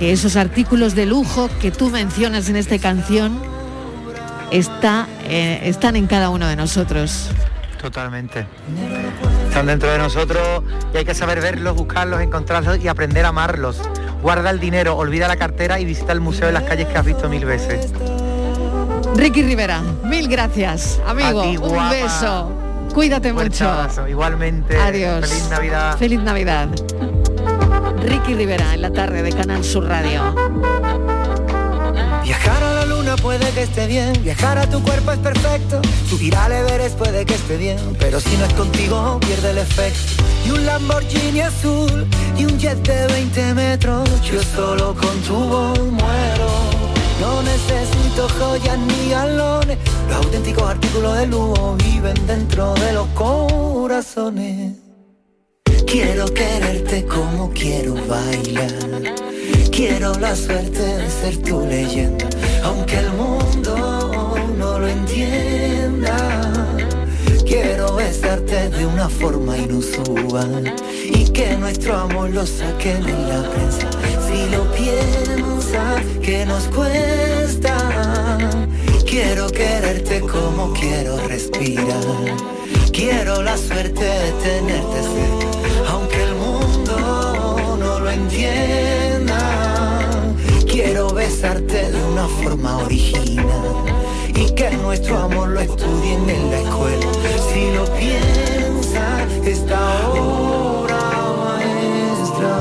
que 0.02 0.10
esos 0.10 0.34
artículos 0.34 0.96
de 0.96 1.06
lujo 1.06 1.48
que 1.60 1.70
tú 1.70 1.88
mencionas 1.88 2.48
en 2.48 2.56
esta 2.56 2.76
canción 2.80 3.40
está, 4.50 5.06
eh, 5.28 5.60
están 5.62 5.94
en 5.94 6.08
cada 6.08 6.28
uno 6.28 6.48
de 6.48 6.56
nosotros. 6.56 7.30
Totalmente. 7.80 8.44
Están 9.46 9.66
dentro 9.66 9.92
de 9.92 9.98
nosotros 9.98 10.64
y 10.92 10.96
hay 10.96 11.04
que 11.04 11.14
saber 11.14 11.40
verlos, 11.40 11.76
buscarlos, 11.76 12.20
encontrarlos 12.20 12.82
y 12.82 12.88
aprender 12.88 13.24
a 13.26 13.28
amarlos. 13.28 13.80
Guarda 14.22 14.50
el 14.50 14.58
dinero, 14.58 14.96
olvida 14.96 15.28
la 15.28 15.36
cartera 15.36 15.78
y 15.78 15.84
visita 15.84 16.10
el 16.10 16.20
museo 16.20 16.48
de 16.48 16.52
las 16.54 16.64
calles 16.64 16.88
que 16.88 16.98
has 16.98 17.06
visto 17.06 17.28
mil 17.28 17.44
veces. 17.44 17.92
Ricky 19.14 19.44
Rivera, 19.44 19.82
mil 20.02 20.26
gracias, 20.26 21.00
amigo. 21.06 21.42
Ti, 21.44 21.58
un 21.58 21.90
beso. 21.90 22.50
Cuídate 22.92 23.32
Fuerte 23.32 23.50
mucho. 23.50 23.70
abrazo. 23.70 24.08
Igualmente. 24.08 24.76
Adiós. 24.76 25.28
Feliz 25.28 25.48
Navidad. 25.48 25.96
Feliz 25.96 26.20
Navidad. 26.20 26.68
Ricky 28.02 28.34
Rivera 28.34 28.74
en 28.74 28.82
la 28.82 28.92
tarde 28.92 29.22
de 29.22 29.32
Canal 29.32 29.62
Sur 29.64 29.86
Radio. 29.86 30.34
Viajar 32.24 32.62
a 32.62 32.74
la 32.74 32.86
luna 32.86 33.16
puede 33.16 33.48
que 33.50 33.62
esté 33.62 33.86
bien, 33.86 34.12
viajar 34.22 34.58
a 34.58 34.68
tu 34.68 34.82
cuerpo 34.82 35.12
es 35.12 35.18
perfecto, 35.18 35.80
subir 36.08 36.34
al 36.36 36.52
Everest 36.52 36.96
puede 36.98 37.24
que 37.24 37.34
esté 37.34 37.56
bien, 37.56 37.78
pero 37.98 38.20
si 38.20 38.36
no 38.36 38.44
es 38.44 38.52
contigo 38.54 39.20
pierde 39.20 39.50
el 39.50 39.58
efecto. 39.58 40.22
Y 40.46 40.50
un 40.50 40.66
Lamborghini 40.66 41.40
azul 41.40 42.06
y 42.36 42.44
un 42.44 42.58
jet 42.58 42.78
de 42.86 43.06
20 43.06 43.54
metros, 43.54 44.08
yo 44.22 44.42
solo 44.42 44.94
con 44.94 45.20
tu 45.22 45.34
voz 45.34 45.78
muero. 45.78 46.48
No 47.20 47.42
necesito 47.42 48.28
joyas 48.38 48.78
ni 48.78 49.10
galones, 49.10 49.78
los 50.08 50.16
auténticos 50.16 50.70
artículos 50.70 51.18
de 51.18 51.26
lujo 51.26 51.76
viven 51.84 52.26
dentro 52.26 52.74
de 52.74 52.92
los 52.94 53.06
corazones. 53.08 54.81
Quiero 55.92 56.24
quererte 56.24 57.04
como 57.04 57.50
quiero 57.50 57.94
bailar. 58.06 59.14
Quiero 59.70 60.14
la 60.14 60.34
suerte 60.34 60.82
de 60.82 61.10
ser 61.10 61.36
tu 61.42 61.66
leyenda, 61.66 62.30
aunque 62.64 62.96
el 62.96 63.10
mundo 63.12 64.34
no 64.56 64.78
lo 64.78 64.88
entienda. 64.88 66.16
Quiero 67.44 67.94
besarte 67.94 68.70
de 68.70 68.86
una 68.86 69.06
forma 69.10 69.58
inusual 69.58 70.74
y 71.04 71.24
que 71.30 71.58
nuestro 71.58 71.94
amor 71.94 72.30
lo 72.30 72.46
saquen 72.46 73.06
en 73.06 73.28
la 73.28 73.50
prensa. 73.50 73.90
Si 74.26 74.48
lo 74.48 74.64
piensas, 74.72 76.00
que 76.22 76.46
nos 76.46 76.68
cuesta. 76.68 77.76
Quiero 79.04 79.46
quererte 79.48 80.20
como 80.20 80.72
quiero 80.72 81.18
respirar. 81.28 82.00
Quiero 82.92 83.42
la 83.42 83.58
suerte 83.58 84.04
de 84.04 84.32
tenerte 84.42 85.02
cerca, 85.02 85.51
entienda. 88.14 89.38
Quiero 90.70 91.12
besarte 91.12 91.90
de 91.90 92.04
una 92.04 92.26
forma 92.28 92.78
original 92.78 93.84
y 94.28 94.54
que 94.54 94.70
nuestro 94.70 95.18
amor 95.18 95.48
lo 95.48 95.60
estudien 95.60 96.28
en 96.28 96.50
la 96.50 96.60
escuela. 96.60 97.06
Si 97.52 97.70
lo 97.74 97.84
piensas, 97.96 99.30
esta 99.44 100.08
obra 100.10 101.00
maestra. 101.44 102.54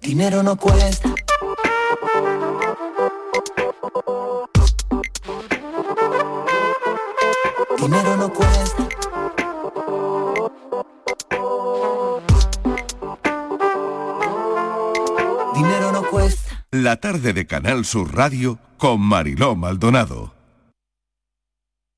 Dinero 0.00 0.42
no 0.42 0.56
cuesta. 0.56 1.23
Tarde 16.96 17.32
de 17.32 17.46
Canal 17.46 17.84
Sur 17.84 18.14
Radio 18.14 18.58
con 18.78 19.00
Mariló 19.00 19.56
Maldonado. 19.56 20.34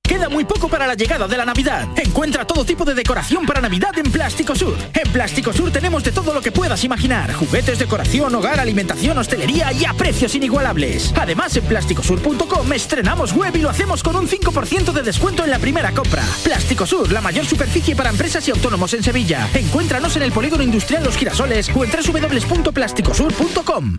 Queda 0.06 0.28
muy 0.28 0.44
poco 0.44 0.68
para 0.68 0.86
la 0.86 0.94
llegada 0.94 1.26
de 1.26 1.36
la 1.36 1.44
Navidad. 1.44 1.88
Encuentra 1.96 2.46
todo 2.46 2.64
tipo 2.64 2.84
de 2.84 2.94
decoración 2.94 3.44
para 3.44 3.60
Navidad 3.60 3.98
en 3.98 4.12
Plástico 4.12 4.54
Sur. 4.54 4.76
En 4.94 5.12
Plástico 5.12 5.52
Sur 5.52 5.72
tenemos 5.72 6.04
de 6.04 6.12
todo 6.12 6.32
lo 6.32 6.40
que 6.40 6.52
puedas 6.52 6.84
imaginar. 6.84 7.32
Juguetes, 7.32 7.80
decoración, 7.80 8.32
hogar, 8.36 8.60
alimentación, 8.60 9.18
hostelería 9.18 9.72
y 9.72 9.84
a 9.84 9.94
precios 9.94 10.36
inigualables. 10.36 11.12
Además, 11.16 11.56
en 11.56 11.64
plásticosur.com 11.64 12.72
estrenamos 12.72 13.32
web 13.32 13.56
y 13.56 13.62
lo 13.62 13.70
hacemos 13.70 14.04
con 14.04 14.14
un 14.14 14.28
5% 14.28 14.92
de 14.92 15.02
descuento 15.02 15.42
en 15.42 15.50
la 15.50 15.58
primera 15.58 15.90
compra. 15.92 16.22
Plástico 16.44 16.86
Sur, 16.86 17.10
la 17.10 17.20
mayor 17.20 17.44
superficie 17.44 17.96
para 17.96 18.10
empresas 18.10 18.46
y 18.46 18.52
autónomos 18.52 18.94
en 18.94 19.02
Sevilla. 19.02 19.48
Encuéntranos 19.54 20.16
en 20.16 20.22
el 20.22 20.30
Polígono 20.30 20.62
Industrial 20.62 21.02
Los 21.02 21.16
Girasoles 21.16 21.68
o 21.74 21.84
en 21.84 21.90
www.plásticosur.com. 21.90 23.98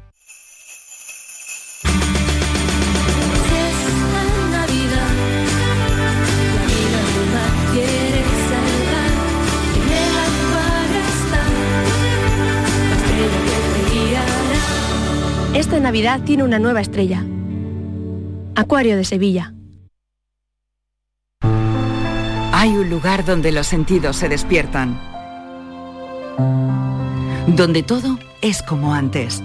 Esta 15.61 15.79
Navidad 15.79 16.21
tiene 16.23 16.43
una 16.43 16.57
nueva 16.57 16.81
estrella. 16.81 17.23
Acuario 18.55 18.97
de 18.97 19.03
Sevilla. 19.05 19.53
Hay 22.51 22.75
un 22.75 22.89
lugar 22.89 23.23
donde 23.25 23.51
los 23.51 23.67
sentidos 23.67 24.17
se 24.17 24.27
despiertan. 24.27 24.99
Donde 27.45 27.83
todo 27.83 28.17
es 28.41 28.63
como 28.63 28.95
antes. 28.95 29.43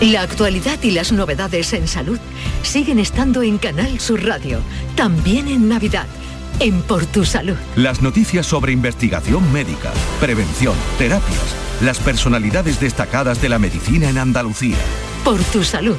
La 0.00 0.22
actualidad 0.22 0.80
y 0.84 0.92
las 0.92 1.10
novedades 1.10 1.72
en 1.72 1.88
salud 1.88 2.20
siguen 2.62 3.00
estando 3.00 3.42
en 3.42 3.58
Canal 3.58 3.98
Sur 3.98 4.24
Radio, 4.24 4.60
también 4.94 5.48
en 5.48 5.68
Navidad, 5.68 6.06
en 6.60 6.82
Por 6.82 7.04
Tu 7.06 7.24
Salud. 7.24 7.56
Las 7.74 8.00
noticias 8.00 8.46
sobre 8.46 8.70
investigación 8.70 9.52
médica, 9.52 9.90
prevención, 10.20 10.76
terapias, 10.98 11.56
las 11.80 11.98
personalidades 11.98 12.78
destacadas 12.78 13.42
de 13.42 13.48
la 13.48 13.58
medicina 13.58 14.08
en 14.08 14.18
Andalucía. 14.18 14.76
por 15.24 15.42
tu 15.42 15.64
salud. 15.64 15.96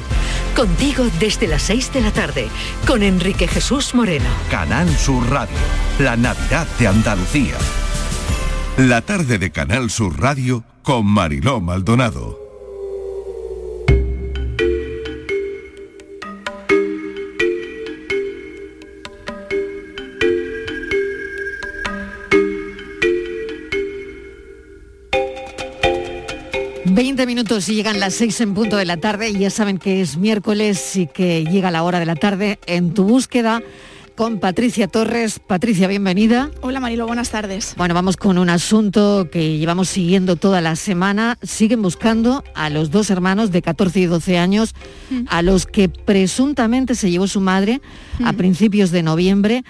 Contigo 0.56 1.04
desde 1.20 1.46
las 1.46 1.62
6 1.62 1.92
de 1.92 2.00
la 2.00 2.10
tarde, 2.10 2.48
con 2.86 3.02
Enrique 3.02 3.46
Jesús 3.46 3.94
Moreno. 3.94 4.30
Canal 4.50 4.88
Sur 4.96 5.28
Radio, 5.30 5.56
la 5.98 6.16
Navidad 6.16 6.66
de 6.78 6.86
Andalucía. 6.88 7.54
La 8.78 9.02
tarde 9.02 9.38
de 9.38 9.52
Canal 9.52 9.90
Sur 9.90 10.18
Radio 10.18 10.64
con 10.82 11.04
Mariló 11.04 11.60
Maldonado. 11.60 12.39
Minutos 27.30 27.68
y 27.68 27.74
llegan 27.76 28.00
las 28.00 28.14
6 28.14 28.40
en 28.40 28.54
punto 28.54 28.76
de 28.76 28.84
la 28.84 28.96
tarde 28.96 29.28
y 29.30 29.38
ya 29.38 29.50
saben 29.50 29.78
que 29.78 30.00
es 30.00 30.16
miércoles 30.16 30.96
y 30.96 31.06
que 31.06 31.44
llega 31.44 31.70
la 31.70 31.84
hora 31.84 32.00
de 32.00 32.06
la 32.06 32.16
tarde 32.16 32.58
en 32.66 32.92
tu 32.92 33.04
búsqueda 33.04 33.62
con 34.16 34.40
Patricia 34.40 34.88
Torres. 34.88 35.38
Patricia, 35.38 35.86
bienvenida. 35.86 36.50
Hola 36.60 36.80
Marilo, 36.80 37.06
buenas 37.06 37.30
tardes. 37.30 37.74
Bueno, 37.76 37.94
vamos 37.94 38.16
con 38.16 38.36
un 38.36 38.50
asunto 38.50 39.28
que 39.30 39.58
llevamos 39.58 39.88
siguiendo 39.88 40.34
toda 40.34 40.60
la 40.60 40.74
semana. 40.74 41.38
Siguen 41.42 41.82
buscando 41.82 42.42
a 42.54 42.68
los 42.68 42.90
dos 42.90 43.10
hermanos 43.10 43.52
de 43.52 43.62
14 43.62 44.00
y 44.00 44.06
12 44.06 44.36
años, 44.38 44.74
Mm. 45.10 45.26
a 45.28 45.42
los 45.42 45.66
que 45.66 45.88
presuntamente 45.88 46.94
se 46.96 47.10
llevó 47.12 47.28
su 47.28 47.40
madre 47.40 47.80
a 48.24 48.32
Mm. 48.32 48.36
principios 48.36 48.90
de 48.90 49.02
noviembre 49.04 49.64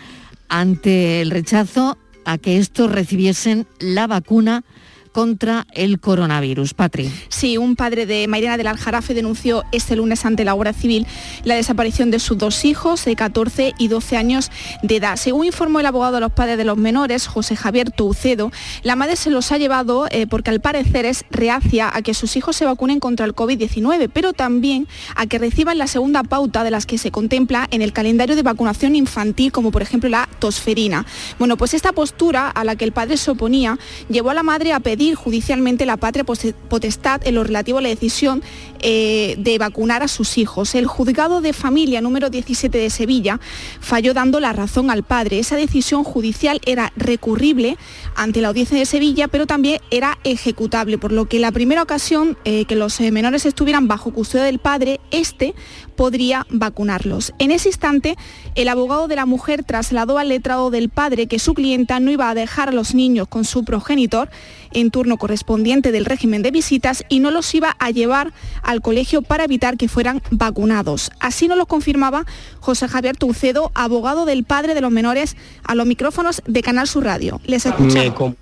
ante 0.49 1.21
el 1.21 1.31
rechazo 1.31 1.99
a 2.25 2.39
que 2.39 2.57
estos 2.59 2.91
recibiesen 2.91 3.67
la 3.79 4.07
vacuna 4.07 4.65
contra 5.13 5.67
el 5.73 6.01
coronavirus. 6.01 6.75
Patri. 6.75 7.11
Sí, 7.29 7.59
un 7.59 7.77
padre 7.77 8.07
de 8.07 8.29
Mairena 8.29 8.57
del 8.57 8.67
Aljarafe 8.67 9.15
denunció 9.15 9.65
este 9.73 9.97
lunes 9.97 10.25
ante 10.25 10.45
la 10.45 10.53
Guardia 10.53 10.73
Civil 10.73 11.07
la 11.45 11.55
desaparición 11.55 12.11
de 12.11 12.19
sus 12.19 12.39
dos 12.39 12.65
hijos 12.65 13.05
de 13.05 13.17
14 13.17 13.75
y 13.79 13.89
12 13.89 14.17
años 14.17 14.51
de 14.83 14.97
edad. 14.97 15.17
Según 15.17 15.47
informó 15.47 15.81
el 15.81 15.87
abogado 15.87 16.15
de 16.15 16.21
los 16.21 16.33
padres 16.33 16.59
de 16.59 16.65
los 16.65 16.77
menores, 16.77 17.27
José 17.27 17.57
Javier 17.57 17.91
Toucedo, 17.91 18.53
la 18.83 18.97
madre 18.97 19.17
se 19.17 19.31
los 19.31 19.51
ha 19.53 19.59
llevado 19.59 20.07
eh, 20.11 20.27
porque 20.29 20.51
al 20.51 20.61
parecer 20.61 21.07
es 21.07 21.25
reacia 21.31 21.91
a 21.93 22.03
que 22.03 22.15
sus 22.15 22.37
hijos 22.37 22.57
se 22.57 22.65
vacunen 22.65 23.01
contra 23.01 23.27
el 23.27 23.35
COVID-19, 23.35 24.11
pero 24.13 24.33
también 24.33 24.87
a 25.17 25.27
que 25.27 25.39
reciban 25.39 25.79
la 25.79 25.87
segunda 25.87 26.23
pauta 26.23 26.65
de 26.65 26.71
las 26.71 26.87
que 26.87 26.99
se 26.99 27.11
contempla 27.11 27.67
en 27.71 27.83
el 27.83 27.93
calendario 27.93 28.37
de 28.37 28.43
vacunación 28.43 28.95
infantil, 28.95 29.53
como 29.53 29.71
por 29.71 29.83
ejemplo 29.83 30.09
la 30.09 30.29
tosferina. 30.39 31.07
Bueno, 31.39 31.57
pues 31.57 31.75
esta 31.75 31.93
postura 31.93 32.49
a 32.49 32.65
la 32.65 32.77
que 32.77 32.85
el 32.85 32.93
padre 32.93 33.17
se 33.17 33.31
oponía 33.31 33.79
llevó 34.09 34.31
a 34.31 34.35
la 34.35 34.43
madre 34.43 34.73
a 34.73 34.81
pedir 34.81 35.00
judicialmente 35.15 35.87
la 35.87 35.97
patria 35.97 36.25
potestad 36.25 37.27
en 37.27 37.35
lo 37.35 37.45
relativo 37.45 37.79
a 37.79 37.81
la 37.81 37.89
decisión 37.89 38.43
eh, 38.83 39.35
de 39.39 39.59
vacunar 39.59 40.03
a 40.03 40.09
sus 40.09 40.39
hijos. 40.39 40.75
El 40.75 40.87
juzgado 40.87 41.41
de 41.41 41.53
familia 41.53 42.01
número 42.01 42.31
17 42.31 42.77
de 42.77 42.91
Sevilla 42.91 43.41
falló 43.81 44.15
dando 44.15 44.41
la 44.41 44.53
razón 44.53 44.91
al 44.91 45.03
padre. 45.03 45.39
Esa 45.39 45.57
decisión 45.57 46.05
judicial 46.05 46.61
era 46.67 46.93
recurrible 46.97 47.77
ante 48.15 48.41
la 48.41 48.49
audiencia 48.49 48.79
de 48.79 48.87
Sevilla, 48.87 49.29
pero 49.29 49.47
también 49.47 49.81
era 49.91 50.19
ejecutable, 50.25 50.99
por 50.99 51.13
lo 51.13 51.27
que 51.27 51.39
la 51.39 51.53
primera 51.53 51.83
ocasión 51.83 52.37
eh, 52.45 52.65
que 52.67 52.77
los 52.77 53.01
eh, 53.01 53.11
menores 53.11 53.47
estuvieran 53.47 53.89
bajo 53.89 54.13
custodia 54.13 54.45
del 54.45 54.59
padre, 54.59 55.01
este 55.11 55.55
podría 55.97 56.47
vacunarlos. 56.51 57.33
En 57.39 57.51
ese 57.51 57.69
instante, 57.69 58.17
el 58.55 58.69
abogado 58.69 59.09
de 59.09 59.17
la 59.17 59.27
mujer 59.27 59.65
trasladó 59.65 60.19
al 60.19 60.29
letrado 60.31 60.71
del 60.71 60.89
padre 60.89 61.27
que 61.27 61.39
su 61.39 61.55
clienta 61.55 62.01
no 62.01 62.11
iba 62.11 62.31
a 62.31 62.35
dejar 62.35 62.71
a 62.71 62.73
los 62.73 62.95
niños 62.95 63.29
con 63.29 63.45
su 63.45 63.65
progenitor 63.65 64.31
en 64.73 64.91
turno 64.91 65.17
correspondiente 65.17 65.93
del 65.93 66.05
régimen 66.05 66.43
de 66.43 66.51
visitas 66.51 67.05
y 67.09 67.21
no 67.21 67.31
los 67.31 67.55
iba 67.55 67.77
a 67.79 67.91
llevar 67.91 68.33
al 68.63 68.81
colegio 68.81 69.23
para 69.23 69.45
evitar 69.45 69.77
que 69.77 69.89
fueran 69.89 70.23
vacunados. 70.31 71.11
Así 71.21 71.49
nos 71.49 71.59
lo 71.59 71.67
confirmaba 71.67 72.25
José 72.61 72.89
Javier 72.89 73.17
Tucedo, 73.17 73.73
abogado 73.75 74.25
del 74.25 74.45
padre 74.45 74.75
de 74.75 74.81
los 74.81 74.91
menores, 74.91 75.37
a 75.65 75.75
los 75.75 75.87
micrófonos 75.87 76.43
de 76.47 76.63
Canal 76.63 76.87
Sur 76.87 77.05
Radio. 77.05 77.41
Les 77.45 77.65
me, 77.67 78.13
com- 78.15 78.35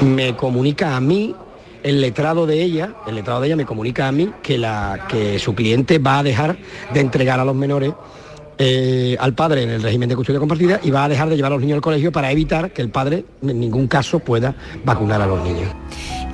me 0.00 0.36
comunica 0.36 0.96
a 0.96 1.00
mí 1.00 1.34
el 1.82 2.00
letrado 2.00 2.46
de 2.46 2.62
ella, 2.62 2.94
el 3.06 3.14
letrado 3.16 3.40
de 3.42 3.48
ella 3.48 3.56
me 3.56 3.66
comunica 3.66 4.08
a 4.08 4.12
mí 4.12 4.30
que, 4.42 4.56
la, 4.56 5.06
que 5.08 5.38
su 5.38 5.54
cliente 5.54 5.98
va 5.98 6.20
a 6.20 6.22
dejar 6.22 6.56
de 6.94 7.00
entregar 7.00 7.40
a 7.40 7.44
los 7.44 7.54
menores 7.54 7.92
eh, 8.58 9.16
al 9.18 9.34
padre 9.34 9.62
en 9.62 9.70
el 9.70 9.82
régimen 9.82 10.08
de 10.08 10.16
custodia 10.16 10.40
compartida 10.40 10.80
y 10.82 10.90
va 10.90 11.04
a 11.04 11.08
dejar 11.08 11.28
de 11.28 11.36
llevar 11.36 11.52
a 11.52 11.54
los 11.56 11.62
niños 11.62 11.76
al 11.76 11.82
colegio 11.82 12.12
para 12.12 12.30
evitar 12.30 12.72
que 12.72 12.82
el 12.82 12.90
padre 12.90 13.24
en 13.42 13.60
ningún 13.60 13.86
caso 13.86 14.18
pueda 14.18 14.54
vacunar 14.84 15.20
a 15.20 15.26
los 15.26 15.42
niños. 15.42 15.70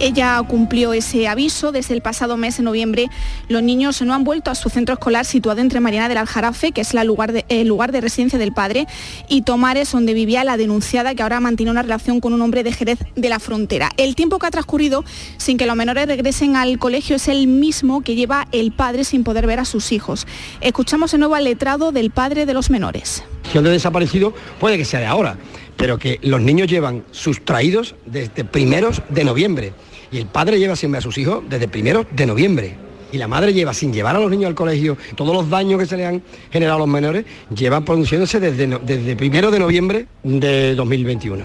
Ella 0.01 0.42
cumplió 0.48 0.94
ese 0.94 1.28
aviso. 1.28 1.72
Desde 1.72 1.92
el 1.92 2.01
pasado 2.01 2.38
mes 2.38 2.57
de 2.57 2.62
noviembre, 2.62 3.11
los 3.48 3.62
niños 3.62 4.01
no 4.01 4.14
han 4.14 4.24
vuelto 4.24 4.51
a 4.51 4.55
su 4.55 4.70
centro 4.70 4.94
escolar 4.94 5.26
situado 5.26 5.61
entre 5.61 5.78
Mariana 5.78 6.09
del 6.09 6.16
Aljarafe, 6.16 6.72
que 6.72 6.80
es 6.80 6.94
el 6.94 7.07
lugar 7.68 7.92
de 7.92 8.01
residencia 8.01 8.38
del 8.38 8.53
padre, 8.53 8.86
y 9.28 9.42
Tomares, 9.42 9.92
donde 9.92 10.14
vivía 10.14 10.42
la 10.42 10.57
denunciada, 10.57 11.14
que 11.14 11.22
ahora 11.22 11.38
mantiene 11.40 11.70
una 11.70 11.82
relación 11.82 12.20
con 12.20 12.32
un 12.32 12.40
hombre 12.40 12.62
de 12.62 12.72
Jerez 12.72 12.98
de 13.14 13.28
la 13.28 13.38
Frontera. 13.40 13.90
El 13.98 14.14
tiempo 14.14 14.38
que 14.38 14.46
ha 14.46 14.51
transcurrido 14.51 15.05
sin 15.36 15.59
que 15.59 15.66
los 15.66 15.76
menores 15.76 16.07
regresen 16.07 16.57
al 16.57 16.78
colegio 16.78 17.16
es 17.16 17.28
el 17.28 17.46
mismo 17.46 18.01
que 18.01 18.14
lleva 18.14 18.48
el 18.53 18.72
padre 18.72 19.05
sin 19.05 19.22
poder 19.22 19.46
ver 19.46 19.61
a 19.61 19.66
sus 19.66 19.92
hijos. 19.92 20.26
Escuchamos 20.62 21.12
de 21.12 21.18
nuevo 21.18 21.34
al 21.34 21.44
letrado 21.44 21.92
del 21.92 22.11
padre 22.11 22.46
de 22.46 22.55
los 22.55 22.70
menores. 22.70 23.22
de 23.53 23.61
desaparecido 23.61 24.32
puede 24.59 24.78
que 24.78 24.86
sea 24.86 25.01
de 25.01 25.07
ahora, 25.07 25.36
pero 25.76 25.98
que 25.98 26.18
los 26.22 26.40
niños 26.40 26.68
llevan 26.68 27.05
sustraídos 27.11 27.96
desde 28.07 28.44
primeros 28.44 29.03
de 29.11 29.24
noviembre 29.24 29.74
y 30.13 30.19
el 30.19 30.27
padre 30.27 30.59
lleva 30.59 30.75
ver 30.81 30.97
a 30.97 31.01
sus 31.01 31.19
hijos 31.19 31.43
desde 31.49 31.69
primeros 31.69 32.07
de 32.11 32.27
noviembre. 32.27 32.75
Y 33.13 33.19
la 33.19 33.27
madre 33.27 33.53
lleva 33.53 33.75
sin 33.75 33.93
llevar 33.93 34.15
a 34.15 34.21
los 34.21 34.31
niños 34.31 34.47
al 34.47 34.55
colegio 34.55 34.97
todos 35.17 35.35
los 35.35 35.51
daños 35.51 35.81
que 35.81 35.87
se 35.87 35.97
le 35.97 36.07
han 36.07 36.23
generado 36.51 36.77
a 36.77 36.81
los 36.81 36.89
menores, 36.89 37.25
llevan 37.55 37.85
produciéndose 37.85 38.39
desde, 38.39 38.67
desde 38.79 39.17
primero 39.17 39.51
de 39.51 39.59
noviembre 39.59 40.07
de 40.23 40.75
2021. 40.77 41.45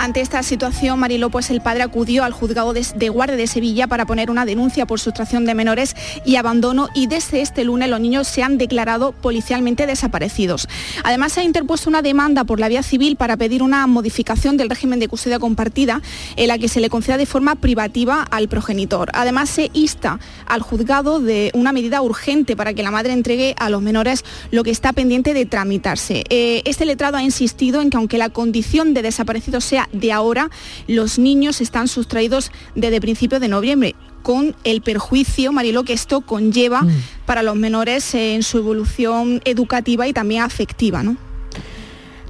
Ante 0.00 0.22
esta 0.22 0.42
situación, 0.42 0.98
Mariló, 0.98 1.28
pues 1.28 1.50
el 1.50 1.60
padre 1.60 1.82
acudió 1.82 2.24
al 2.24 2.32
juzgado 2.32 2.72
de, 2.72 3.08
guardia 3.10 3.36
de 3.36 3.46
Sevilla 3.46 3.86
para 3.86 4.06
poner 4.06 4.30
una 4.30 4.46
denuncia 4.46 4.86
por 4.86 4.98
sustracción 4.98 5.44
de 5.44 5.54
menores 5.54 5.94
y 6.24 6.36
abandono 6.36 6.88
y 6.94 7.06
desde 7.06 7.42
este 7.42 7.64
lunes 7.64 7.90
los 7.90 8.00
niños 8.00 8.26
se 8.26 8.42
han 8.42 8.56
declarado 8.56 9.12
policialmente 9.12 9.86
desaparecidos. 9.86 10.68
Además, 11.04 11.32
se 11.32 11.40
ha 11.40 11.44
interpuesto 11.44 11.90
una 11.90 12.00
demanda 12.00 12.44
por 12.44 12.60
la 12.60 12.68
vía 12.68 12.82
civil 12.82 13.16
para 13.16 13.36
pedir 13.36 13.62
una 13.62 13.86
modificación 13.86 14.56
del 14.56 14.70
régimen 14.70 15.00
de 15.00 15.08
custodia 15.08 15.38
compartida 15.38 16.00
en 16.36 16.48
la 16.48 16.56
que 16.56 16.68
se 16.68 16.80
le 16.80 16.88
conceda 16.88 17.18
de 17.18 17.26
forma 17.26 17.56
privativa 17.56 18.22
al 18.22 18.48
progenitor. 18.48 19.10
Además, 19.12 19.50
se 19.50 19.68
insta 19.74 20.18
al 20.46 20.62
juzgado 20.62 21.20
de 21.20 21.50
una 21.52 21.72
medida 21.72 22.00
urgente 22.00 22.56
para 22.56 22.72
que 22.72 22.82
la 22.82 22.90
madre 22.90 23.12
entregue 23.12 23.54
a 23.58 23.68
los 23.68 23.82
menores 23.82 24.24
lo 24.50 24.64
que 24.64 24.70
está 24.70 24.94
pendiente 24.94 25.34
de 25.34 25.44
tramitarse. 25.44 26.24
Eh, 26.30 26.62
este 26.64 26.86
letrado 26.86 27.18
ha 27.18 27.22
insistido 27.22 27.82
en 27.82 27.90
que 27.90 27.98
aunque 27.98 28.16
la 28.16 28.30
condición 28.30 28.94
de 28.94 29.02
desaparecido 29.02 29.60
sea 29.60 29.89
de 29.92 30.12
ahora, 30.12 30.50
los 30.86 31.18
niños 31.18 31.60
están 31.60 31.88
sustraídos 31.88 32.50
desde 32.74 33.00
principios 33.00 33.40
de 33.40 33.48
noviembre 33.48 33.94
con 34.22 34.54
el 34.64 34.82
perjuicio, 34.82 35.52
Marilo, 35.52 35.84
que 35.84 35.92
esto 35.92 36.20
conlleva 36.20 36.86
para 37.26 37.42
los 37.42 37.56
menores 37.56 38.14
en 38.14 38.42
su 38.42 38.58
evolución 38.58 39.40
educativa 39.44 40.06
y 40.06 40.12
también 40.12 40.42
afectiva, 40.42 41.02
¿no? 41.02 41.16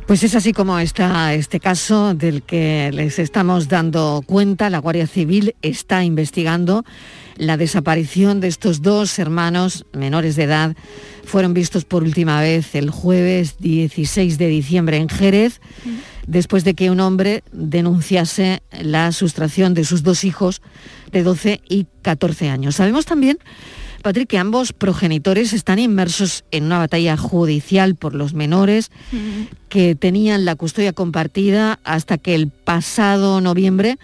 Pues 0.06 0.24
es 0.24 0.34
así 0.34 0.52
como 0.52 0.76
está 0.80 1.34
este 1.34 1.60
caso 1.60 2.14
del 2.14 2.42
que 2.42 2.90
les 2.92 3.20
estamos 3.20 3.68
dando 3.68 4.24
cuenta. 4.26 4.68
La 4.68 4.78
Guardia 4.78 5.06
Civil 5.06 5.54
está 5.62 6.02
investigando 6.02 6.84
la 7.36 7.56
desaparición 7.56 8.40
de 8.40 8.48
estos 8.48 8.82
dos 8.82 9.20
hermanos 9.20 9.86
menores 9.92 10.34
de 10.34 10.42
edad. 10.42 10.76
Fueron 11.24 11.54
vistos 11.54 11.84
por 11.84 12.02
última 12.02 12.40
vez 12.40 12.74
el 12.74 12.90
jueves 12.90 13.58
16 13.60 14.36
de 14.36 14.48
diciembre 14.48 14.96
en 14.96 15.08
Jerez, 15.08 15.60
después 16.30 16.62
de 16.62 16.74
que 16.74 16.90
un 16.90 17.00
hombre 17.00 17.42
denunciase 17.52 18.62
la 18.80 19.10
sustracción 19.12 19.74
de 19.74 19.84
sus 19.84 20.02
dos 20.02 20.22
hijos 20.24 20.62
de 21.10 21.24
12 21.24 21.60
y 21.68 21.86
14 22.02 22.48
años. 22.48 22.76
Sabemos 22.76 23.04
también 23.04 23.38
Patrick, 24.02 24.28
que 24.28 24.38
ambos 24.38 24.72
progenitores 24.72 25.52
están 25.52 25.78
inmersos 25.78 26.44
en 26.52 26.64
una 26.64 26.78
batalla 26.78 27.16
judicial 27.16 27.96
por 27.96 28.14
los 28.14 28.32
menores 28.32 28.90
que 29.68 29.94
tenían 29.94 30.44
la 30.44 30.54
custodia 30.54 30.92
compartida 30.92 31.80
hasta 31.84 32.16
que 32.16 32.34
el 32.34 32.48
pasado 32.48 33.42
noviembre, 33.42 33.98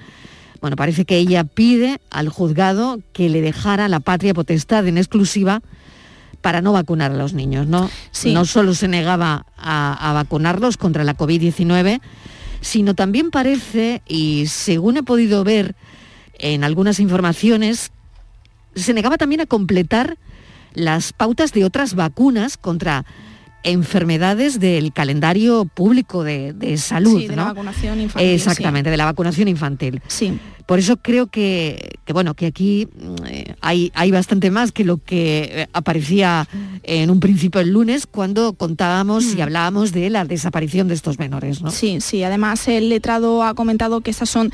bueno, 0.61 0.77
parece 0.77 1.07
que 1.07 1.17
ella 1.17 1.45
pide 1.45 2.01
al 2.11 2.29
juzgado 2.29 3.01
que 3.13 3.31
le 3.31 3.41
dejara 3.41 3.89
la 3.89 4.01
patria 4.01 4.35
potestad 4.35 4.87
en 4.87 4.99
exclusiva 4.99 5.63
para 6.47 6.63
no 6.63 6.73
vacunar 6.73 7.11
a 7.11 7.17
los 7.17 7.33
niños, 7.33 7.67
¿no? 7.67 7.91
Sí. 8.13 8.33
No 8.33 8.45
solo 8.45 8.73
se 8.73 8.87
negaba 8.87 9.47
a, 9.59 10.11
a 10.11 10.13
vacunarlos 10.13 10.77
contra 10.77 11.03
la 11.03 11.17
COVID-19, 11.17 12.01
sino 12.61 12.95
también 12.95 13.33
parece, 13.33 14.01
y 14.07 14.47
según 14.47 14.97
he 14.97 15.03
podido 15.03 15.43
ver 15.43 15.75
en 16.39 16.63
algunas 16.63 17.01
informaciones, 17.01 17.91
se 18.77 18.95
negaba 18.95 19.17
también 19.17 19.41
a 19.41 19.47
completar 19.47 20.19
las 20.73 21.13
pautas 21.13 21.53
de 21.53 21.65
otras 21.65 21.95
vacunas 21.97 22.57
contra 22.57 23.05
enfermedades 23.65 24.61
del 24.61 24.93
calendario 24.93 25.65
público 25.65 26.23
de, 26.23 26.53
de 26.53 26.77
salud. 26.77 27.23
Sí, 27.23 27.27
de 27.27 27.35
la 27.35 27.43
¿no? 27.43 27.49
vacunación 27.49 28.01
infantil, 28.01 28.31
Exactamente, 28.31 28.91
de 28.91 28.97
la 28.97 29.07
vacunación 29.07 29.49
infantil. 29.49 30.01
Sí. 30.07 30.39
Por 30.67 30.81
eso 30.81 30.97
creo 30.97 31.29
que, 31.29 31.99
que, 32.05 32.13
bueno, 32.13 32.35
que 32.35 32.47
aquí 32.47 32.89
mm, 32.93 33.27
eh, 33.27 33.55
hay, 33.61 33.93
hay 33.95 34.11
bastante 34.11 34.51
más 34.51 34.73
que 34.73 34.85
lo 34.85 34.99
que 34.99 35.49
eh, 35.53 35.69
aparecía 35.73 36.49
en 36.83 37.11
un 37.11 37.21
principio 37.21 37.61
el 37.61 37.71
lunes 37.71 38.07
cuando 38.07 38.53
contábamos 38.53 39.35
y 39.35 39.41
hablábamos 39.41 39.93
de 39.93 40.11
la 40.11 40.25
desaparición 40.25 40.89
de 40.89 40.95
estos 40.95 41.19
menores, 41.19 41.63
¿no? 41.63 41.71
Sí, 41.71 42.01
sí. 42.01 42.25
Además, 42.25 42.67
el 42.67 42.89
letrado 42.89 43.45
ha 43.45 43.55
comentado 43.55 44.01
que 44.01 44.11
esas 44.11 44.29
son 44.29 44.53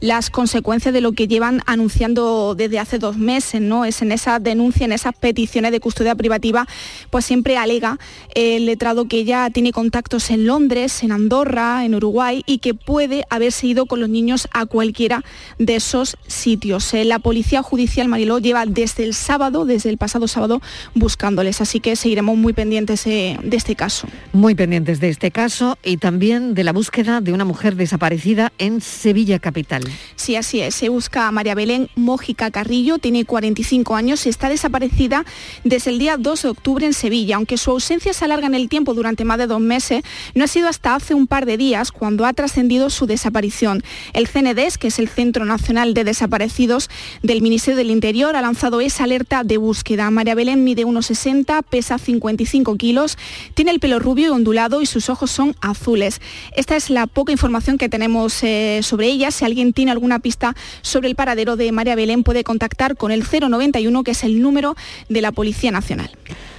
las 0.00 0.28
consecuencias 0.28 0.92
de 0.92 1.00
lo 1.00 1.12
que 1.12 1.28
llevan 1.28 1.62
anunciando 1.66 2.54
desde 2.54 2.78
hace 2.78 2.98
dos 2.98 3.16
meses, 3.16 3.60
¿no? 3.60 3.84
Es 3.86 4.02
en 4.02 4.12
esa 4.12 4.38
denuncia, 4.38 4.84
en 4.84 4.92
esas 4.92 5.14
peticiones 5.14 5.72
de 5.72 5.80
custodia 5.80 6.14
privativa, 6.14 6.66
pues 7.10 7.24
siempre 7.24 7.56
alega 7.56 7.98
el 8.34 8.66
letrado 8.66 9.08
que 9.08 9.18
ella 9.18 9.48
tiene 9.50 9.72
contactos 9.72 10.30
en 10.30 10.46
Londres, 10.46 11.02
en 11.02 11.12
Andorra, 11.12 11.84
en 11.84 11.94
Uruguay 11.94 12.42
y 12.46 12.58
que 12.58 12.74
puede 12.74 13.24
haberse 13.30 13.66
ido 13.66 13.86
con 13.86 14.00
los 14.00 14.08
niños 14.08 14.46
a 14.52 14.66
cualquiera 14.66 15.24
de 15.58 15.76
esos 15.76 16.16
sitios. 16.26 16.92
Eh, 16.94 17.04
La 17.04 17.18
Policía 17.18 17.62
Judicial 17.62 18.08
Mariló 18.08 18.38
lleva 18.38 18.66
desde 18.66 19.04
el 19.04 19.14
sábado, 19.14 19.64
desde 19.64 19.90
el 19.90 19.98
pasado 19.98 20.28
sábado, 20.28 20.60
buscándoles, 20.94 21.60
así 21.60 21.80
que 21.80 21.96
seguiremos 21.96 22.36
muy 22.36 22.52
pendientes 22.52 23.06
eh, 23.06 23.38
de 23.42 23.56
este 23.56 23.76
caso. 23.76 24.08
Muy 24.32 24.54
pendientes 24.54 25.00
de 25.00 25.08
este 25.08 25.30
caso 25.30 25.78
y 25.82 25.96
también 25.96 26.54
de 26.54 26.64
la 26.64 26.72
búsqueda 26.72 27.20
de 27.20 27.32
una 27.32 27.44
mujer 27.44 27.76
desaparecida 27.76 28.52
en 28.58 28.80
Sevilla 28.80 29.38
capital. 29.38 29.84
Sí, 30.16 30.36
así 30.36 30.60
es. 30.60 30.74
Se 30.74 30.88
busca 30.88 31.28
a 31.28 31.32
María 31.32 31.54
Belén 31.54 31.88
Mójica 31.94 32.50
Carrillo, 32.50 32.98
tiene 32.98 33.24
45 33.24 33.96
años 33.96 34.26
y 34.26 34.28
está 34.28 34.48
desaparecida 34.48 35.24
desde 35.64 35.90
el 35.90 35.98
día 35.98 36.16
2 36.16 36.42
de 36.42 36.48
octubre 36.48 36.86
en 36.86 36.92
Sevilla. 36.92 37.36
Aunque 37.36 37.58
su 37.58 37.70
ausencia 37.70 38.12
se 38.12 38.24
alarga 38.24 38.46
en 38.46 38.54
el 38.54 38.68
tiempo 38.68 38.94
durante 38.94 39.24
más 39.24 39.38
de 39.38 39.46
dos 39.46 39.60
meses, 39.60 40.02
no 40.34 40.44
ha 40.44 40.48
sido 40.48 40.68
hasta 40.68 40.94
hace 40.94 41.14
un 41.14 41.26
par 41.26 41.46
de 41.46 41.56
días 41.56 41.92
cuando 41.92 42.26
ha 42.26 42.32
trascendido 42.32 42.90
su 42.90 43.06
desaparición. 43.06 43.82
El 44.12 44.28
CNDES, 44.28 44.78
que 44.78 44.88
es 44.88 44.98
el 44.98 45.08
Centro 45.08 45.43
Nacional 45.44 45.94
de 45.94 46.04
Desaparecidos 46.04 46.90
del 47.22 47.42
Ministerio 47.42 47.76
del 47.76 47.90
Interior, 47.90 48.36
ha 48.36 48.42
lanzado 48.42 48.80
esa 48.80 49.04
alerta 49.04 49.44
de 49.44 49.56
búsqueda. 49.56 50.10
María 50.10 50.34
Belén 50.34 50.64
mide 50.64 50.84
1,60, 50.84 51.62
pesa 51.62 51.98
55 51.98 52.76
kilos, 52.76 53.18
tiene 53.54 53.70
el 53.70 53.80
pelo 53.80 53.98
rubio 53.98 54.28
y 54.28 54.30
ondulado 54.30 54.82
y 54.82 54.86
sus 54.86 55.08
ojos 55.08 55.30
son 55.30 55.56
azules. 55.60 56.20
Esta 56.56 56.76
es 56.76 56.90
la 56.90 57.06
poca 57.06 57.32
información 57.32 57.78
que 57.78 57.88
tenemos 57.88 58.42
eh, 58.42 58.80
sobre 58.82 59.08
ella. 59.08 59.30
Si 59.30 59.44
alguien 59.44 59.72
tiene 59.72 59.90
alguna 59.90 60.18
pista 60.18 60.54
sobre 60.82 61.08
el 61.08 61.14
paradero 61.14 61.56
de 61.56 61.72
María 61.72 61.94
Belén, 61.94 62.24
puede 62.24 62.44
contactar 62.44 62.96
con 62.96 63.10
el 63.12 63.22
091, 63.22 64.04
que 64.04 64.10
es 64.12 64.24
el 64.24 64.40
número 64.40 64.76
de 65.08 65.20
la 65.20 65.32
Policía 65.32 65.70
Nacional. 65.70 66.10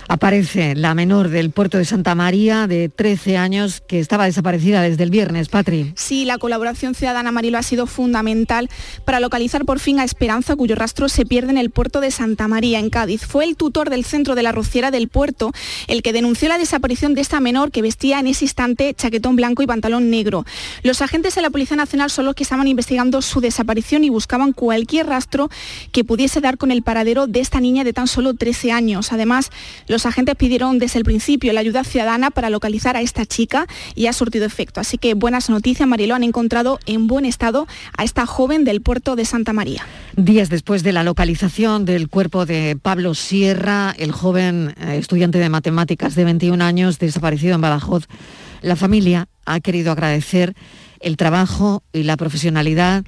Aparece 0.08 0.76
la 0.76 0.94
menor 0.94 1.30
del 1.30 1.50
puerto 1.50 1.80
de 1.80 1.86
Santa 1.86 2.14
María 2.14 2.68
de 2.68 2.90
13 2.90 3.38
años 3.38 3.82
que 3.88 4.00
estaba 4.00 4.26
desaparecida 4.26 4.84
desde 4.84 5.04
el 5.04 5.10
viernes, 5.10 5.50
Patri. 5.50 5.94
Sí, 5.96 6.26
la 6.26 6.38
colaboración 6.38 6.94
ciudadana 6.94 7.32
Marilo 7.32 7.58
ha 7.58 7.64
sido 7.64 7.88
fundamental 7.88 8.70
para 9.04 9.20
localizar 9.20 9.66
por 9.66 9.80
fin 9.80 10.00
a 10.00 10.04
Esperanza, 10.04 10.56
cuyo 10.56 10.76
rastro 10.76 11.10
se 11.10 11.26
pierde 11.26 11.52
en 11.52 11.58
el 11.58 11.72
puerto 11.72 12.02
de 12.02 12.12
Santa 12.12 12.48
María, 12.48 12.78
en 12.78 12.92
Cádiz. 12.92 13.26
Fue 13.26 13.46
el 13.46 13.56
tutor 13.56 13.90
del 13.90 14.06
centro 14.06 14.36
de 14.36 14.44
la 14.44 14.52
rociera 14.52 14.92
del 14.92 15.08
puerto 15.08 15.52
el 15.88 16.04
que 16.04 16.14
denunció 16.14 16.50
la 16.50 16.60
desaparición 16.60 17.16
de 17.16 17.22
esta 17.22 17.40
menor 17.40 17.72
que 17.72 17.82
vestía 17.82 18.20
en 18.20 18.28
ese 18.28 18.46
instante 18.46 18.94
chaquetón 18.94 19.36
blanco 19.36 19.64
y 19.64 19.68
pantalón 19.68 20.12
negro. 20.12 20.46
Los 20.84 21.02
agentes 21.02 21.34
de 21.34 21.42
la 21.42 21.50
Policía 21.50 21.78
Nacional 21.78 22.12
son 22.12 22.26
los 22.26 22.36
que 22.36 22.44
estaban 22.44 22.68
investigando 22.68 23.24
su 23.24 23.42
desaparición 23.42 24.04
y 24.04 24.10
buscaban 24.10 24.54
cualquier 24.54 25.08
rastro 25.08 25.50
que 25.92 26.04
pudiese 26.04 26.42
dar 26.42 26.58
con 26.58 26.70
el 26.70 26.84
paradero 26.84 27.26
de 27.26 27.40
esta 27.40 27.60
niña 27.60 27.84
de 27.84 27.94
tan 27.94 28.08
solo 28.08 28.36
13 28.36 28.72
años. 28.72 29.12
Además, 29.12 29.50
los 29.88 29.95
agentes 30.04 30.36
pidieron 30.36 30.80
desde 30.80 31.00
el 31.00 31.06
principio 31.06 31.54
la 31.54 31.62
ayuda 31.62 31.84
ciudadana 31.84 32.32
para 32.32 32.50
localizar 32.50 32.98
a 32.98 33.02
esta 33.02 33.26
chica 33.26 33.68
y 33.96 34.08
ha 34.08 34.14
surtido 34.14 34.46
efecto. 34.46 34.82
Así 34.82 34.98
que 34.98 35.14
buenas 35.14 35.50
noticias, 35.50 35.88
Marilo, 35.88 36.16
han 36.16 36.24
encontrado 36.24 36.80
en 36.86 37.08
buen 37.08 37.24
estado 37.24 37.68
a 37.98 38.04
esta 38.04 38.26
joven 38.26 38.66
del 38.66 38.82
puerto 38.82 39.16
de 39.16 39.26
Santa 39.26 39.54
María. 39.54 39.86
Días 40.18 40.50
después 40.50 40.84
de 40.84 40.92
la 40.92 41.04
localización 41.04 41.86
del 41.86 42.10
cuerpo 42.10 42.46
de 42.46 42.78
Pablo 42.82 43.14
Sierra, 43.14 43.94
el 43.98 44.12
joven 44.12 44.74
eh, 44.82 44.98
estudiante 44.98 45.38
de 45.38 45.50
matemáticas 45.50 46.16
de 46.16 46.26
21 46.26 46.64
años 46.64 47.00
desaparecido 47.00 47.56
en 47.56 47.62
Badajoz, 47.62 48.08
la 48.62 48.76
familia 48.76 49.28
ha 49.46 49.60
querido 49.60 49.92
agradecer 49.92 50.56
el 51.00 51.18
trabajo 51.18 51.84
y 51.94 52.04
la 52.04 52.18
profesionalidad 52.18 53.06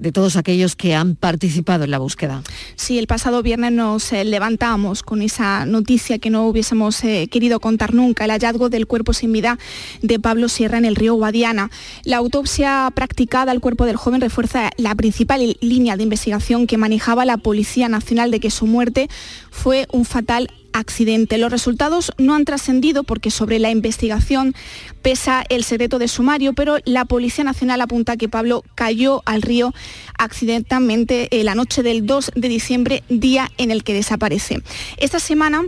de 0.00 0.12
todos 0.12 0.36
aquellos 0.36 0.76
que 0.76 0.94
han 0.94 1.14
participado 1.14 1.84
en 1.84 1.90
la 1.90 1.98
búsqueda. 1.98 2.42
Sí, 2.76 2.98
el 2.98 3.06
pasado 3.06 3.42
viernes 3.42 3.72
nos 3.72 4.12
eh, 4.12 4.24
levantamos 4.24 5.02
con 5.02 5.22
esa 5.22 5.66
noticia 5.66 6.18
que 6.18 6.30
no 6.30 6.46
hubiésemos 6.46 7.02
eh, 7.04 7.28
querido 7.30 7.60
contar 7.60 7.94
nunca, 7.94 8.24
el 8.24 8.30
hallazgo 8.30 8.68
del 8.68 8.86
cuerpo 8.86 9.12
sin 9.12 9.32
vida 9.32 9.58
de 10.02 10.18
Pablo 10.18 10.48
Sierra 10.48 10.78
en 10.78 10.84
el 10.84 10.96
río 10.96 11.14
Guadiana. 11.14 11.70
La 12.04 12.16
autopsia 12.16 12.90
practicada 12.94 13.52
al 13.52 13.60
cuerpo 13.60 13.86
del 13.86 13.96
joven 13.96 14.20
refuerza 14.20 14.70
la 14.76 14.94
principal 14.94 15.56
línea 15.60 15.96
de 15.96 16.02
investigación 16.02 16.66
que 16.66 16.78
manejaba 16.78 17.24
la 17.24 17.36
Policía 17.36 17.88
Nacional 17.88 18.30
de 18.30 18.40
que 18.40 18.50
su 18.50 18.66
muerte 18.66 19.08
fue 19.50 19.86
un 19.92 20.04
fatal 20.04 20.48
accidente. 20.72 21.38
Los 21.38 21.50
resultados 21.50 22.12
no 22.18 22.34
han 22.34 22.44
trascendido 22.44 23.04
porque 23.04 23.30
sobre 23.30 23.58
la 23.58 23.70
investigación 23.70 24.54
pesa 25.02 25.44
el 25.48 25.64
secreto 25.64 25.98
de 25.98 26.08
sumario, 26.08 26.52
pero 26.52 26.78
la 26.84 27.04
Policía 27.04 27.44
Nacional 27.44 27.80
apunta 27.80 28.16
que 28.16 28.28
Pablo 28.28 28.62
cayó 28.74 29.22
al 29.24 29.42
río 29.42 29.72
accidentalmente 30.18 31.28
eh, 31.30 31.44
la 31.44 31.54
noche 31.54 31.82
del 31.82 32.06
2 32.06 32.32
de 32.34 32.48
diciembre, 32.48 33.02
día 33.08 33.50
en 33.58 33.70
el 33.70 33.84
que 33.84 33.94
desaparece. 33.94 34.62
Esta 34.96 35.18
semana 35.18 35.64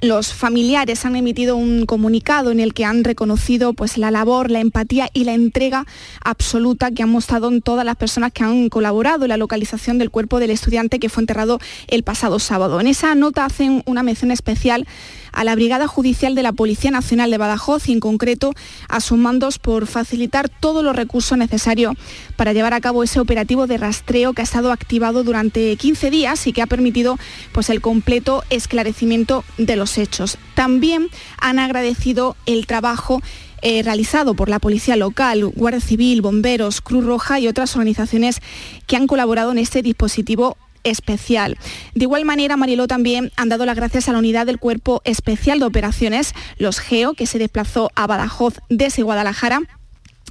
los 0.00 0.32
familiares 0.32 1.04
han 1.04 1.14
emitido 1.14 1.56
un 1.56 1.84
comunicado 1.84 2.50
en 2.50 2.60
el 2.60 2.72
que 2.72 2.84
han 2.84 3.04
reconocido 3.04 3.74
pues, 3.74 3.98
la 3.98 4.10
labor, 4.10 4.50
la 4.50 4.60
empatía 4.60 5.10
y 5.12 5.24
la 5.24 5.34
entrega 5.34 5.86
absoluta 6.24 6.90
que 6.90 7.02
han 7.02 7.10
mostrado 7.10 7.50
todas 7.60 7.84
las 7.84 7.96
personas 7.96 8.32
que 8.32 8.44
han 8.44 8.68
colaborado 8.68 9.24
en 9.24 9.30
la 9.30 9.36
localización 9.36 9.98
del 9.98 10.10
cuerpo 10.10 10.40
del 10.40 10.50
estudiante 10.50 10.98
que 10.98 11.08
fue 11.08 11.22
enterrado 11.22 11.58
el 11.88 12.02
pasado 12.02 12.38
sábado. 12.38 12.80
En 12.80 12.86
esa 12.86 13.14
nota 13.14 13.44
hacen 13.44 13.82
una 13.86 14.02
mención 14.02 14.30
especial 14.30 14.86
a 15.32 15.44
la 15.44 15.54
Brigada 15.54 15.86
Judicial 15.86 16.34
de 16.34 16.42
la 16.42 16.52
Policía 16.52 16.90
Nacional 16.90 17.30
de 17.30 17.38
Badajoz 17.38 17.88
y 17.88 17.92
en 17.92 18.00
concreto 18.00 18.52
a 18.88 19.00
sus 19.00 19.18
mandos 19.18 19.58
por 19.58 19.86
facilitar 19.86 20.48
todos 20.48 20.84
los 20.84 20.96
recursos 20.96 21.36
necesarios 21.38 21.94
para 22.36 22.52
llevar 22.52 22.74
a 22.74 22.80
cabo 22.80 23.02
ese 23.02 23.20
operativo 23.20 23.66
de 23.66 23.78
rastreo 23.78 24.32
que 24.32 24.42
ha 24.42 24.44
estado 24.44 24.72
activado 24.72 25.24
durante 25.24 25.76
15 25.76 26.10
días 26.10 26.46
y 26.46 26.52
que 26.52 26.62
ha 26.62 26.66
permitido 26.66 27.18
pues, 27.52 27.70
el 27.70 27.80
completo 27.80 28.44
esclarecimiento 28.50 29.44
de 29.58 29.76
los 29.76 29.98
hechos. 29.98 30.38
También 30.54 31.08
han 31.38 31.58
agradecido 31.58 32.36
el 32.46 32.66
trabajo 32.66 33.22
eh, 33.62 33.82
realizado 33.82 34.34
por 34.34 34.48
la 34.48 34.58
Policía 34.58 34.96
Local, 34.96 35.44
Guardia 35.44 35.80
Civil, 35.80 36.22
Bomberos, 36.22 36.80
Cruz 36.80 37.04
Roja 37.04 37.40
y 37.40 37.48
otras 37.48 37.76
organizaciones 37.76 38.40
que 38.86 38.96
han 38.96 39.06
colaborado 39.06 39.52
en 39.52 39.58
este 39.58 39.82
dispositivo 39.82 40.56
especial. 40.84 41.58
De 41.94 42.04
igual 42.04 42.24
manera, 42.24 42.56
Mariló 42.56 42.86
también 42.86 43.32
han 43.36 43.48
dado 43.48 43.66
las 43.66 43.76
gracias 43.76 44.08
a 44.08 44.12
la 44.12 44.18
unidad 44.18 44.46
del 44.46 44.58
Cuerpo 44.58 45.02
Especial 45.04 45.58
de 45.58 45.66
Operaciones, 45.66 46.34
los 46.58 46.80
GEO, 46.80 47.14
que 47.14 47.26
se 47.26 47.38
desplazó 47.38 47.90
a 47.94 48.06
Badajoz 48.06 48.60
desde 48.68 49.02
Guadalajara 49.02 49.62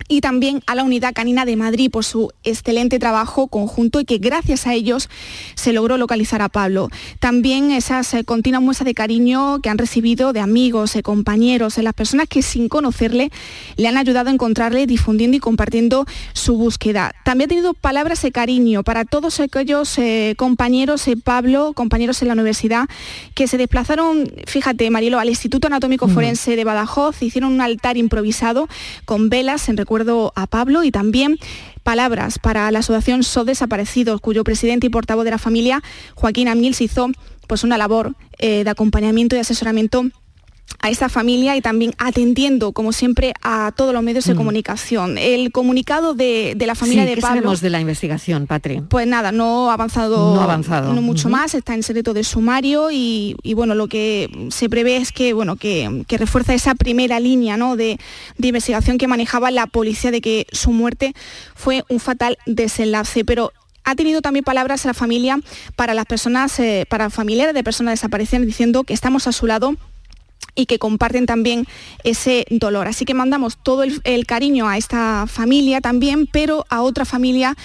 y 0.07 0.21
también 0.21 0.61
a 0.67 0.75
la 0.75 0.83
Unidad 0.83 1.13
Canina 1.13 1.45
de 1.45 1.55
Madrid 1.55 1.91
por 1.91 2.05
su 2.05 2.31
excelente 2.43 2.99
trabajo 2.99 3.47
conjunto 3.47 3.99
y 3.99 4.05
que 4.05 4.17
gracias 4.17 4.67
a 4.67 4.73
ellos 4.73 5.09
se 5.55 5.73
logró 5.73 5.97
localizar 5.97 6.41
a 6.41 6.49
Pablo. 6.49 6.89
También 7.19 7.71
esas 7.71 8.13
eh, 8.13 8.23
continuas 8.23 8.61
muestras 8.61 8.85
de 8.85 8.93
cariño 8.93 9.59
que 9.61 9.69
han 9.69 9.77
recibido 9.77 10.33
de 10.33 10.39
amigos, 10.39 10.95
eh, 10.95 11.03
compañeros, 11.03 11.77
eh, 11.77 11.83
las 11.83 11.93
personas 11.93 12.27
que 12.27 12.41
sin 12.41 12.69
conocerle 12.69 13.31
le 13.75 13.87
han 13.87 13.97
ayudado 13.97 14.29
a 14.29 14.33
encontrarle 14.33 14.87
difundiendo 14.87 15.37
y 15.37 15.39
compartiendo 15.39 16.05
su 16.33 16.57
búsqueda. 16.57 17.13
También 17.23 17.47
ha 17.47 17.49
tenido 17.49 17.73
palabras 17.73 18.21
de 18.21 18.31
cariño 18.31 18.83
para 18.83 19.05
todos 19.05 19.39
aquellos 19.39 19.97
eh, 19.97 20.35
compañeros, 20.37 21.07
eh, 21.07 21.15
Pablo, 21.17 21.73
compañeros 21.73 22.21
en 22.21 22.27
la 22.27 22.33
universidad, 22.33 22.87
que 23.35 23.47
se 23.47 23.57
desplazaron, 23.57 24.31
fíjate, 24.45 24.89
Marielo, 24.89 25.19
al 25.19 25.29
Instituto 25.29 25.67
Anatómico 25.67 26.07
Forense 26.07 26.55
de 26.55 26.63
Badajoz, 26.63 27.21
hicieron 27.21 27.53
un 27.53 27.61
altar 27.61 27.97
improvisado 27.97 28.67
con 29.05 29.29
velas 29.29 29.69
en 29.69 29.77
recuerdo 29.89 30.31
a 30.35 30.45
Pablo 30.45 30.83
y 30.83 30.91
también 30.91 31.39
palabras 31.81 32.37
para 32.37 32.69
la 32.69 32.77
asociación 32.77 33.23
SOS 33.23 33.47
Desaparecidos, 33.47 34.21
cuyo 34.21 34.43
presidente 34.43 34.85
y 34.85 34.91
portavoz 34.91 35.25
de 35.25 35.31
la 35.31 35.39
familia, 35.39 35.81
Joaquín 36.13 36.47
Amils, 36.47 36.79
hizo 36.79 37.07
pues 37.47 37.63
una 37.63 37.75
labor 37.75 38.13
eh, 38.37 38.63
de 38.63 38.69
acompañamiento 38.69 39.35
y 39.35 39.39
asesoramiento 39.39 40.03
a 40.81 40.89
esta 40.89 41.09
familia 41.09 41.57
y 41.57 41.61
también 41.61 41.93
atendiendo, 41.97 42.71
como 42.71 42.93
siempre, 42.93 43.33
a 43.41 43.73
todos 43.75 43.93
los 43.93 44.01
medios 44.01 44.25
de 44.25 44.33
Mm. 44.33 44.37
comunicación. 44.37 45.17
El 45.17 45.51
comunicado 45.51 46.13
de, 46.13 46.53
de 46.55 46.67
la 46.67 46.75
familia 46.75 47.03
Sí, 47.03 47.09
de 47.09 47.15
¿qué 47.15 47.21
Pablo... 47.21 47.35
sabemos 47.41 47.61
de 47.61 47.69
la 47.69 47.81
investigación, 47.81 48.47
Patri? 48.47 48.81
Pues 48.87 49.05
nada, 49.07 49.31
no 49.33 49.71
ha 49.71 49.73
avanzado, 49.73 50.35
No 50.35 50.39
ha 50.41 50.45
avanzado. 50.45 50.93
no 50.93 51.01
mucho 51.01 51.27
más, 51.29 51.53
está 51.53 51.73
en 51.73 51.83
secreto 51.83 52.13
de 52.13 52.23
sumario 52.23 52.91
y, 52.91 53.35
y, 53.43 53.53
bueno, 53.55 53.75
lo 53.75 53.87
que 53.87 54.29
se 54.51 54.69
prevé 54.69 54.97
es 54.97 55.11
que, 55.11 55.33
bueno, 55.33 55.55
que, 55.57 56.03
que 56.07 56.17
refuerza 56.17 56.53
esa 56.53 56.75
primera 56.75 57.19
línea 57.19 57.57
¿no? 57.57 57.75
de, 57.75 57.99
de 58.37 58.47
investigación 58.47 58.97
que 58.97 59.07
manejaba 59.07 59.51
la 59.51 59.67
policía 59.67 60.11
de 60.11 60.21
que 60.21 60.47
su 60.51 60.71
muerte 60.71 61.13
fue 61.55 61.83
un 61.89 61.99
fatal 61.99 62.37
desenlace. 62.45 63.25
Pero 63.25 63.51
ha 63.83 63.95
tenido 63.95 64.21
también 64.21 64.43
palabras 64.45 64.85
a 64.85 64.89
la 64.89 64.93
familia 64.93 65.39
para 65.75 65.93
las 65.93 66.05
personas, 66.05 66.57
eh, 66.59 66.85
para 66.89 67.09
familiares 67.09 67.53
de 67.55 67.63
personas 67.63 67.93
desaparecidas, 67.93 68.45
diciendo 68.45 68.83
que 68.83 68.93
estamos 68.93 69.27
a 69.27 69.31
su 69.31 69.47
lado 69.47 69.75
y 70.55 70.65
que 70.65 70.79
comparten 70.79 71.25
también 71.25 71.65
ese 72.03 72.45
dolor. 72.49 72.87
Así 72.87 73.05
que 73.05 73.13
mandamos 73.13 73.57
todo 73.57 73.83
el, 73.83 74.25
cariño 74.25 74.67
a 74.67 74.77
esta 74.77 75.25
familia 75.27 75.81
también, 75.81 76.27
pero 76.27 76.65
a 76.69 76.81
otra 76.81 77.05
familia 77.05 77.55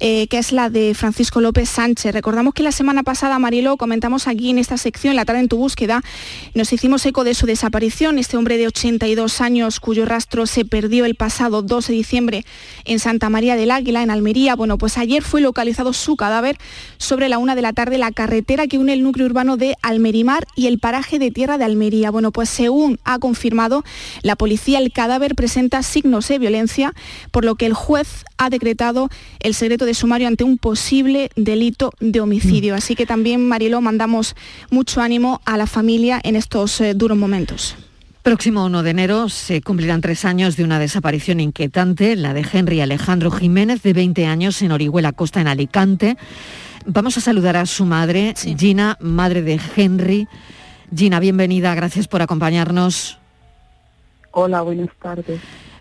eh, 0.00 0.26
que 0.26 0.38
es 0.38 0.50
la 0.50 0.70
de 0.70 0.92
Francisco 0.94 1.40
López 1.40 1.68
Sánchez. 1.68 2.12
Recordamos 2.12 2.52
que 2.52 2.64
la 2.64 2.72
semana 2.72 3.04
pasada, 3.04 3.38
Marielo, 3.38 3.76
comentamos 3.76 4.26
aquí 4.26 4.50
en 4.50 4.58
esta 4.58 4.76
sección, 4.76 5.14
La 5.14 5.24
tarde 5.24 5.40
en 5.40 5.48
tu 5.48 5.56
búsqueda, 5.56 6.02
nos 6.52 6.72
hicimos 6.72 7.06
eco 7.06 7.22
de 7.22 7.34
su 7.34 7.46
desaparición. 7.46 8.18
Este 8.18 8.36
hombre 8.36 8.58
de 8.58 8.66
82 8.66 9.40
años, 9.40 9.78
cuyo 9.78 10.04
rastro 10.04 10.46
se 10.46 10.64
perdió 10.64 11.04
el 11.04 11.14
pasado 11.14 11.62
12 11.62 11.92
de 11.92 11.96
diciembre 11.96 12.44
en 12.84 12.98
Santa 12.98 13.30
María 13.30 13.54
del 13.54 13.70
Águila, 13.70 14.02
en 14.02 14.10
Almería. 14.10 14.56
Bueno, 14.56 14.78
pues 14.78 14.98
ayer 14.98 15.22
fue 15.22 15.40
localizado 15.40 15.92
su 15.92 16.16
cadáver 16.16 16.58
sobre 16.98 17.28
la 17.28 17.38
una 17.38 17.54
de 17.54 17.62
la 17.62 17.72
tarde, 17.72 17.96
la 17.96 18.10
carretera 18.10 18.66
que 18.66 18.78
une 18.78 18.94
el 18.94 19.02
núcleo 19.04 19.26
urbano 19.26 19.56
de 19.56 19.76
Almerimar 19.82 20.46
y 20.56 20.66
el 20.66 20.80
paraje 20.80 21.20
de 21.20 21.30
tierra 21.30 21.56
de 21.56 21.64
Almería. 21.64 22.10
Bueno, 22.10 22.32
pues 22.32 22.48
según 22.48 22.98
ha 23.04 23.20
confirmado 23.20 23.84
la 24.22 24.34
policía, 24.34 24.78
el 24.78 24.92
cadáver 24.92 25.36
presenta 25.36 25.82
signos 25.84 26.26
de 26.26 26.38
violencia, 26.40 26.94
por 27.30 27.44
lo 27.44 27.54
que 27.54 27.66
el 27.66 27.74
juez 27.74 28.24
ha 28.38 28.50
decretado 28.50 29.08
el 29.40 29.54
secreto 29.54 29.83
de 29.84 29.94
sumario 29.94 30.28
ante 30.28 30.44
un 30.44 30.58
posible 30.58 31.30
delito 31.36 31.92
de 32.00 32.20
homicidio. 32.20 32.74
Así 32.74 32.94
que 32.94 33.06
también, 33.06 33.46
Marielo, 33.46 33.80
mandamos 33.80 34.34
mucho 34.70 35.00
ánimo 35.00 35.40
a 35.44 35.56
la 35.56 35.66
familia 35.66 36.20
en 36.22 36.36
estos 36.36 36.80
eh, 36.80 36.94
duros 36.94 37.18
momentos. 37.18 37.76
Próximo 38.22 38.64
1 38.64 38.82
de 38.82 38.90
enero 38.90 39.28
se 39.28 39.60
cumplirán 39.60 40.00
tres 40.00 40.24
años 40.24 40.56
de 40.56 40.64
una 40.64 40.78
desaparición 40.78 41.40
inquietante, 41.40 42.16
la 42.16 42.32
de 42.32 42.46
Henry 42.50 42.80
Alejandro 42.80 43.30
Jiménez, 43.30 43.82
de 43.82 43.92
20 43.92 44.24
años, 44.24 44.62
en 44.62 44.72
Orihuela 44.72 45.12
Costa, 45.12 45.42
en 45.42 45.46
Alicante. 45.46 46.16
Vamos 46.86 47.18
a 47.18 47.20
saludar 47.20 47.58
a 47.58 47.66
su 47.66 47.84
madre, 47.84 48.34
Gina, 48.36 48.96
madre 49.00 49.42
de 49.42 49.60
Henry. 49.76 50.26
Gina, 50.94 51.20
bienvenida, 51.20 51.74
gracias 51.74 52.08
por 52.08 52.22
acompañarnos. 52.22 53.18
Hola, 54.30 54.62
buenas 54.62 54.88
tardes. 55.02 55.40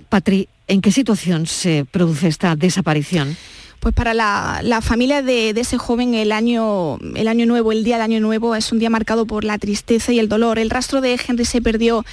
Patri, 0.09 0.49
¿en 0.67 0.81
qué 0.81 0.91
situación 0.91 1.45
se 1.45 1.85
produce 1.89 2.27
esta 2.27 2.55
desaparición? 2.57 3.37
Pues 3.84 3.93
para 3.93 4.13
la, 4.13 4.79
familia 4.81 5.21
de, 5.21 5.53
de 5.53 5.59
ese 5.59 5.77
joven 5.77 6.13
el 6.13 6.31
año, 6.31 6.99
el 7.15 7.27
año 7.27 7.45
nuevo, 7.45 7.73
el 7.73 7.84
día 7.84 7.95
del 7.95 8.03
año 8.03 8.21
nuevo, 8.21 8.55
es 8.55 8.71
un 8.71 8.79
día 8.79 8.89
marcado 8.89 9.25
por 9.25 9.43
la 9.43 9.57
tristeza 9.57 10.13
y 10.13 10.19
el 10.19 10.29
dolor. 10.29 10.57
El 10.57 10.69
rastro 10.69 11.01
de 11.01 11.19
Henry 11.27 11.43
se 11.43 11.61
perdió 11.61 12.05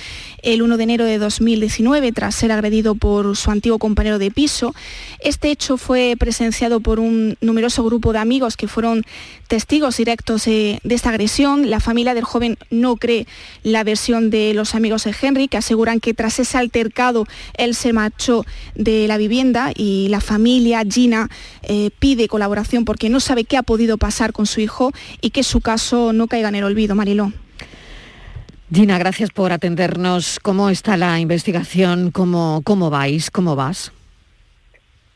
el 0.43 0.63
1 0.63 0.77
de 0.77 0.83
enero 0.83 1.05
de 1.05 1.19
2019 1.19 2.11
tras 2.11 2.35
ser 2.35 2.51
agredido 2.51 2.97
por 2.97 3.37
su 3.37 3.53
antiguo 3.53 3.79
compañero 3.79 4.19
de 4.19 4.33
piso. 4.33 4.75
Este 5.21 5.53
hecho 5.53 5.77
fue 5.77 6.17
presenciado 6.19 6.81
por 6.81 6.99
un 6.99 7.37
numeroso 7.41 7.85
grupo 7.85 8.13
de 8.13 8.19
amigos 8.19 8.57
que 8.57 8.67
fueron 8.67 9.05
testigos 9.47 9.97
directos 9.97 10.47
de, 10.47 10.81
de 10.83 10.95
esta 10.97 11.11
agresión. 11.11 11.71
La 11.71 11.79
familia 11.79 12.15
del 12.15 12.25
joven 12.25 12.59
no 12.71 12.97
cree 12.97 13.29
la 13.63 13.85
versión 13.85 14.31
de 14.31 14.55
los 14.55 14.75
amigos 14.75 15.05
de 15.05 15.15
Henry, 15.23 15.47
que 15.47 15.59
aseguran 15.59 16.01
que 16.01 16.15
tras 16.15 16.41
ese 16.41 16.59
altercado 16.59 17.27
él 17.55 17.77
se 17.77 17.93
marchó 17.93 18.45
de 18.75 19.07
la 19.07 19.19
vivienda 19.19 19.71
y 19.73 20.09
la 20.09 20.21
familia, 20.21 20.83
Gina, 20.89 21.31
eh, 21.63 21.91
pide 21.99 22.29
colaboración 22.29 22.85
porque 22.85 23.09
no 23.09 23.21
sabe 23.21 23.45
qué 23.45 23.57
ha 23.57 23.63
podido 23.63 23.99
pasar 23.99 24.33
con 24.33 24.47
su 24.47 24.61
hijo 24.61 24.93
y 25.21 25.31
que 25.31 25.43
su 25.43 25.61
caso 25.61 26.13
no 26.13 26.27
caiga 26.27 26.49
en 26.49 26.57
el 26.57 26.65
olvido, 26.65 26.95
Mariló. 26.95 27.33
Gina, 28.73 28.99
gracias 28.99 29.31
por 29.31 29.51
atendernos. 29.53 30.39
¿Cómo 30.41 30.71
está 30.71 30.97
la 30.97 31.19
investigación? 31.19 32.13
¿Cómo, 32.13 32.63
cómo 32.65 32.89
vais? 32.89 33.31
¿Cómo 33.31 33.57
vas? 33.57 33.93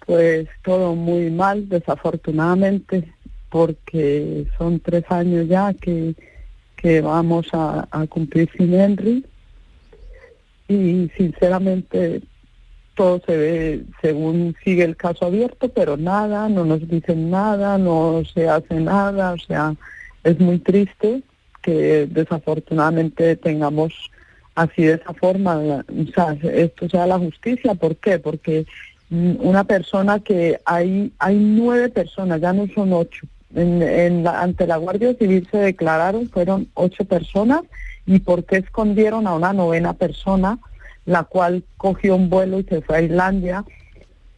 Pues 0.07 0.49
todo 0.65 0.95
muy 0.95 1.31
mal, 1.31 1.69
desafortunadamente, 1.69 3.13
porque 3.51 4.47
son 4.59 4.81
tres 4.81 5.05
años 5.09 5.47
ya 5.49 5.73
que, 5.73 6.15
que 6.77 7.01
vamos 7.01 7.47
a, 7.53 7.87
a 7.91 8.07
cumplir 8.07 8.51
sin 8.57 8.75
Henry 8.75 9.25
y 10.69 11.11
sinceramente 11.17 12.23
todo 12.95 13.21
se 13.27 13.37
ve 13.37 13.83
según 14.01 14.55
sigue 14.65 14.85
el 14.85 14.97
caso 14.97 15.27
abierto, 15.27 15.69
pero 15.69 15.97
nada, 15.97 16.49
no 16.49 16.65
nos 16.65 16.87
dicen 16.89 17.31
nada, 17.31 17.79
no 17.79 18.23
se 18.33 18.49
hace 18.49 18.75
nada, 18.81 19.33
o 19.33 19.39
sea, 19.39 19.75
es 20.23 20.39
muy 20.41 20.59
triste 20.59 21.23
que 21.63 22.07
desafortunadamente 22.11 23.37
tengamos 23.37 23.93
así 24.55 24.85
de 24.85 24.95
esa 24.95 25.13
forma, 25.15 25.57
o 25.57 26.13
sea, 26.15 26.37
esto 26.43 26.89
sea 26.89 27.07
la 27.07 27.19
justicia, 27.19 27.75
¿por 27.75 27.97
qué? 27.97 28.19
Porque 28.19 28.67
una 29.11 29.65
persona 29.65 30.21
que 30.21 30.61
hay, 30.65 31.13
hay 31.19 31.37
nueve 31.37 31.89
personas, 31.89 32.41
ya 32.41 32.53
no 32.53 32.67
son 32.75 32.93
ocho, 32.93 33.27
en, 33.55 33.83
en 33.83 34.25
la- 34.25 34.43
ante 34.43 34.67
la 34.67 34.77
Guardia 34.77 35.15
Civil 35.15 35.47
se 35.51 35.59
declararon, 35.59 36.29
fueron 36.29 36.69
ocho 36.75 37.05
personas, 37.05 37.63
y 38.07 38.19
por 38.19 38.45
qué 38.45 38.57
escondieron 38.59 39.27
a 39.27 39.35
una 39.35 39.53
novena 39.53 39.95
persona, 39.95 40.59
la 41.07 41.25
cual 41.25 41.65
cogió 41.77 42.17
un 42.17 42.31
vuelo 42.31 42.61
y 42.61 42.65
se 42.65 42.81
fue 42.83 42.97
a 42.97 43.03
Islandia 43.03 43.65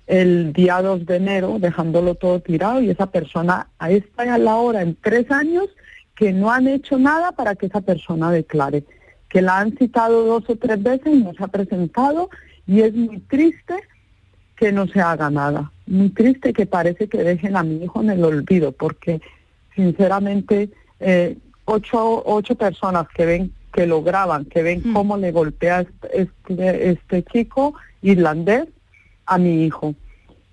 el 0.06 0.52
día 0.52 0.80
2 0.82 1.04
de 1.04 1.16
enero, 1.16 1.58
dejándolo 1.58 2.14
todo 2.14 2.40
tirado, 2.40 2.80
y 2.80 2.90
esa 2.90 3.06
persona 3.06 3.68
a 3.78 3.90
esta 3.90 4.34
a 4.34 4.38
la 4.38 4.54
hora, 4.56 4.82
en 4.82 4.96
tres 5.00 5.30
años, 5.30 5.68
que 6.14 6.32
no 6.32 6.50
han 6.50 6.68
hecho 6.68 6.98
nada 6.98 7.32
para 7.32 7.56
que 7.56 7.66
esa 7.66 7.80
persona 7.80 8.30
declare, 8.30 8.84
que 9.28 9.42
la 9.42 9.58
han 9.58 9.76
citado 9.76 10.24
dos 10.24 10.44
o 10.48 10.56
tres 10.56 10.82
veces 10.82 11.12
y 11.12 11.22
no 11.22 11.34
se 11.34 11.42
ha 11.42 11.48
presentado, 11.48 12.30
y 12.66 12.82
es 12.82 12.94
muy 12.94 13.18
triste 13.20 13.74
que 14.56 14.72
no 14.72 14.86
se 14.86 15.00
haga 15.00 15.28
nada, 15.28 15.72
muy 15.86 16.10
triste 16.10 16.52
que 16.52 16.66
parece 16.66 17.08
que 17.08 17.18
dejen 17.18 17.56
a 17.56 17.62
mi 17.62 17.82
hijo 17.82 18.00
en 18.00 18.10
el 18.10 18.24
olvido, 18.24 18.72
porque 18.72 19.20
sinceramente 19.74 20.70
eh, 21.00 21.36
ocho, 21.64 22.22
ocho 22.24 22.54
personas 22.54 23.06
que 23.14 23.26
ven 23.26 23.52
que 23.76 23.86
lo 23.86 24.02
graban, 24.02 24.46
que 24.46 24.62
ven 24.62 24.80
cómo 24.94 25.18
le 25.18 25.32
golpea 25.32 25.82
este, 25.82 26.22
este, 26.22 26.90
este 26.92 27.22
chico 27.24 27.74
irlandés 28.00 28.68
a 29.26 29.36
mi 29.36 29.66
hijo. 29.66 29.94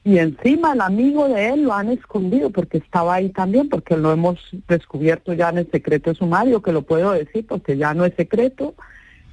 Y 0.03 0.17
encima 0.17 0.73
el 0.73 0.81
amigo 0.81 1.29
de 1.29 1.47
él 1.51 1.63
lo 1.63 1.73
han 1.73 1.89
escondido 1.89 2.49
porque 2.49 2.79
estaba 2.79 3.13
ahí 3.13 3.29
también, 3.29 3.69
porque 3.69 3.95
lo 3.95 4.11
hemos 4.11 4.37
descubierto 4.67 5.31
ya 5.31 5.49
en 5.49 5.59
el 5.59 5.71
secreto 5.71 6.13
sumario, 6.13 6.61
que 6.61 6.73
lo 6.73 6.81
puedo 6.81 7.13
decir 7.13 7.47
porque 7.47 7.77
ya 7.77 7.93
no 7.93 8.03
es 8.03 8.13
secreto, 8.15 8.75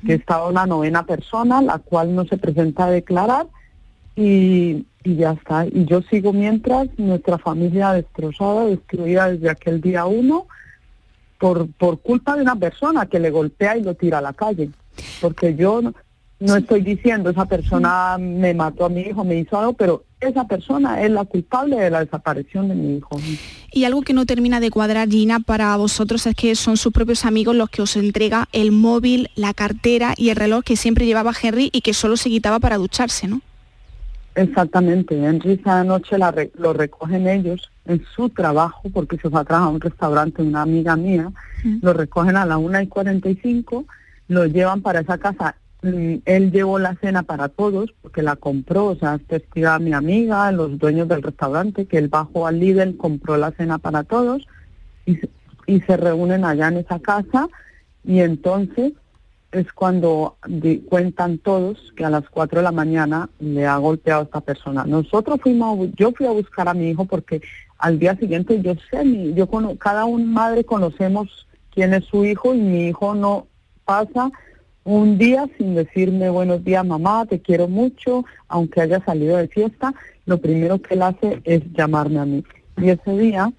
que 0.07 0.15
estaba 0.15 0.49
una 0.49 0.67
novena 0.67 1.05
persona, 1.05 1.61
la 1.61 1.79
cual 1.79 2.15
no 2.15 2.25
se 2.27 2.39
presenta 2.39 2.85
a 2.85 2.91
declarar 2.93 3.49
y, 4.15 4.87
y 5.03 5.17
ya 5.17 5.33
está. 5.33 5.67
Y 5.67 5.85
yo 5.87 6.01
sigo 6.03 6.33
mientras 6.33 6.87
nuestra 6.97 7.39
familia 7.39 7.91
destrozada, 7.93 8.67
destruida 8.67 9.31
desde 9.31 9.51
aquel 9.51 9.81
día 9.81 10.07
uno, 10.07 10.47
por, 11.41 11.73
por 11.73 12.01
culpa 12.01 12.37
de 12.37 12.43
una 12.43 12.55
persona 12.55 13.07
que 13.07 13.19
le 13.19 13.31
golpea 13.31 13.79
y 13.79 13.83
lo 13.83 13.95
tira 13.95 14.19
a 14.19 14.23
la 14.23 14.35
calle. 14.35 14.71
Porque 15.23 15.57
yo 15.57 15.81
no, 15.81 15.95
no 16.39 16.57
estoy 16.57 16.83
diciendo 16.83 17.31
esa 17.31 17.47
persona 17.47 18.19
me 18.19 18.53
mató 18.53 18.85
a 18.85 18.89
mi 18.91 19.01
hijo, 19.01 19.25
me 19.25 19.37
hizo 19.37 19.59
algo, 19.59 19.73
pero 19.73 20.05
esa 20.21 20.47
persona 20.47 21.01
es 21.01 21.11
la 21.11 21.25
culpable 21.25 21.77
de 21.77 21.89
la 21.89 22.01
desaparición 22.01 22.69
de 22.69 22.75
mi 22.75 22.99
hijo. 22.99 23.19
Y 23.73 23.85
algo 23.85 24.03
que 24.03 24.13
no 24.13 24.27
termina 24.27 24.61
de 24.61 24.71
cuadrar, 24.71 25.09
Gina, 25.09 25.41
para 25.41 25.75
vosotros 25.79 26.27
es 26.27 26.35
que 26.35 26.55
son 26.57 26.77
sus 26.77 26.93
propios 26.93 27.25
amigos 27.25 27.57
los 27.57 27.71
que 27.71 27.81
os 27.81 27.97
entrega 27.97 28.49
el 28.53 28.71
móvil, 28.71 29.31
la 29.35 29.55
cartera 29.55 30.13
y 30.17 30.29
el 30.29 30.37
reloj 30.37 30.63
que 30.63 30.77
siempre 30.77 31.07
llevaba 31.07 31.33
Henry 31.41 31.71
y 31.73 31.81
que 31.81 31.95
solo 31.95 32.19
se 32.19 32.29
quitaba 32.29 32.59
para 32.59 32.77
ducharse, 32.77 33.29
¿no? 33.29 33.41
Exactamente, 34.41 35.23
Henry 35.23 35.53
esa 35.61 35.85
noche 35.85 36.17
la 36.17 36.31
re- 36.31 36.51
lo 36.59 36.73
recogen 36.73 37.29
ellos 37.29 37.71
en 37.85 38.03
su 38.15 38.31
trabajo, 38.31 38.89
porque 38.93 39.19
se 39.19 39.29
fue 39.29 39.39
a 39.41 39.45
trabajar 39.45 39.69
a 39.71 39.75
un 39.75 39.81
restaurante 39.81 40.43
de 40.43 40.49
una 40.49 40.63
amiga 40.63 40.97
mía, 40.97 41.31
lo 41.83 41.93
recogen 41.93 42.37
a 42.37 42.47
la 42.47 42.57
una 42.57 42.83
y 42.83 42.87
45, 42.87 43.85
lo 44.29 44.47
llevan 44.47 44.81
para 44.81 45.01
esa 45.01 45.19
casa. 45.19 45.57
Mm, 45.83 46.15
Él 46.25 46.53
llevó 46.53 46.79
la 46.79 46.95
cena 46.97 47.23
para 47.23 47.49
todos, 47.51 47.93
porque 48.01 48.23
la 48.23 48.37
compró, 48.37 48.87
o 48.87 48.97
sea, 48.97 49.17
es 49.17 49.27
testiga 49.27 49.79
mi 49.79 49.93
amiga, 49.93 50.51
los 50.53 50.79
dueños 50.79 51.07
del 51.09 51.23
restaurante, 51.23 51.85
que 51.85 51.99
él 51.99 52.09
bajó 52.09 52.47
al 52.47 52.61
líder, 52.61 52.97
compró 52.97 53.37
la 53.37 53.51
cena 53.53 53.77
para 53.79 54.05
todos, 54.05 54.47
y 55.67 55.81
se 55.81 55.97
reúnen 55.99 56.45
allá 56.47 56.69
en 56.69 56.79
esa 56.79 56.99
casa, 56.99 57.47
y 58.05 58.21
entonces 58.21 58.93
es 59.53 59.73
cuando 59.73 60.37
cuentan 60.89 61.39
todos 61.39 61.93
que 61.97 62.05
a 62.05 62.11
las 62.11 62.29
4 62.31 62.61
de 62.61 62.65
la 62.65 62.73
mañana 62.73 63.29
le 63.41 63.67
ha 63.67 63.77
golpeado 63.79 64.21
a 64.21 64.25
esta 64.25 64.41
persona. 64.41 64.85
Nosotros 64.85 65.41
fuimos, 65.43 65.89
yo 65.97 66.13
fui 66.13 66.27
a 66.27 66.31
buscar 66.31 66.69
a 66.69 66.75
mi 66.75 66.89
hijo 66.91 67.05
porque 67.05 67.43
al 67.79 67.99
día 67.99 68.17
siguiente 68.17 68.61
yo 68.63 68.75
sé, 68.91 69.33
yo 69.35 69.47
cono- 69.49 69.77
cada 69.77 70.05
un 70.05 70.33
madre 70.33 70.65
conocemos 70.65 71.47
quién 71.75 71.95
es 71.95 72.05
su 72.05 72.25
hijo 72.25 72.55
y 72.55 72.59
mi 72.59 72.89
hijo 72.89 73.15
no 73.15 73.47
pasa 73.85 74.31
un 74.85 75.19
día 75.19 75.47
sin 75.59 75.75
decirme 75.75 76.31
buenos 76.31 76.65
días 76.65 76.87
mamá, 76.87 77.27
te 77.27 77.41
quiero 77.41 77.69
mucho, 77.69 78.25
aunque 78.49 78.81
haya 78.81 79.05
salido 79.05 79.37
de 79.37 79.49
fiesta, 79.49 79.93
lo 80.27 80.39
primero 80.39 80.81
que 80.81 80.95
él 80.95 81.03
hace 81.03 81.41
es 81.45 81.63
llamarme 81.73 82.19
a 82.19 82.25
mí. 82.25 82.45
Y 82.77 82.89
ese 82.91 83.17
día 83.19 83.53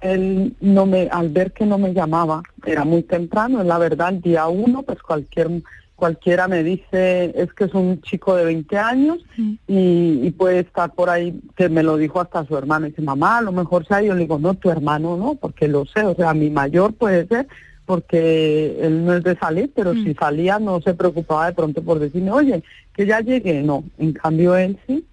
él 0.00 0.54
no 0.60 0.86
me, 0.86 1.08
al 1.10 1.28
ver 1.30 1.52
que 1.52 1.66
no 1.66 1.78
me 1.78 1.92
llamaba, 1.92 2.42
era 2.64 2.84
muy 2.84 3.02
temprano, 3.02 3.60
es 3.60 3.66
la 3.66 3.78
verdad, 3.78 4.10
el 4.10 4.20
día 4.20 4.46
uno, 4.46 4.82
pues 4.82 5.02
cualquier, 5.02 5.48
cualquiera 5.96 6.46
me 6.46 6.62
dice, 6.62 7.32
es 7.34 7.52
que 7.52 7.64
es 7.64 7.74
un 7.74 8.00
chico 8.02 8.36
de 8.36 8.44
20 8.44 8.78
años 8.78 9.18
y, 9.36 10.20
y 10.22 10.30
puede 10.30 10.60
estar 10.60 10.92
por 10.92 11.10
ahí, 11.10 11.40
que 11.56 11.68
me 11.68 11.82
lo 11.82 11.96
dijo 11.96 12.20
hasta 12.20 12.44
su 12.44 12.56
hermano, 12.56 12.86
y 12.86 12.90
dice, 12.90 13.02
mamá, 13.02 13.38
a 13.38 13.42
lo 13.42 13.52
mejor 13.52 13.86
sea 13.86 14.00
yo, 14.00 14.14
le 14.14 14.20
digo, 14.20 14.38
no, 14.38 14.54
tu 14.54 14.70
hermano 14.70 15.16
no, 15.16 15.34
porque 15.34 15.66
lo 15.66 15.84
sé, 15.86 16.04
o 16.04 16.14
sea, 16.14 16.32
mi 16.34 16.50
mayor 16.50 16.94
puede 16.94 17.26
ser, 17.26 17.48
porque 17.84 18.78
él 18.82 19.04
no 19.04 19.14
es 19.14 19.24
de 19.24 19.34
salir, 19.38 19.72
pero 19.74 19.94
si 19.94 20.12
salía 20.12 20.58
no 20.58 20.80
se 20.82 20.92
preocupaba 20.92 21.46
de 21.46 21.54
pronto 21.54 21.82
por 21.82 21.98
decirme, 21.98 22.30
oye, 22.30 22.62
que 22.94 23.06
ya 23.06 23.20
llegué, 23.20 23.62
no, 23.62 23.82
en 23.98 24.12
cambio 24.12 24.54
él 24.56 24.78
sí, 24.86 25.06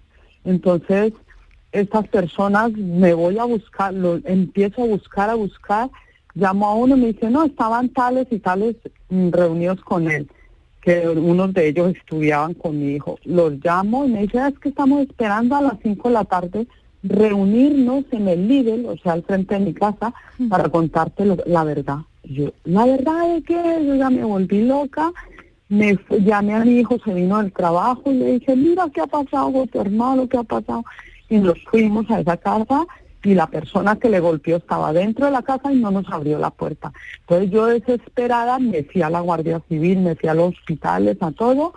entonces 0.44 1.14
estas 1.80 2.08
personas, 2.08 2.72
me 2.72 3.14
voy 3.14 3.38
a 3.38 3.44
buscar, 3.44 3.92
lo, 3.94 4.20
empiezo 4.24 4.82
a 4.82 4.86
buscar, 4.86 5.30
a 5.30 5.34
buscar, 5.34 5.90
llamo 6.34 6.66
a 6.68 6.74
uno 6.74 6.96
y 6.96 7.00
me 7.00 7.06
dice, 7.12 7.30
no, 7.30 7.44
estaban 7.44 7.88
tales 7.90 8.26
y 8.30 8.38
tales 8.38 8.76
mm, 9.10 9.30
reunidos 9.30 9.80
con 9.82 10.10
él, 10.10 10.28
que 10.82 11.08
unos 11.08 11.52
de 11.54 11.68
ellos 11.68 11.94
estudiaban 11.96 12.54
con 12.54 12.78
mi 12.78 12.92
hijo. 12.94 13.18
Los 13.24 13.54
llamo 13.64 14.04
y 14.04 14.08
me 14.08 14.22
dice, 14.22 14.38
"Ah, 14.38 14.48
es 14.48 14.58
que 14.58 14.68
estamos 14.68 15.02
esperando 15.02 15.56
a 15.56 15.60
las 15.62 15.74
5 15.82 16.08
de 16.08 16.14
la 16.14 16.24
tarde 16.24 16.66
reunirnos 17.02 18.04
en 18.10 18.28
el 18.28 18.48
Lidl, 18.48 18.86
o 18.86 18.96
sea, 18.98 19.12
al 19.12 19.22
frente 19.22 19.54
de 19.54 19.60
mi 19.60 19.74
casa, 19.74 20.12
para 20.48 20.68
contarte 20.68 21.24
lo- 21.24 21.36
la 21.46 21.64
verdad. 21.64 21.98
Y 22.24 22.34
Yo, 22.34 22.52
la 22.64 22.84
verdad 22.86 23.36
es 23.36 23.44
que 23.44 23.54
yo 23.86 23.94
ya 23.94 24.10
me 24.10 24.24
volví 24.24 24.62
loca, 24.62 25.12
me 25.68 25.98
llamé 26.20 26.54
a 26.54 26.64
mi 26.64 26.78
hijo, 26.80 26.98
se 27.04 27.12
vino 27.14 27.38
del 27.42 27.52
trabajo 27.52 28.02
y 28.10 28.14
le 28.14 28.32
dije, 28.32 28.54
mira 28.56 28.88
qué 28.94 29.00
ha 29.00 29.06
pasado 29.06 29.52
con 29.52 29.68
tu 29.68 29.80
hermano, 29.80 30.28
qué 30.28 30.36
ha 30.38 30.42
pasado. 30.42 30.84
Y 31.28 31.38
nos 31.38 31.62
fuimos 31.64 32.10
a 32.10 32.20
esa 32.20 32.36
casa 32.36 32.86
y 33.26 33.34
la 33.34 33.48
persona 33.48 33.96
que 33.96 34.08
le 34.08 34.20
golpeó 34.20 34.58
estaba 34.58 34.92
dentro 34.92 35.26
de 35.26 35.32
la 35.32 35.42
casa 35.42 35.72
y 35.72 35.80
no 35.80 35.90
nos 35.90 36.08
abrió 36.12 36.38
la 36.38 36.50
puerta. 36.50 36.92
Entonces 37.20 37.50
yo 37.50 37.66
desesperada 37.66 38.60
me 38.60 38.84
fui 38.84 39.02
a 39.02 39.10
la 39.10 39.20
Guardia 39.20 39.60
Civil, 39.68 39.98
me 39.98 40.14
fui 40.14 40.28
a 40.28 40.34
los 40.34 40.54
hospitales, 40.54 41.16
a 41.20 41.32
todo, 41.32 41.74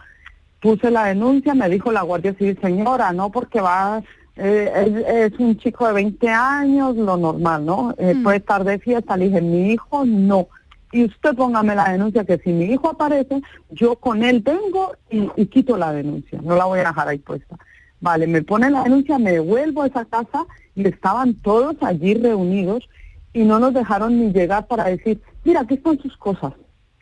puse 0.62 0.92
la 0.92 1.06
denuncia, 1.06 1.56
me 1.56 1.68
dijo 1.68 1.92
la 1.92 2.04
Guardia 2.04 2.36
Civil, 2.36 2.60
señora, 2.62 3.12
no 3.14 3.32
porque 3.32 3.62
va, 3.62 4.04
eh, 4.36 4.72
es, 5.08 5.34
es 5.34 5.40
un 5.40 5.58
chico 5.58 5.88
de 5.88 5.94
20 5.94 6.30
años, 6.30 6.96
lo 6.96 7.18
normal, 7.18 7.66
¿no? 7.66 7.96
Eh, 7.98 8.16
Puede 8.24 8.38
estar 8.38 8.64
de 8.64 8.78
fiesta, 8.78 9.18
le 9.18 9.26
dije, 9.26 9.42
mi 9.42 9.72
hijo 9.72 10.06
no. 10.06 10.50
Y 10.92 11.06
usted 11.06 11.36
póngame 11.36 11.74
la 11.74 11.92
denuncia 11.92 12.26
que 12.26 12.38
si 12.38 12.52
mi 12.52 12.66
hijo 12.66 12.90
aparece, 12.90 13.42
yo 13.72 13.96
con 13.96 14.24
él 14.24 14.42
vengo 14.42 14.94
y, 15.10 15.30
y 15.36 15.46
quito 15.48 15.78
la 15.78 15.94
denuncia, 15.94 16.40
no 16.44 16.56
la 16.56 16.66
voy 16.66 16.80
a 16.80 16.90
dejar 16.90 17.08
ahí 17.08 17.18
puesta. 17.18 17.58
Vale, 18.02 18.28
me 18.28 18.42
pone 18.42 18.70
la 18.70 18.84
denuncia, 18.84 19.20
me 19.20 19.32
devuelvo 19.32 19.82
a 19.82 19.88
esa 19.88 20.06
casa 20.06 20.46
y 20.76 20.88
estaban 20.88 21.34
todos 21.36 21.76
allí 21.82 22.14
reunidos 22.14 22.88
y 23.34 23.44
no 23.44 23.60
nos 23.60 23.74
dejaron 23.74 24.20
ni 24.20 24.32
llegar 24.32 24.68
para 24.68 24.86
decir, 24.86 25.22
mira, 25.44 25.62
aquí 25.62 25.76
están 25.76 26.00
sus 26.00 26.16
cosas. 26.18 26.54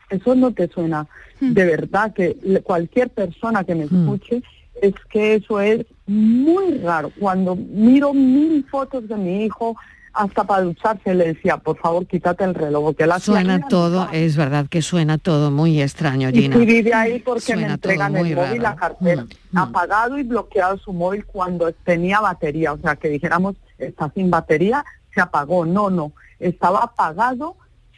Eso 0.10 0.36
no 0.36 0.52
te 0.52 0.68
suena. 0.68 1.08
De 1.40 1.66
verdad 1.66 2.14
que 2.14 2.36
cualquier 2.64 3.10
persona 3.10 3.64
que 3.64 3.76
me 3.76 3.84
escuche, 3.84 4.42
es 4.82 4.94
que 5.10 5.36
eso 5.36 5.60
es 5.60 5.86
muy 6.06 6.78
raro. 6.80 7.12
Cuando 7.20 7.56
miro 7.56 8.14
mil 8.14 8.66
fotos 8.70 9.08
de 9.08 9.16
mi 9.16 9.46
hijo, 9.46 9.76
hasta 10.18 10.44
para 10.44 10.64
ducharse 10.64 11.14
le 11.14 11.34
decía, 11.34 11.58
por 11.58 11.78
favor, 11.78 12.06
quítate 12.08 12.44
el 12.44 12.56
reloj, 12.56 12.96
él 12.98 13.12
hacía 13.12 13.34
Suena 13.36 13.56
"Mira, 13.58 13.68
todo, 13.68 14.10
es 14.12 14.36
verdad 14.36 14.68
que 14.68 14.82
suena 14.82 15.18
todo 15.18 15.52
muy 15.52 15.82
extraño, 15.82 16.30
y 16.30 16.42
Gina. 16.42 16.58
si 16.58 16.66
vive 16.66 16.94
ahí 16.94 17.20
porque 17.20 17.56
me 17.56 17.68
entregan 17.68 18.16
el 18.16 18.24
móvil, 18.24 18.36
raro. 18.36 18.56
Mm, 18.56 18.62
la 18.62 18.76
cartera. 18.76 19.26
Apagado 19.56 20.18
y 20.18 20.24
bloqueado 20.24 20.78
su 20.80 20.92
móvil 20.92 21.26
cuando 21.26 21.72
tenía 21.72 22.20
batería. 22.20 22.74
O 22.74 22.78
sea, 22.80 22.96
que 22.96 23.10
dijéramos, 23.10 23.56
está 23.78 24.12
sin 24.14 24.30
batería, 24.30 24.84
se 25.14 25.22
apagó. 25.22 25.66
No, 25.66 25.90
no. 25.90 26.12
Estaba 26.40 26.80
apagado, 26.80 27.56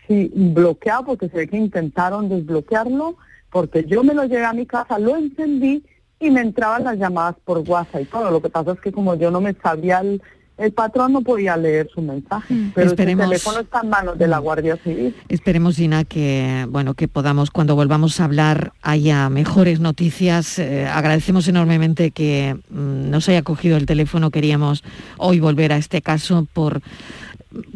sí, 0.07 0.31
bloqueado, 0.35 1.05
porque 1.05 1.29
se 1.29 1.37
ve 1.37 1.47
que 1.47 1.57
intentaron 1.57 2.27
desbloquearlo, 2.29 3.15
porque 3.49 3.85
yo 3.85 4.03
me 4.03 4.13
lo 4.13 4.25
llevé 4.25 4.45
a 4.45 4.53
mi 4.53 4.65
casa, 4.65 4.99
lo 4.99 5.15
encendí 5.15 5.83
y 6.19 6.29
me 6.31 6.41
entraban 6.41 6.83
las 6.83 6.97
llamadas 6.97 7.35
por 7.45 7.59
WhatsApp 7.59 8.01
y 8.01 8.05
todo. 8.05 8.29
Lo 8.29 8.41
que 8.41 8.49
pasa 8.49 8.73
es 8.73 8.81
que 8.81 8.91
como 8.91 9.15
yo 9.15 9.31
no 9.31 9.39
me 9.39 9.53
sabía 9.53 10.01
el, 10.01 10.21
el 10.59 10.71
patrón, 10.73 11.13
no 11.13 11.21
podía 11.21 11.55
leer 11.57 11.89
su 11.93 12.01
mensaje. 12.01 12.53
Pero 12.75 12.91
Esperemos- 12.91 13.23
el 13.25 13.29
teléfono 13.29 13.59
está 13.61 13.81
en 13.83 13.89
manos 13.89 14.17
de 14.19 14.27
la 14.27 14.39
Guardia 14.39 14.77
Civil. 14.77 15.15
Esperemos, 15.29 15.75
Gina, 15.77 16.03
que 16.03 16.65
bueno 16.69 16.93
que 16.93 17.07
podamos 17.07 17.49
cuando 17.51 17.75
volvamos 17.75 18.19
a 18.19 18.25
hablar 18.25 18.73
haya 18.81 19.29
mejores 19.29 19.79
noticias. 19.79 20.59
Eh, 20.59 20.85
agradecemos 20.85 21.47
enormemente 21.47 22.11
que 22.11 22.55
mm, 22.69 23.09
nos 23.09 23.27
haya 23.29 23.41
cogido 23.41 23.77
el 23.77 23.85
teléfono. 23.85 24.31
Queríamos 24.31 24.83
hoy 25.17 25.39
volver 25.39 25.73
a 25.73 25.77
este 25.77 26.01
caso 26.01 26.47
por 26.53 26.81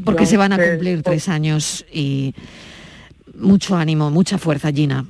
porque 0.05 0.25
Yo 0.25 0.29
se 0.29 0.37
van 0.37 0.53
a 0.53 0.57
cumplir 0.57 1.01
tres 1.01 1.27
años 1.29 1.83
y 1.91 2.35
mucho 3.35 3.75
ánimo, 3.75 4.11
mucha 4.11 4.37
fuerza, 4.37 4.71
Gina. 4.71 5.05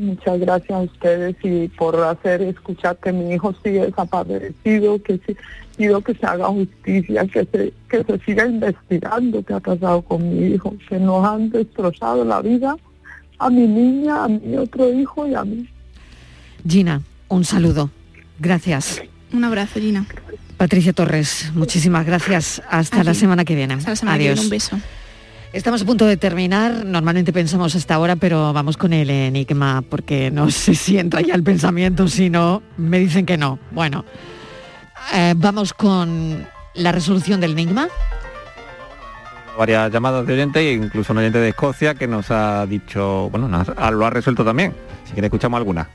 Muchas 0.00 0.40
gracias 0.40 0.70
a 0.70 0.82
ustedes 0.82 1.36
y 1.42 1.68
por 1.68 1.94
hacer 2.02 2.40
escuchar 2.40 2.96
que 2.96 3.12
mi 3.12 3.34
hijo 3.34 3.54
sigue 3.62 3.84
desaparecido, 3.84 5.02
que 5.02 5.20
sí, 5.26 5.36
pido 5.76 6.00
que 6.00 6.14
se 6.14 6.24
haga 6.26 6.46
justicia, 6.46 7.26
que 7.26 7.44
se, 7.44 7.74
que 7.88 8.02
se 8.04 8.18
siga 8.24 8.46
investigando 8.46 9.42
qué 9.44 9.52
ha 9.52 9.60
pasado 9.60 10.00
con 10.00 10.26
mi 10.26 10.54
hijo, 10.54 10.74
que 10.88 10.98
nos 10.98 11.22
han 11.26 11.50
destrozado 11.50 12.24
la 12.24 12.40
vida 12.40 12.76
a 13.38 13.50
mi 13.50 13.66
niña, 13.66 14.24
a 14.24 14.28
mi 14.28 14.56
otro 14.56 14.90
hijo 14.90 15.26
y 15.26 15.34
a 15.34 15.44
mí. 15.44 15.68
Gina, 16.66 17.02
un 17.28 17.44
saludo. 17.44 17.90
Gracias. 18.38 19.02
Un 19.34 19.44
abrazo, 19.44 19.80
Gina. 19.80 20.06
Patricia 20.56 20.94
Torres, 20.94 21.50
muchísimas 21.54 22.06
gracias. 22.06 22.62
Hasta 22.70 23.04
la 23.04 23.12
semana 23.12 23.44
que 23.44 23.54
viene. 23.54 23.74
Hasta 23.74 23.90
la 23.90 23.96
semana 23.96 24.16
que 24.18 24.24
Adiós. 24.24 24.40
viene, 24.40 24.46
un 24.46 24.50
beso. 24.50 24.78
Estamos 25.52 25.82
a 25.82 25.84
punto 25.84 26.06
de 26.06 26.16
terminar. 26.16 26.84
Normalmente 26.84 27.32
pensamos 27.32 27.74
hasta 27.74 27.94
ahora, 27.96 28.14
pero 28.16 28.52
vamos 28.52 28.76
con 28.76 28.92
el 28.92 29.10
enigma, 29.10 29.82
porque 29.88 30.30
no 30.30 30.50
sé 30.50 30.74
si 30.74 30.98
entra 30.98 31.20
ya 31.20 31.34
el 31.34 31.42
pensamiento, 31.42 32.06
si 32.08 32.30
no, 32.30 32.62
me 32.76 32.98
dicen 33.00 33.26
que 33.26 33.36
no. 33.36 33.58
Bueno, 33.72 34.04
eh, 35.14 35.34
vamos 35.36 35.72
con 35.74 36.46
la 36.74 36.92
resolución 36.92 37.40
del 37.40 37.52
enigma. 37.52 37.88
varias 39.58 39.90
llamadas 39.92 40.24
de 40.26 40.32
oyentes 40.34 40.62
e 40.62 40.72
incluso 40.72 41.12
un 41.12 41.18
oyente 41.18 41.38
de 41.38 41.48
Escocia 41.50 41.94
que 41.94 42.06
nos 42.06 42.30
ha 42.30 42.64
dicho, 42.66 43.28
bueno, 43.30 43.48
nos 43.48 43.68
ha- 43.70 43.90
lo 43.90 44.06
ha 44.06 44.10
resuelto 44.10 44.44
también. 44.44 44.72
Si 45.04 45.12
quiere 45.12 45.26
escuchamos 45.26 45.58
alguna. 45.58 45.88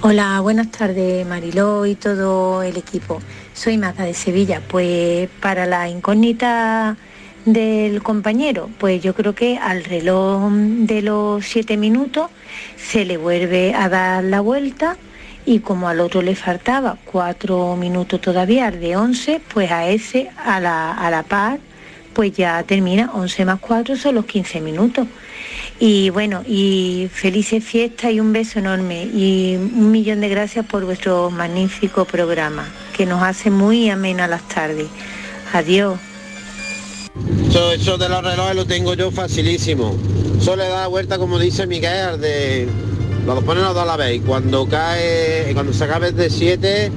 Hola, 0.00 0.40
buenas 0.40 0.70
tardes 0.70 1.26
Mariló 1.26 1.84
y 1.86 1.94
todo 1.94 2.62
el 2.62 2.76
equipo. 2.76 3.20
Soy 3.52 3.76
Maza 3.78 4.04
de 4.04 4.14
Sevilla. 4.14 4.60
Pues 4.66 5.28
para 5.40 5.66
la 5.66 5.88
incógnita 5.88 6.96
del 7.44 8.02
compañero, 8.02 8.70
pues 8.78 9.02
yo 9.02 9.14
creo 9.14 9.34
que 9.34 9.58
al 9.58 9.84
reloj 9.84 10.50
de 10.50 11.02
los 11.02 11.44
siete 11.44 11.76
minutos 11.76 12.30
se 12.76 13.04
le 13.04 13.16
vuelve 13.16 13.74
a 13.74 13.88
dar 13.88 14.24
la 14.24 14.40
vuelta 14.40 14.96
y 15.46 15.58
como 15.58 15.88
al 15.88 16.00
otro 16.00 16.22
le 16.22 16.34
faltaba 16.34 16.96
cuatro 17.04 17.76
minutos 17.76 18.20
todavía, 18.20 18.70
de 18.70 18.96
11, 18.96 19.40
pues 19.52 19.70
a 19.70 19.88
ese 19.88 20.30
a 20.38 20.58
la, 20.58 20.92
a 20.92 21.10
la 21.10 21.22
par, 21.22 21.58
pues 22.14 22.32
ya 22.32 22.62
termina 22.62 23.10
11 23.12 23.44
más 23.44 23.60
4 23.60 23.96
son 23.96 24.14
los 24.14 24.24
15 24.24 24.60
minutos. 24.60 25.06
Y 25.80 26.10
bueno, 26.10 26.42
y 26.46 27.08
felices 27.12 27.62
fiestas 27.64 28.12
y 28.12 28.20
un 28.20 28.32
beso 28.32 28.60
enorme 28.60 29.04
y 29.04 29.56
un 29.56 29.90
millón 29.90 30.20
de 30.20 30.28
gracias 30.28 30.64
por 30.64 30.84
vuestro 30.84 31.30
magnífico 31.30 32.04
programa, 32.04 32.66
que 32.96 33.04
nos 33.04 33.22
hace 33.22 33.50
muy 33.50 33.90
amena 33.90 34.28
las 34.28 34.48
tardes. 34.48 34.86
Adiós. 35.52 36.13
Eso, 37.48 37.72
eso 37.72 37.96
de 37.98 38.08
los 38.08 38.24
relojes 38.24 38.56
lo 38.56 38.66
tengo 38.66 38.94
yo 38.94 39.10
facilísimo. 39.10 39.94
Solo 40.40 40.64
le 40.64 40.68
da 40.68 40.82
la 40.82 40.86
vuelta 40.88 41.18
como 41.18 41.38
dice 41.38 41.66
Miguel, 41.66 42.20
de 42.20 42.68
lo 43.26 43.40
ponen 43.42 43.62
los 43.64 43.72
dos 43.74 43.84
a 43.84 43.86
la 43.86 43.96
vez. 43.96 44.16
Y 44.16 44.20
cuando 44.20 44.66
cae, 44.66 45.50
cuando 45.54 45.72
se 45.72 45.84
acabe 45.84 46.12
de 46.12 46.28
7, 46.28 46.90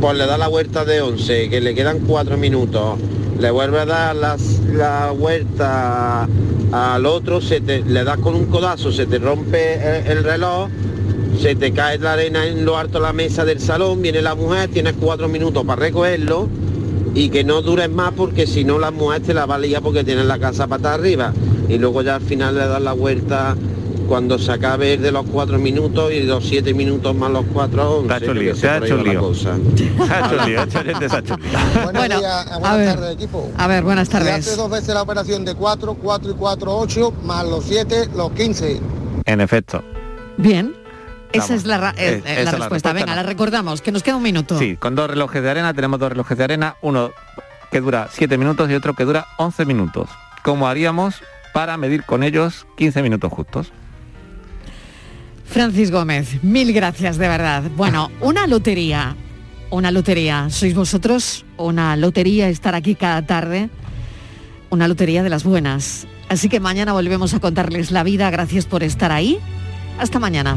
pues 0.00 0.16
le 0.16 0.26
da 0.26 0.38
la 0.38 0.48
vuelta 0.48 0.84
de 0.84 1.00
11, 1.00 1.48
que 1.50 1.60
le 1.60 1.74
quedan 1.74 2.00
4 2.00 2.36
minutos. 2.36 2.98
Le 3.38 3.50
vuelve 3.50 3.80
a 3.80 3.86
dar 3.86 4.16
las- 4.16 4.60
la 4.72 5.10
vuelta 5.10 6.28
al 6.70 7.06
otro, 7.06 7.40
se 7.40 7.60
te- 7.60 7.82
le 7.82 8.04
das 8.04 8.18
con 8.18 8.34
un 8.34 8.46
codazo, 8.46 8.92
se 8.92 9.06
te 9.06 9.18
rompe 9.18 9.74
el, 9.74 10.06
el 10.18 10.24
reloj, 10.24 10.68
se 11.40 11.54
te 11.56 11.72
cae 11.72 11.98
la 11.98 12.12
arena 12.14 12.46
en 12.46 12.64
lo 12.64 12.78
alto 12.78 12.98
de 12.98 13.04
la 13.04 13.12
mesa 13.12 13.44
del 13.44 13.58
salón, 13.60 14.00
viene 14.00 14.22
la 14.22 14.34
mujer, 14.34 14.70
tienes 14.70 14.94
4 15.00 15.28
minutos 15.28 15.64
para 15.66 15.80
recogerlo 15.82 16.48
y 17.14 17.28
que 17.28 17.44
no 17.44 17.62
dures 17.62 17.90
más 17.90 18.12
porque 18.12 18.46
si 18.46 18.64
no 18.64 18.78
la 18.78 18.90
mujer 18.90 19.22
te 19.22 19.34
la 19.34 19.46
va 19.46 19.56
a 19.56 19.58
liar 19.58 19.82
porque 19.82 20.04
tienes 20.04 20.24
la 20.26 20.38
casa 20.38 20.66
patada 20.66 20.94
arriba 20.94 21.32
y 21.68 21.78
luego 21.78 22.02
ya 22.02 22.16
al 22.16 22.22
final 22.22 22.54
le 22.54 22.66
das 22.66 22.80
la 22.80 22.92
vuelta 22.92 23.56
cuando 24.08 24.38
se 24.38 24.52
acabe 24.52 24.94
el 24.94 25.02
de 25.02 25.12
los 25.12 25.24
cuatro 25.26 25.58
minutos 25.58 26.12
y 26.12 26.20
los 26.24 26.44
siete 26.46 26.74
minutos 26.74 27.14
más 27.14 27.30
los 27.30 27.44
cuatro 27.52 27.98
once. 27.98 28.08
Se 28.08 28.14
ha 28.14 28.18
hecho 28.18 28.26
yo 28.26 28.34
lío, 28.34 28.52
que 28.52 28.58
sé, 28.58 28.60
se 28.62 28.68
ha 28.68 28.78
hecho 28.78 28.96
lío. 29.02 29.30
Se 30.68 30.76
ha 30.76 30.82
lío. 31.22 31.92
Bueno, 31.92 32.18
días, 32.18 32.46
a 32.50 32.58
buenas 32.58 32.76
ver, 32.78 32.94
tardes, 32.96 33.14
equipo. 33.14 33.50
a 33.56 33.66
ver, 33.68 33.82
buenas 33.84 34.08
Se 34.08 34.12
tardes. 34.12 34.46
hace 34.48 34.56
dos 34.56 34.70
veces 34.70 34.88
la 34.94 35.02
operación 35.02 35.44
de 35.44 35.54
4, 35.54 35.94
4 35.94 36.30
y 36.30 36.34
4, 36.34 36.78
8, 36.78 37.12
más 37.24 37.46
los 37.46 37.64
7, 37.64 38.08
los 38.14 38.32
15. 38.32 38.80
En 39.24 39.40
efecto. 39.40 39.82
Bien. 40.36 40.74
Esa 41.32 41.44
Vamos. 41.46 41.50
es 41.62 41.66
la, 41.66 41.78
ra- 41.78 41.94
eh, 41.96 41.96
Eh, 41.96 42.12
eh, 42.14 42.18
esa 42.18 42.24
la 42.24 42.30
es 42.30 42.36
la 42.36 42.42
respuesta. 42.42 42.58
respuesta, 42.68 42.92
Venga, 42.92 43.06
no. 43.06 43.14
la 43.16 43.22
recordamos, 43.22 43.80
que 43.82 43.92
nos 43.92 44.02
queda 44.02 44.16
un 44.16 44.22
minuto. 44.22 44.58
Sí, 44.58 44.76
con 44.76 44.94
dos 44.94 45.08
relojes 45.10 45.42
de 45.42 45.50
arena, 45.50 45.72
tenemos 45.74 45.98
dos 45.98 46.10
relojes 46.10 46.36
de 46.38 46.44
arena, 46.44 46.76
uno 46.82 47.10
que 47.70 47.80
dura 47.80 48.08
7 48.12 48.36
minutos 48.38 48.70
y 48.70 48.74
otro 48.74 48.94
que 48.94 49.04
dura 49.04 49.26
11 49.38 49.64
minutos. 49.64 50.10
¿Cómo 50.42 50.68
haríamos 50.68 51.22
para 51.54 51.76
medir 51.76 52.04
con 52.04 52.22
ellos 52.22 52.66
15 52.76 53.02
minutos 53.02 53.32
justos? 53.32 53.72
Francis 55.46 55.90
Gómez, 55.90 56.42
mil 56.42 56.72
gracias 56.72 57.18
de 57.18 57.28
verdad. 57.28 57.62
Bueno, 57.76 58.10
una 58.20 58.46
lotería, 58.46 59.16
una 59.70 59.90
lotería. 59.90 60.48
¿Sois 60.50 60.74
vosotros? 60.74 61.44
Una 61.56 61.96
lotería 61.96 62.48
estar 62.48 62.74
aquí 62.74 62.94
cada 62.94 63.22
tarde. 63.26 63.68
Una 64.70 64.88
lotería 64.88 65.22
de 65.22 65.28
las 65.28 65.44
buenas. 65.44 66.06
Así 66.30 66.48
que 66.48 66.58
mañana 66.60 66.92
volvemos 66.94 67.34
a 67.34 67.40
contarles 67.40 67.90
la 67.90 68.02
vida. 68.02 68.30
Gracias 68.30 68.64
por 68.64 68.82
estar 68.82 69.12
ahí. 69.12 69.38
Hasta 69.98 70.18
mañana. 70.18 70.56